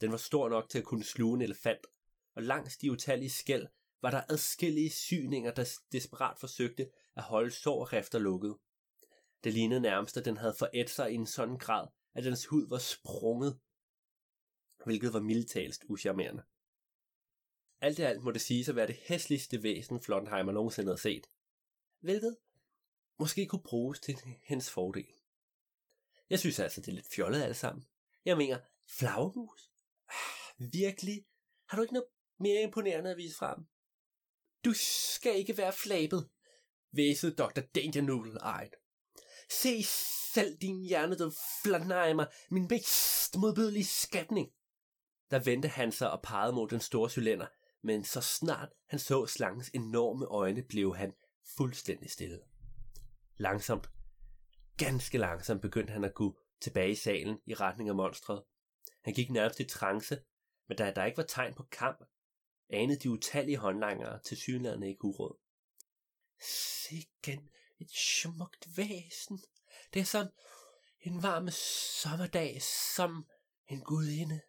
Den 0.00 0.10
var 0.10 0.16
stor 0.16 0.48
nok 0.48 0.68
til 0.68 0.78
at 0.78 0.84
kunne 0.84 1.04
sluge 1.04 1.34
en 1.34 1.42
elefant, 1.42 1.86
og 2.34 2.42
langs 2.42 2.76
de 2.76 2.92
utallige 2.92 3.30
skæld 3.30 3.66
var 4.02 4.10
der 4.10 4.22
adskillige 4.28 4.90
syninger, 4.90 5.54
der 5.54 5.78
desperat 5.92 6.38
forsøgte 6.38 6.90
at 7.16 7.22
holde 7.22 7.50
sår 7.50 7.80
og 7.80 7.92
rifter 7.92 8.18
lukket. 8.18 8.56
Det 9.44 9.52
lignede 9.52 9.80
nærmest, 9.80 10.16
at 10.16 10.24
den 10.24 10.36
havde 10.36 10.54
forædt 10.58 10.90
sig 10.90 11.12
i 11.12 11.14
en 11.14 11.26
sådan 11.26 11.58
grad, 11.58 11.88
at 12.14 12.24
dens 12.24 12.46
hud 12.46 12.68
var 12.68 12.78
sprunget, 12.78 13.58
hvilket 14.84 15.12
var 15.12 15.20
mildtalst 15.20 15.84
uscharmerende. 15.88 16.42
Alt 17.80 17.98
i 17.98 18.02
alt 18.02 18.22
må 18.22 18.30
det 18.30 18.40
siges 18.40 18.68
at 18.68 18.76
være 18.76 18.86
det 18.86 18.96
hæsligste 18.96 19.62
væsen, 19.62 20.00
Flottenheimer 20.00 20.52
nogensinde 20.52 20.88
havde 20.88 21.00
set. 21.00 21.26
Hvilket 22.00 22.36
måske 23.18 23.46
kunne 23.46 23.62
bruges 23.62 24.00
til 24.00 24.18
hendes 24.42 24.70
fordel. 24.70 25.14
Jeg 26.30 26.38
synes 26.38 26.58
altså, 26.58 26.80
det 26.80 26.88
er 26.88 26.92
lidt 26.92 27.14
fjollet 27.14 27.42
alt 27.42 27.56
sammen. 27.56 27.86
Jeg 28.24 28.36
mener, 28.36 28.58
flagmus? 28.88 29.70
Ah, 30.08 30.70
virkelig? 30.72 31.24
Har 31.68 31.76
du 31.76 31.82
ikke 31.82 31.94
noget 31.94 32.08
mere 32.38 32.62
imponerende 32.62 33.10
at 33.10 33.16
vise 33.16 33.36
frem? 33.36 33.58
Du 34.64 34.72
skal 34.74 35.36
ikke 35.36 35.56
være 35.56 35.72
flabet, 35.72 36.30
væsede 36.92 37.34
Dr. 37.34 37.60
Danger 37.74 38.02
Noodle 38.02 38.38
ejet. 38.38 38.74
Se 39.50 39.82
selv 40.34 40.56
din 40.56 40.82
hjerne, 40.82 41.16
du 41.16 41.32
flanejmer, 41.62 42.26
min 42.50 42.68
bedst 42.68 43.36
modbydelige 43.36 43.84
skabning. 43.84 44.48
Der 45.30 45.38
vendte 45.38 45.68
han 45.68 45.92
sig 45.92 46.10
og 46.10 46.22
pegede 46.22 46.52
mod 46.52 46.68
den 46.68 46.80
store 46.80 47.10
cylinder, 47.10 47.46
men 47.82 48.04
så 48.04 48.20
snart 48.20 48.68
han 48.86 48.98
så 48.98 49.26
slangens 49.26 49.70
enorme 49.74 50.26
øjne, 50.26 50.62
blev 50.62 50.96
han 50.96 51.14
fuldstændig 51.56 52.10
stille. 52.10 52.40
Langsomt, 53.36 53.90
ganske 54.78 55.18
langsomt 55.18 55.62
begyndte 55.62 55.92
han 55.92 56.04
at 56.04 56.14
gå 56.14 56.40
tilbage 56.60 56.90
i 56.90 56.94
salen 56.94 57.38
i 57.46 57.54
retning 57.54 57.88
af 57.88 57.94
monstret. 57.94 58.44
Han 59.00 59.14
gik 59.14 59.30
nærmest 59.30 59.60
i 59.60 59.64
trance, 59.64 60.22
men 60.68 60.76
da 60.76 60.92
der 60.96 61.04
ikke 61.04 61.16
var 61.16 61.24
tegn 61.28 61.54
på 61.54 61.62
kamp, 61.62 62.04
anede 62.68 62.98
de 62.98 63.10
utallige 63.10 63.56
håndlangere 63.56 64.22
til 64.22 64.36
synlædende 64.36 64.88
ikke 64.88 65.04
uråd. 65.04 65.38
Sikken 66.40 67.50
et 67.80 67.90
smukt 67.90 68.76
væsen. 68.76 69.38
Det 69.94 70.00
er 70.00 70.04
som 70.04 70.26
en 71.00 71.22
varm 71.22 71.48
sommerdag, 72.02 72.62
som 72.94 73.26
en 73.68 73.80
gudinde. 73.80 74.40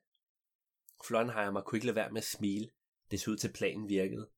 Flonheimer 1.08 1.62
kunne 1.62 1.78
ikke 1.78 1.86
lade 1.86 1.96
være 1.96 2.12
med 2.12 2.22
at 2.22 2.28
smile. 2.28 2.70
Det 3.12 3.22
så 3.22 3.32
ud 3.32 3.38
til 3.38 3.54
planen 3.54 3.88
virkede. 3.88 4.30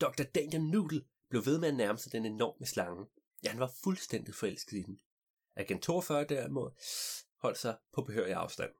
Dr. 0.00 0.22
Daniel 0.34 0.62
Noodle 0.62 1.04
blev 1.28 1.46
ved 1.46 1.58
med 1.58 1.68
at 1.68 1.74
nærme 1.74 1.98
sig 1.98 2.12
den 2.12 2.24
enorme 2.24 2.66
slange. 2.66 3.06
Ja, 3.44 3.50
han 3.50 3.60
var 3.60 3.72
fuldstændig 3.84 4.34
forelsket 4.34 4.76
i 4.76 4.82
den. 4.82 5.00
Agent 5.56 5.82
42 5.82 6.24
derimod 6.24 6.70
holdt 7.36 7.58
sig 7.58 7.76
på 7.92 8.02
behørig 8.02 8.34
afstand. 8.34 8.70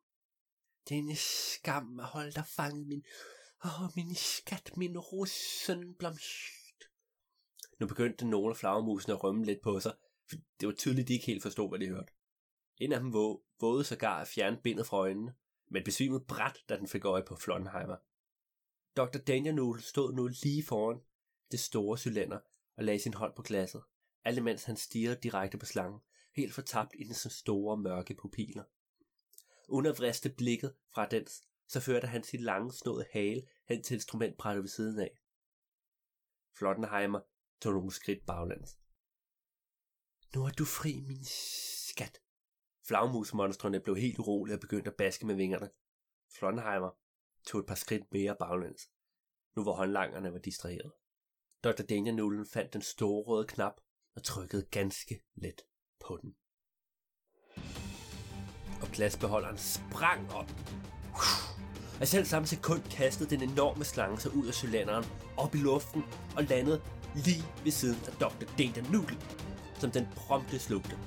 Det 0.88 0.94
er 0.94 0.99
en 0.99 1.16
skam 1.16 2.01
at 2.01 2.07
holde 2.07 2.32
dig 2.32 2.44
fanget, 2.47 2.86
min... 2.86 3.05
Åh, 3.64 3.82
oh, 3.82 3.90
min 3.97 4.14
skat, 4.14 4.76
min 4.76 4.99
rosenblomst. 4.99 6.84
Nu 7.80 7.86
begyndte 7.86 8.26
nogle 8.26 8.51
af 8.51 8.57
flagermusene 8.57 9.14
at 9.14 9.24
rømme 9.24 9.44
lidt 9.44 9.62
på 9.62 9.80
sig, 9.80 9.94
for 10.28 10.36
det 10.61 10.68
var 10.68 10.74
tydeligt, 10.74 11.09
de 11.09 11.12
ikke 11.12 11.26
helt 11.26 11.42
forstod, 11.42 11.68
hvad 11.68 11.78
de 11.78 11.88
hørte. 11.88 12.12
En 12.76 12.92
af 12.92 13.01
dem 13.01 13.12
vågede 13.61 13.84
sågar 13.84 14.20
at 14.20 14.28
fjerne 14.28 14.61
bindet 14.62 14.86
fra 14.86 14.97
øjnene, 14.97 15.34
men 15.70 15.84
besvimede 15.84 16.24
bræt, 16.28 16.59
da 16.68 16.76
den 16.76 16.88
fik 16.88 17.05
øje 17.05 17.24
på 17.24 17.36
Flonheimer. 17.36 17.97
Dr. 18.97 19.18
Daniel 19.18 19.55
Noodle 19.55 19.82
stod 19.82 20.12
nu 20.12 20.26
lige 20.26 20.64
foran 20.64 21.01
det 21.51 21.61
store 21.61 21.99
cylinder 21.99 22.38
og 22.76 22.84
lagde 22.84 23.01
sin 23.01 23.14
hånd 23.14 23.34
på 23.36 23.42
glasset, 23.42 23.82
alt 24.24 24.38
imens 24.38 24.64
han 24.64 24.76
stirrede 24.76 25.20
direkte 25.22 25.59
på 25.59 25.66
slangen, 25.66 26.01
helt 26.36 26.55
fortabt 26.55 26.94
i 26.99 27.05
dens 27.05 27.26
store 27.30 27.76
mørke 27.76 28.14
pupiller. 28.14 28.64
uden 29.68 29.86
at 29.86 29.99
vriste 29.99 30.30
blikket 30.30 30.74
fra 30.94 31.07
dens, 31.07 31.42
så 31.68 31.80
førte 31.80 32.07
han 32.07 32.24
sit 32.24 32.40
lange 32.40 32.72
snåede 32.72 33.07
hale 33.12 33.42
hen 33.68 33.82
til 33.82 33.94
instrumentbrættet 33.94 34.62
ved 34.62 34.68
siden 34.68 34.99
af. 34.99 35.18
Flottenheimer 36.59 37.20
tog 37.61 37.72
nogle 37.72 37.92
skridt 37.92 38.26
baglæns. 38.26 38.78
Nu 40.34 40.44
er 40.44 40.51
du 40.51 40.64
fri, 40.64 41.01
min 41.01 41.24
skat. 41.90 42.20
Flagmusmonstrene 42.88 43.80
blev 43.80 43.97
helt 43.97 44.18
urolige 44.18 44.57
og 44.57 44.61
begyndte 44.61 44.90
at 44.90 44.97
baske 44.97 45.26
med 45.26 45.34
vingerne. 45.34 45.70
Flottenheimer 46.38 46.90
tog 47.47 47.61
et 47.61 47.66
par 47.66 47.74
skridt 47.74 48.12
mere 48.12 48.36
baglæns, 48.38 48.90
nu 49.57 49.62
hvor 49.62 49.74
håndlangerne 49.74 50.32
var 50.32 50.38
distraheret. 50.38 50.92
Dr. 51.65 51.83
Danger 51.89 52.45
fandt 52.53 52.73
den 52.73 52.83
store 52.83 53.23
røde 53.23 53.47
knap 53.47 53.81
og 54.17 54.23
trykkede 54.23 54.67
ganske 54.71 55.21
let 55.35 55.63
på 56.07 56.19
den. 56.23 56.35
Og 58.83 58.89
glasbeholderen 58.93 59.59
sprang 59.59 60.33
op. 60.33 60.53
Og 62.01 62.07
selv 62.09 62.25
samme 62.25 62.47
sekund 62.47 62.83
kastede 62.83 63.31
den 63.31 63.51
enorme 63.51 63.85
slange 63.85 64.21
sig 64.21 64.35
ud 64.35 64.47
af 64.47 64.55
cylinderen 64.55 65.05
op 65.37 65.55
i 65.55 65.59
luften 65.59 66.05
og 66.37 66.45
landede 66.45 66.83
lige 67.15 67.45
ved 67.65 67.73
siden 67.73 68.01
af 68.07 68.13
Dr. 68.13 68.47
Danger 68.59 68.93
Noodle, 68.93 69.19
som 69.79 69.91
den 69.91 70.07
prompte 70.17 70.59
slugte. 70.59 70.99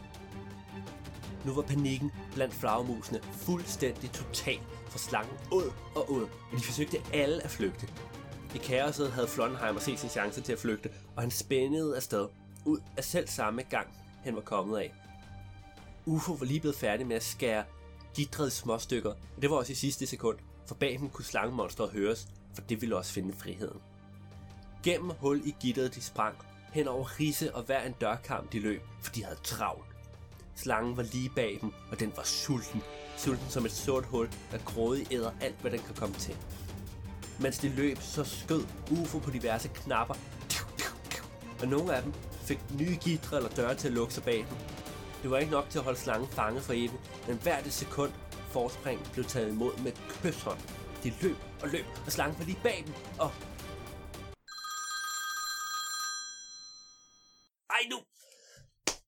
Nu 1.46 1.54
var 1.54 1.62
panikken 1.62 2.12
blandt 2.34 2.54
flagermusene 2.54 3.22
fuldstændig 3.22 4.12
total, 4.12 4.60
for 4.90 5.00
slangen 5.00 5.38
ud 5.52 5.72
og 5.96 6.12
ud, 6.12 6.24
og 6.24 6.58
de 6.58 6.64
forsøgte 6.64 6.98
alle 7.14 7.44
at 7.44 7.50
flygte. 7.50 7.88
I 8.56 8.58
kaoset 8.58 9.12
havde 9.12 9.28
Flonheimer 9.28 9.80
set 9.80 10.00
sin 10.00 10.10
chance 10.10 10.42
til 10.42 10.54
at 10.54 10.60
flygte, 10.60 10.90
og 11.16 11.22
han 11.22 11.32
spændede 11.32 11.96
afsted, 11.96 12.28
ud 12.66 12.80
af 12.98 13.04
selv 13.04 13.28
samme 13.28 13.62
gang, 13.62 13.88
han 14.24 14.36
var 14.36 14.42
kommet 14.42 14.78
af. 14.78 14.94
UFO 16.06 16.34
var 16.34 16.46
lige 16.46 16.60
blevet 16.60 16.76
færdig 16.76 17.08
med 17.08 17.16
at 17.16 17.24
skære 17.24 17.64
gitrede 18.16 18.52
småstykker, 18.52 19.10
og 19.10 19.42
det 19.42 19.50
var 19.50 19.56
også 19.56 19.72
i 19.72 19.76
sidste 19.76 20.06
sekund, 20.08 20.38
for 20.68 20.76
bag 20.76 20.98
dem 21.00 21.10
kunne 21.10 21.26
slangemonstret 21.26 21.92
høres, 21.92 22.28
for 22.54 22.62
det 22.62 22.82
ville 22.82 22.98
også 22.98 23.14
finde 23.14 23.34
friheden. 23.34 23.82
Gennem 24.84 25.12
hul 25.20 25.42
i 25.46 25.56
gitteret 25.60 25.96
de 25.96 26.02
sprang, 26.02 26.36
hen 26.74 26.88
over 26.88 27.20
risse 27.20 27.56
og 27.56 27.64
hver 27.64 27.84
en 27.84 27.96
dørkamp 28.02 28.52
de 28.54 28.60
løb, 28.60 28.82
for 29.02 29.12
de 29.12 29.24
havde 29.24 29.40
travlt. 29.44 29.86
Slangen 30.56 30.98
var 30.98 31.04
lige 31.04 31.32
bag 31.36 31.58
dem, 31.62 31.72
og 31.92 32.00
den 32.00 32.14
var 32.16 32.24
sulten. 32.24 32.82
Sulten 33.18 33.50
som 33.50 33.66
et 33.66 33.72
sort 33.72 34.06
hul, 34.06 34.30
der 34.52 34.58
grådigt 34.66 35.14
æder 35.14 35.32
alt, 35.42 35.62
hvad 35.62 35.72
den 35.72 35.80
kan 35.80 35.96
komme 35.96 36.16
til. 36.16 36.38
Mens 37.42 37.58
de 37.58 37.70
løb, 37.70 37.98
så 37.98 38.24
skød 38.24 38.64
UFO 38.92 39.20
på 39.20 39.32
diverse 39.32 39.68
knapper, 39.68 40.16
og 41.62 41.68
nogle 41.68 41.96
af 41.96 42.04
dem 42.04 42.14
fik 42.48 42.60
nye 42.80 42.98
gitre 43.04 43.38
eller 43.38 43.50
døre 43.50 43.76
til 43.76 43.88
at 43.88 43.94
lukke 43.94 44.14
sig 44.14 44.24
bag 44.24 44.38
dem. 44.38 44.58
Det 45.22 45.32
var 45.32 45.38
ikke 45.38 45.52
nok 45.52 45.70
til 45.70 45.78
at 45.78 45.84
holde 45.84 46.00
slangen 46.00 46.30
fanget 46.30 46.64
for 46.64 46.74
evigt, 46.74 47.28
men 47.28 47.38
hvert 47.38 47.74
sekund 47.74 48.12
forspring 48.52 49.00
blev 49.14 49.26
taget 49.26 49.50
imod 49.50 49.78
med 49.84 49.92
kysshånd. 50.10 50.60
De 51.04 51.14
løb 51.22 51.38
og 51.62 51.68
løb, 51.70 51.86
og 52.06 52.12
slangen 52.12 52.40
var 52.40 52.46
lige 52.46 52.60
bag 52.64 52.84
dem, 52.86 52.94
og... 53.20 53.32
Ej 57.70 57.84
nu! 57.92 57.98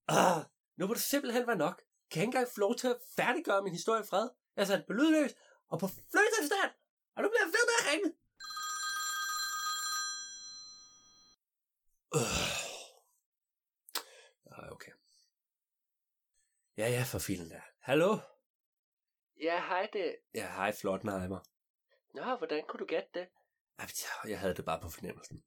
Ah, 0.08 0.44
nu 0.78 0.88
må 0.88 0.94
det 0.94 1.02
simpelthen 1.02 1.48
være 1.48 1.56
nok. 1.56 1.78
Kan 2.12 2.20
jeg 2.20 2.24
ikke 2.24 2.38
engang 2.38 2.48
få 2.54 2.60
lov 2.60 2.76
til 2.76 2.88
at 2.88 2.98
færdiggøre 3.16 3.64
min 3.64 3.74
historie 3.74 4.04
i 4.04 4.08
fred? 4.10 4.30
Jeg 4.58 4.68
satte 4.68 4.84
på 4.88 4.94
lydløs 4.94 5.32
og 5.72 5.80
på 5.80 5.88
fløjtafstand! 5.88 6.81
Og 7.16 7.24
nu 7.24 7.30
bliver 7.30 7.46
ved 7.46 7.64
med 7.70 7.78
at 7.80 7.86
ringe. 7.92 8.10
Øh. 12.16 12.52
Ah, 14.52 14.72
okay. 14.72 14.92
Ja, 16.78 16.88
ja, 16.90 17.04
for 17.12 17.20
filen 17.20 17.50
der. 17.50 17.62
Hallo? 17.80 18.18
Ja, 19.42 19.58
hej 19.68 19.90
det. 19.94 20.16
Ja, 20.34 20.48
hej, 20.48 20.72
Flottenheimer. 20.72 21.40
Nå, 22.14 22.36
hvordan 22.36 22.64
kunne 22.68 22.80
du 22.80 22.86
gætte 22.86 23.10
det? 23.14 23.28
Jeg 24.28 24.40
havde 24.40 24.56
det 24.56 24.66
bare 24.66 24.82
på 24.82 24.90
fornemmelsen. 24.90 25.44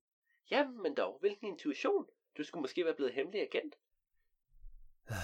Jamen 0.51 0.83
men 0.83 0.95
dog, 0.95 1.19
hvilken 1.21 1.47
intuition. 1.47 2.07
Du 2.39 2.45
skulle 2.45 2.61
måske 2.61 2.85
være 2.85 2.95
blevet 2.95 3.15
hemmelig 3.15 3.41
agent. 3.41 3.75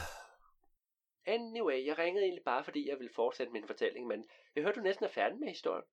Anyway, 1.25 1.87
jeg 1.87 1.99
ringede 1.99 2.25
egentlig 2.25 2.45
bare, 2.45 2.65
fordi 2.65 2.89
jeg 2.89 2.99
ville 2.99 3.15
fortsætte 3.15 3.53
min 3.53 3.67
fortælling, 3.67 4.07
men 4.07 4.25
jeg 4.55 4.63
hørte, 4.63 4.77
du 4.77 4.83
næsten 4.83 5.05
er 5.05 5.11
færdig 5.11 5.39
med 5.39 5.49
historien. 5.49 5.85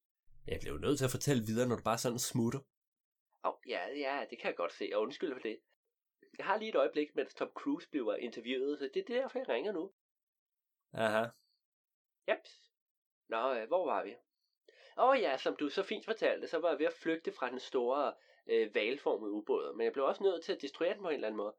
Jeg 0.48 0.60
blev 0.62 0.78
nødt 0.78 0.98
til 0.98 1.06
at 1.06 1.12
fortælle 1.12 1.44
videre, 1.46 1.68
når 1.68 1.76
du 1.76 1.84
bare 1.84 1.98
sådan 1.98 2.20
smutter. 2.20 2.60
Åh, 3.46 3.52
oh, 3.52 3.58
ja, 3.68 3.82
ja, 4.06 4.26
det 4.30 4.40
kan 4.40 4.48
jeg 4.48 4.56
godt 4.56 4.74
se, 4.74 4.90
og 4.94 5.02
undskyld 5.02 5.34
for 5.34 5.40
det. 5.40 5.60
Jeg 6.38 6.46
har 6.46 6.58
lige 6.58 6.70
et 6.70 6.76
øjeblik, 6.76 7.16
mens 7.16 7.34
Tom 7.34 7.50
Cruise 7.50 7.90
bliver 7.90 8.16
interviewet, 8.16 8.80
så 8.80 8.90
det 8.94 9.00
er 9.00 9.14
derfor, 9.14 9.40
jeg 9.40 9.50
ringer 9.50 9.72
nu. 9.72 9.94
Aha. 10.94 11.26
Jeps. 12.30 12.72
Nå, 13.30 13.54
øh, 13.54 13.68
hvor 13.68 13.86
var 13.86 14.04
vi? 14.04 14.16
Åh 14.98 15.10
oh, 15.10 15.22
ja, 15.22 15.38
som 15.38 15.56
du 15.56 15.70
så 15.70 15.84
fint 15.84 16.06
fortalte, 16.06 16.48
så 16.48 16.60
var 16.60 16.70
jeg 16.70 16.80
ved 16.80 16.86
at 16.86 16.94
flygte 16.94 17.32
fra 17.32 17.50
den 17.50 17.60
store 17.60 18.14
øh, 18.48 18.76
valformede 18.76 19.32
ubåd, 19.32 19.76
men 19.76 19.86
jeg 19.86 19.94
blev 19.94 20.06
også 20.06 20.24
nødt 20.24 20.44
til 20.44 20.54
at 20.54 20.62
destruere 20.62 20.94
den 20.94 21.02
på 21.02 21.10
en 21.10 21.14
eller 21.14 21.28
anden 21.28 21.38
måde. 21.38 21.56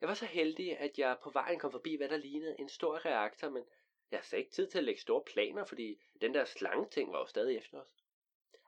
Jeg 0.00 0.08
var 0.08 0.14
så 0.14 0.26
heldig, 0.26 0.78
at 0.78 0.98
jeg 0.98 1.18
på 1.22 1.30
vejen 1.30 1.58
kom 1.58 1.72
forbi, 1.72 1.96
hvad 1.96 2.08
der 2.08 2.16
lignede 2.16 2.56
en 2.58 2.68
stor 2.68 3.06
reaktor, 3.06 3.48
men 3.48 3.64
jeg 4.10 4.20
havde 4.30 4.42
ikke 4.42 4.52
tid 4.52 4.70
til 4.70 4.78
at 4.78 4.84
lægge 4.84 5.00
store 5.00 5.22
planer, 5.32 5.64
fordi 5.64 6.00
den 6.20 6.34
der 6.34 6.44
slange 6.44 6.88
ting 6.90 7.12
var 7.12 7.18
jo 7.18 7.26
stadig 7.26 7.56
efter 7.56 7.80
os. 7.80 8.01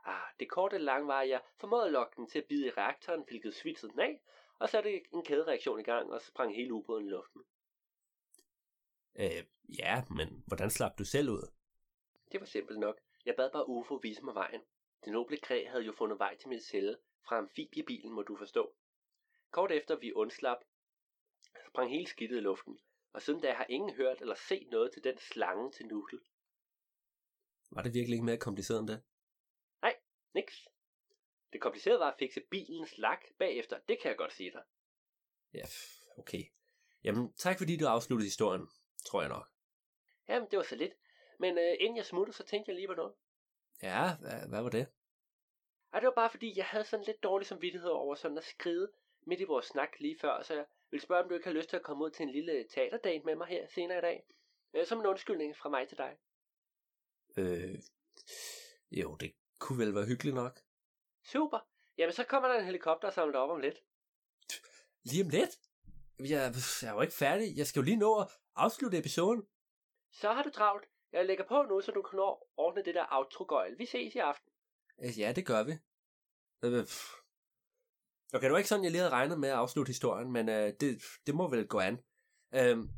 Ah, 0.05 0.29
det 0.41 0.51
korte 0.51 0.79
lang 0.79 1.07
var, 1.07 1.21
at 1.21 1.29
jeg 1.29 1.41
formåede 1.57 1.87
at 1.87 1.93
lokke 1.93 2.17
den 2.17 2.27
til 2.27 2.39
at 2.39 2.45
bide 2.45 2.67
i 2.67 2.71
reaktoren, 2.71 3.25
hvilket 3.29 3.55
svitsede 3.55 3.93
den 3.93 4.01
af, 4.01 4.21
og 4.59 4.69
satte 4.69 5.15
en 5.15 5.25
kædereaktion 5.25 5.81
i 5.81 5.83
gang, 5.83 6.13
og 6.13 6.23
sprang 6.23 6.57
hele 6.57 6.73
ubåden 6.73 7.07
i 7.07 7.11
luften. 7.11 7.43
Øh, 9.17 9.45
ja, 9.79 10.05
men 10.11 10.45
hvordan 10.47 10.71
slap 10.71 10.99
du 10.99 11.05
selv 11.05 11.31
ud? 11.31 11.51
Det 12.33 12.41
var 12.41 12.47
simpelt 12.47 12.79
nok. 12.79 13.01
Jeg 13.27 13.35
bad 13.37 13.51
bare 13.51 13.69
UFO 13.69 13.95
vise 13.95 14.25
mig 14.25 14.35
vejen. 14.35 14.61
Det 15.05 15.13
noble 15.13 15.37
kræ 15.37 15.67
havde 15.69 15.85
jo 15.85 15.93
fundet 15.93 16.19
vej 16.19 16.37
til 16.37 16.49
min 16.49 16.61
celle 16.61 16.97
fra 17.27 17.39
amfibiebilen, 17.39 18.13
må 18.13 18.23
du 18.23 18.37
forstå. 18.37 18.75
Kort 19.51 19.73
efter 19.73 19.97
vi 19.97 20.13
undslap, 20.13 20.59
sprang 21.69 21.91
hele 21.91 22.07
skidtet 22.07 22.37
i 22.37 22.41
luften, 22.41 22.79
og 23.13 23.23
siden 23.23 23.41
da 23.41 23.53
har 23.53 23.67
ingen 23.69 23.95
hørt 23.95 24.21
eller 24.21 24.35
set 24.35 24.69
noget 24.71 24.93
til 24.93 25.05
den 25.05 25.19
slange 25.19 25.73
til 25.73 25.87
Nudel. 25.87 26.21
Var 27.71 27.83
det 27.83 27.95
virkelig 27.95 28.15
ikke 28.15 28.25
mere 28.25 28.39
kompliceret 28.39 28.81
end 28.81 28.89
det? 28.89 29.03
Niks. 30.35 30.69
Det 31.53 31.61
komplicerede 31.61 32.01
var 32.01 32.11
at 32.11 32.19
fikse 32.19 32.41
bilens 32.51 32.99
lak 32.99 33.25
bagefter, 33.39 33.79
det 33.89 34.01
kan 34.01 34.09
jeg 34.09 34.17
godt 34.17 34.33
sige 34.33 34.51
dig. 34.51 34.63
Ja, 35.55 35.65
okay. 36.19 36.45
Jamen, 37.05 37.33
tak 37.33 37.59
fordi 37.59 37.77
du 37.77 37.87
afsluttede 37.87 38.27
historien, 38.27 38.69
tror 39.07 39.21
jeg 39.21 39.29
nok. 39.29 39.51
Jamen, 40.29 40.49
det 40.51 40.57
var 40.57 40.63
så 40.63 40.77
lidt. 40.77 40.93
Men 41.39 41.59
øh, 41.59 41.77
inden 41.81 41.97
jeg 41.97 42.07
smuttede, 42.07 42.37
så 42.37 42.45
tænkte 42.45 42.71
jeg 42.71 42.77
lige 42.77 42.89
på 42.89 42.95
noget. 42.95 43.15
Ja, 43.83 44.17
hvad, 44.21 44.49
hvad 44.49 44.63
var 44.63 44.71
det? 44.71 44.87
Ej, 45.93 46.01
det 46.01 46.07
var 46.07 46.15
bare 46.15 46.31
fordi, 46.31 46.53
jeg 46.57 46.67
havde 46.67 46.85
sådan 46.85 47.07
lidt 47.07 47.23
dårlig 47.23 47.47
samvittighed 47.47 47.91
over 47.91 48.15
sådan 48.15 48.39
at 48.39 48.45
skride 48.45 48.93
midt 49.27 49.41
i 49.41 49.45
vores 49.45 49.67
snak 49.67 50.01
lige 50.01 50.19
før, 50.19 50.43
så 50.43 50.55
jeg 50.55 50.65
vil 50.91 51.01
spørge, 51.01 51.23
om 51.23 51.29
du 51.29 51.35
ikke 51.35 51.47
har 51.47 51.55
lyst 51.55 51.69
til 51.69 51.77
at 51.77 51.83
komme 51.83 52.05
ud 52.05 52.11
til 52.11 52.23
en 52.23 52.31
lille 52.31 52.67
teaterdate 52.71 53.25
med 53.25 53.37
mig 53.37 53.47
her 53.47 53.67
senere 53.67 53.99
i 53.99 54.01
dag. 54.01 54.27
Øh, 54.75 54.87
som 54.87 55.01
en 55.01 55.07
undskyldning 55.07 55.57
fra 55.57 55.69
mig 55.69 55.89
til 55.89 55.99
dig. 55.99 56.17
Øh, 57.37 57.79
jo, 58.91 59.17
det 59.17 59.35
kunne 59.59 59.79
vel 59.79 59.95
være 59.95 60.07
hyggeligt 60.07 60.35
nok. 60.35 60.61
Super. 61.25 61.59
Jamen, 61.99 62.13
så 62.13 62.25
kommer 62.25 62.49
der 62.49 62.59
en 62.59 62.65
helikopter 62.65 63.09
og 63.09 63.15
samler 63.15 63.39
op 63.39 63.51
om 63.51 63.61
lidt. 63.61 63.83
Lige 65.03 65.25
om 65.25 65.29
lidt? 65.29 65.59
Jeg, 66.19 66.29
jeg 66.29 66.89
er 66.89 66.93
jo 66.95 67.01
ikke 67.01 67.15
færdig. 67.15 67.57
Jeg 67.57 67.67
skal 67.67 67.81
jo 67.81 67.85
lige 67.85 67.97
nå 67.97 68.21
at 68.21 68.29
afslutte 68.57 68.99
episoden. 68.99 69.47
Så 70.13 70.33
har 70.33 70.43
du 70.43 70.51
travlt. 70.51 70.85
Jeg 71.13 71.27
lægger 71.27 71.45
på 71.49 71.63
nu, 71.63 71.81
så 71.81 71.93
du 71.93 72.03
kan 72.03 72.19
ordne 72.57 72.85
det 72.85 72.95
der 72.95 73.07
outro. 73.11 73.61
Vi 73.79 73.87
ses 73.87 74.15
i 74.15 74.19
aften. 74.19 74.53
Øh, 75.05 75.19
ja, 75.19 75.33
det 75.33 75.47
gør 75.47 75.63
vi. 75.63 75.73
Øh, 76.63 76.87
Okay, 78.35 78.45
det 78.45 78.53
var 78.53 78.59
ikke 78.59 78.69
sådan, 78.69 78.85
jeg 78.85 78.93
lige 78.93 79.01
havde 79.01 79.13
regnet 79.13 79.41
med 79.41 79.49
at 79.49 79.55
afslutte 79.55 79.91
historien, 79.91 80.33
men 80.33 80.49
øh, 80.49 80.73
det, 80.81 81.03
det 81.27 81.35
må 81.35 81.49
vel 81.49 81.67
gå 81.67 81.79
an. 81.79 81.99
Øhm, 82.55 82.89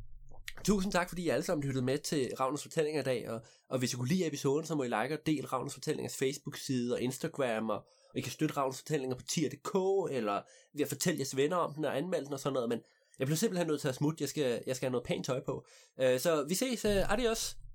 tusind 0.65 0.93
tak, 0.93 1.09
fordi 1.09 1.23
I 1.23 1.29
alle 1.29 1.43
sammen 1.43 1.65
lyttede 1.65 1.85
med 1.85 1.99
til 1.99 2.31
Ravnens 2.41 2.63
Fortællinger 2.63 3.01
i 3.01 3.05
dag, 3.05 3.31
og, 3.31 3.41
og 3.69 3.79
hvis 3.79 3.93
I 3.93 3.97
kunne 3.97 4.09
lide 4.09 4.27
episoden, 4.27 4.67
så 4.67 4.75
må 4.75 4.83
I 4.83 4.87
like 4.87 5.15
og 5.15 5.27
del 5.27 5.47
Ravnens 5.47 5.75
Fortællingers 5.75 6.17
Facebook-side 6.17 6.95
og 6.95 7.01
Instagram, 7.01 7.71
og, 7.71 7.77
og 8.11 8.17
I 8.17 8.21
kan 8.21 8.33
støtte 8.33 8.57
Ravnens 8.57 8.79
Fortællinger 8.79 9.17
på 9.17 9.23
tier.dk, 9.23 9.75
eller 10.17 10.43
ved 10.75 10.83
at 10.83 10.89
fortælle 10.89 11.19
jeres 11.19 11.37
venner 11.37 11.57
om 11.57 11.75
den 11.75 11.85
og 11.85 11.97
anmelde 11.97 12.25
den 12.25 12.33
og 12.33 12.41
sådan 12.41 12.55
noget, 12.55 12.69
men 12.69 12.81
jeg 13.19 13.27
bliver 13.27 13.37
simpelthen 13.37 13.67
nødt 13.67 13.81
til 13.81 13.89
at 13.89 13.95
smutte, 13.95 14.23
jeg 14.23 14.29
skal, 14.29 14.63
jeg 14.67 14.77
skal 14.77 14.87
have 14.87 14.93
noget 14.93 15.07
pænt 15.07 15.27
tøj 15.27 15.41
på. 15.41 15.67
Uh, 16.03 16.19
så 16.19 16.45
vi 16.49 16.55
ses, 16.55 16.85
uh, 16.85 17.13
adios! 17.13 17.66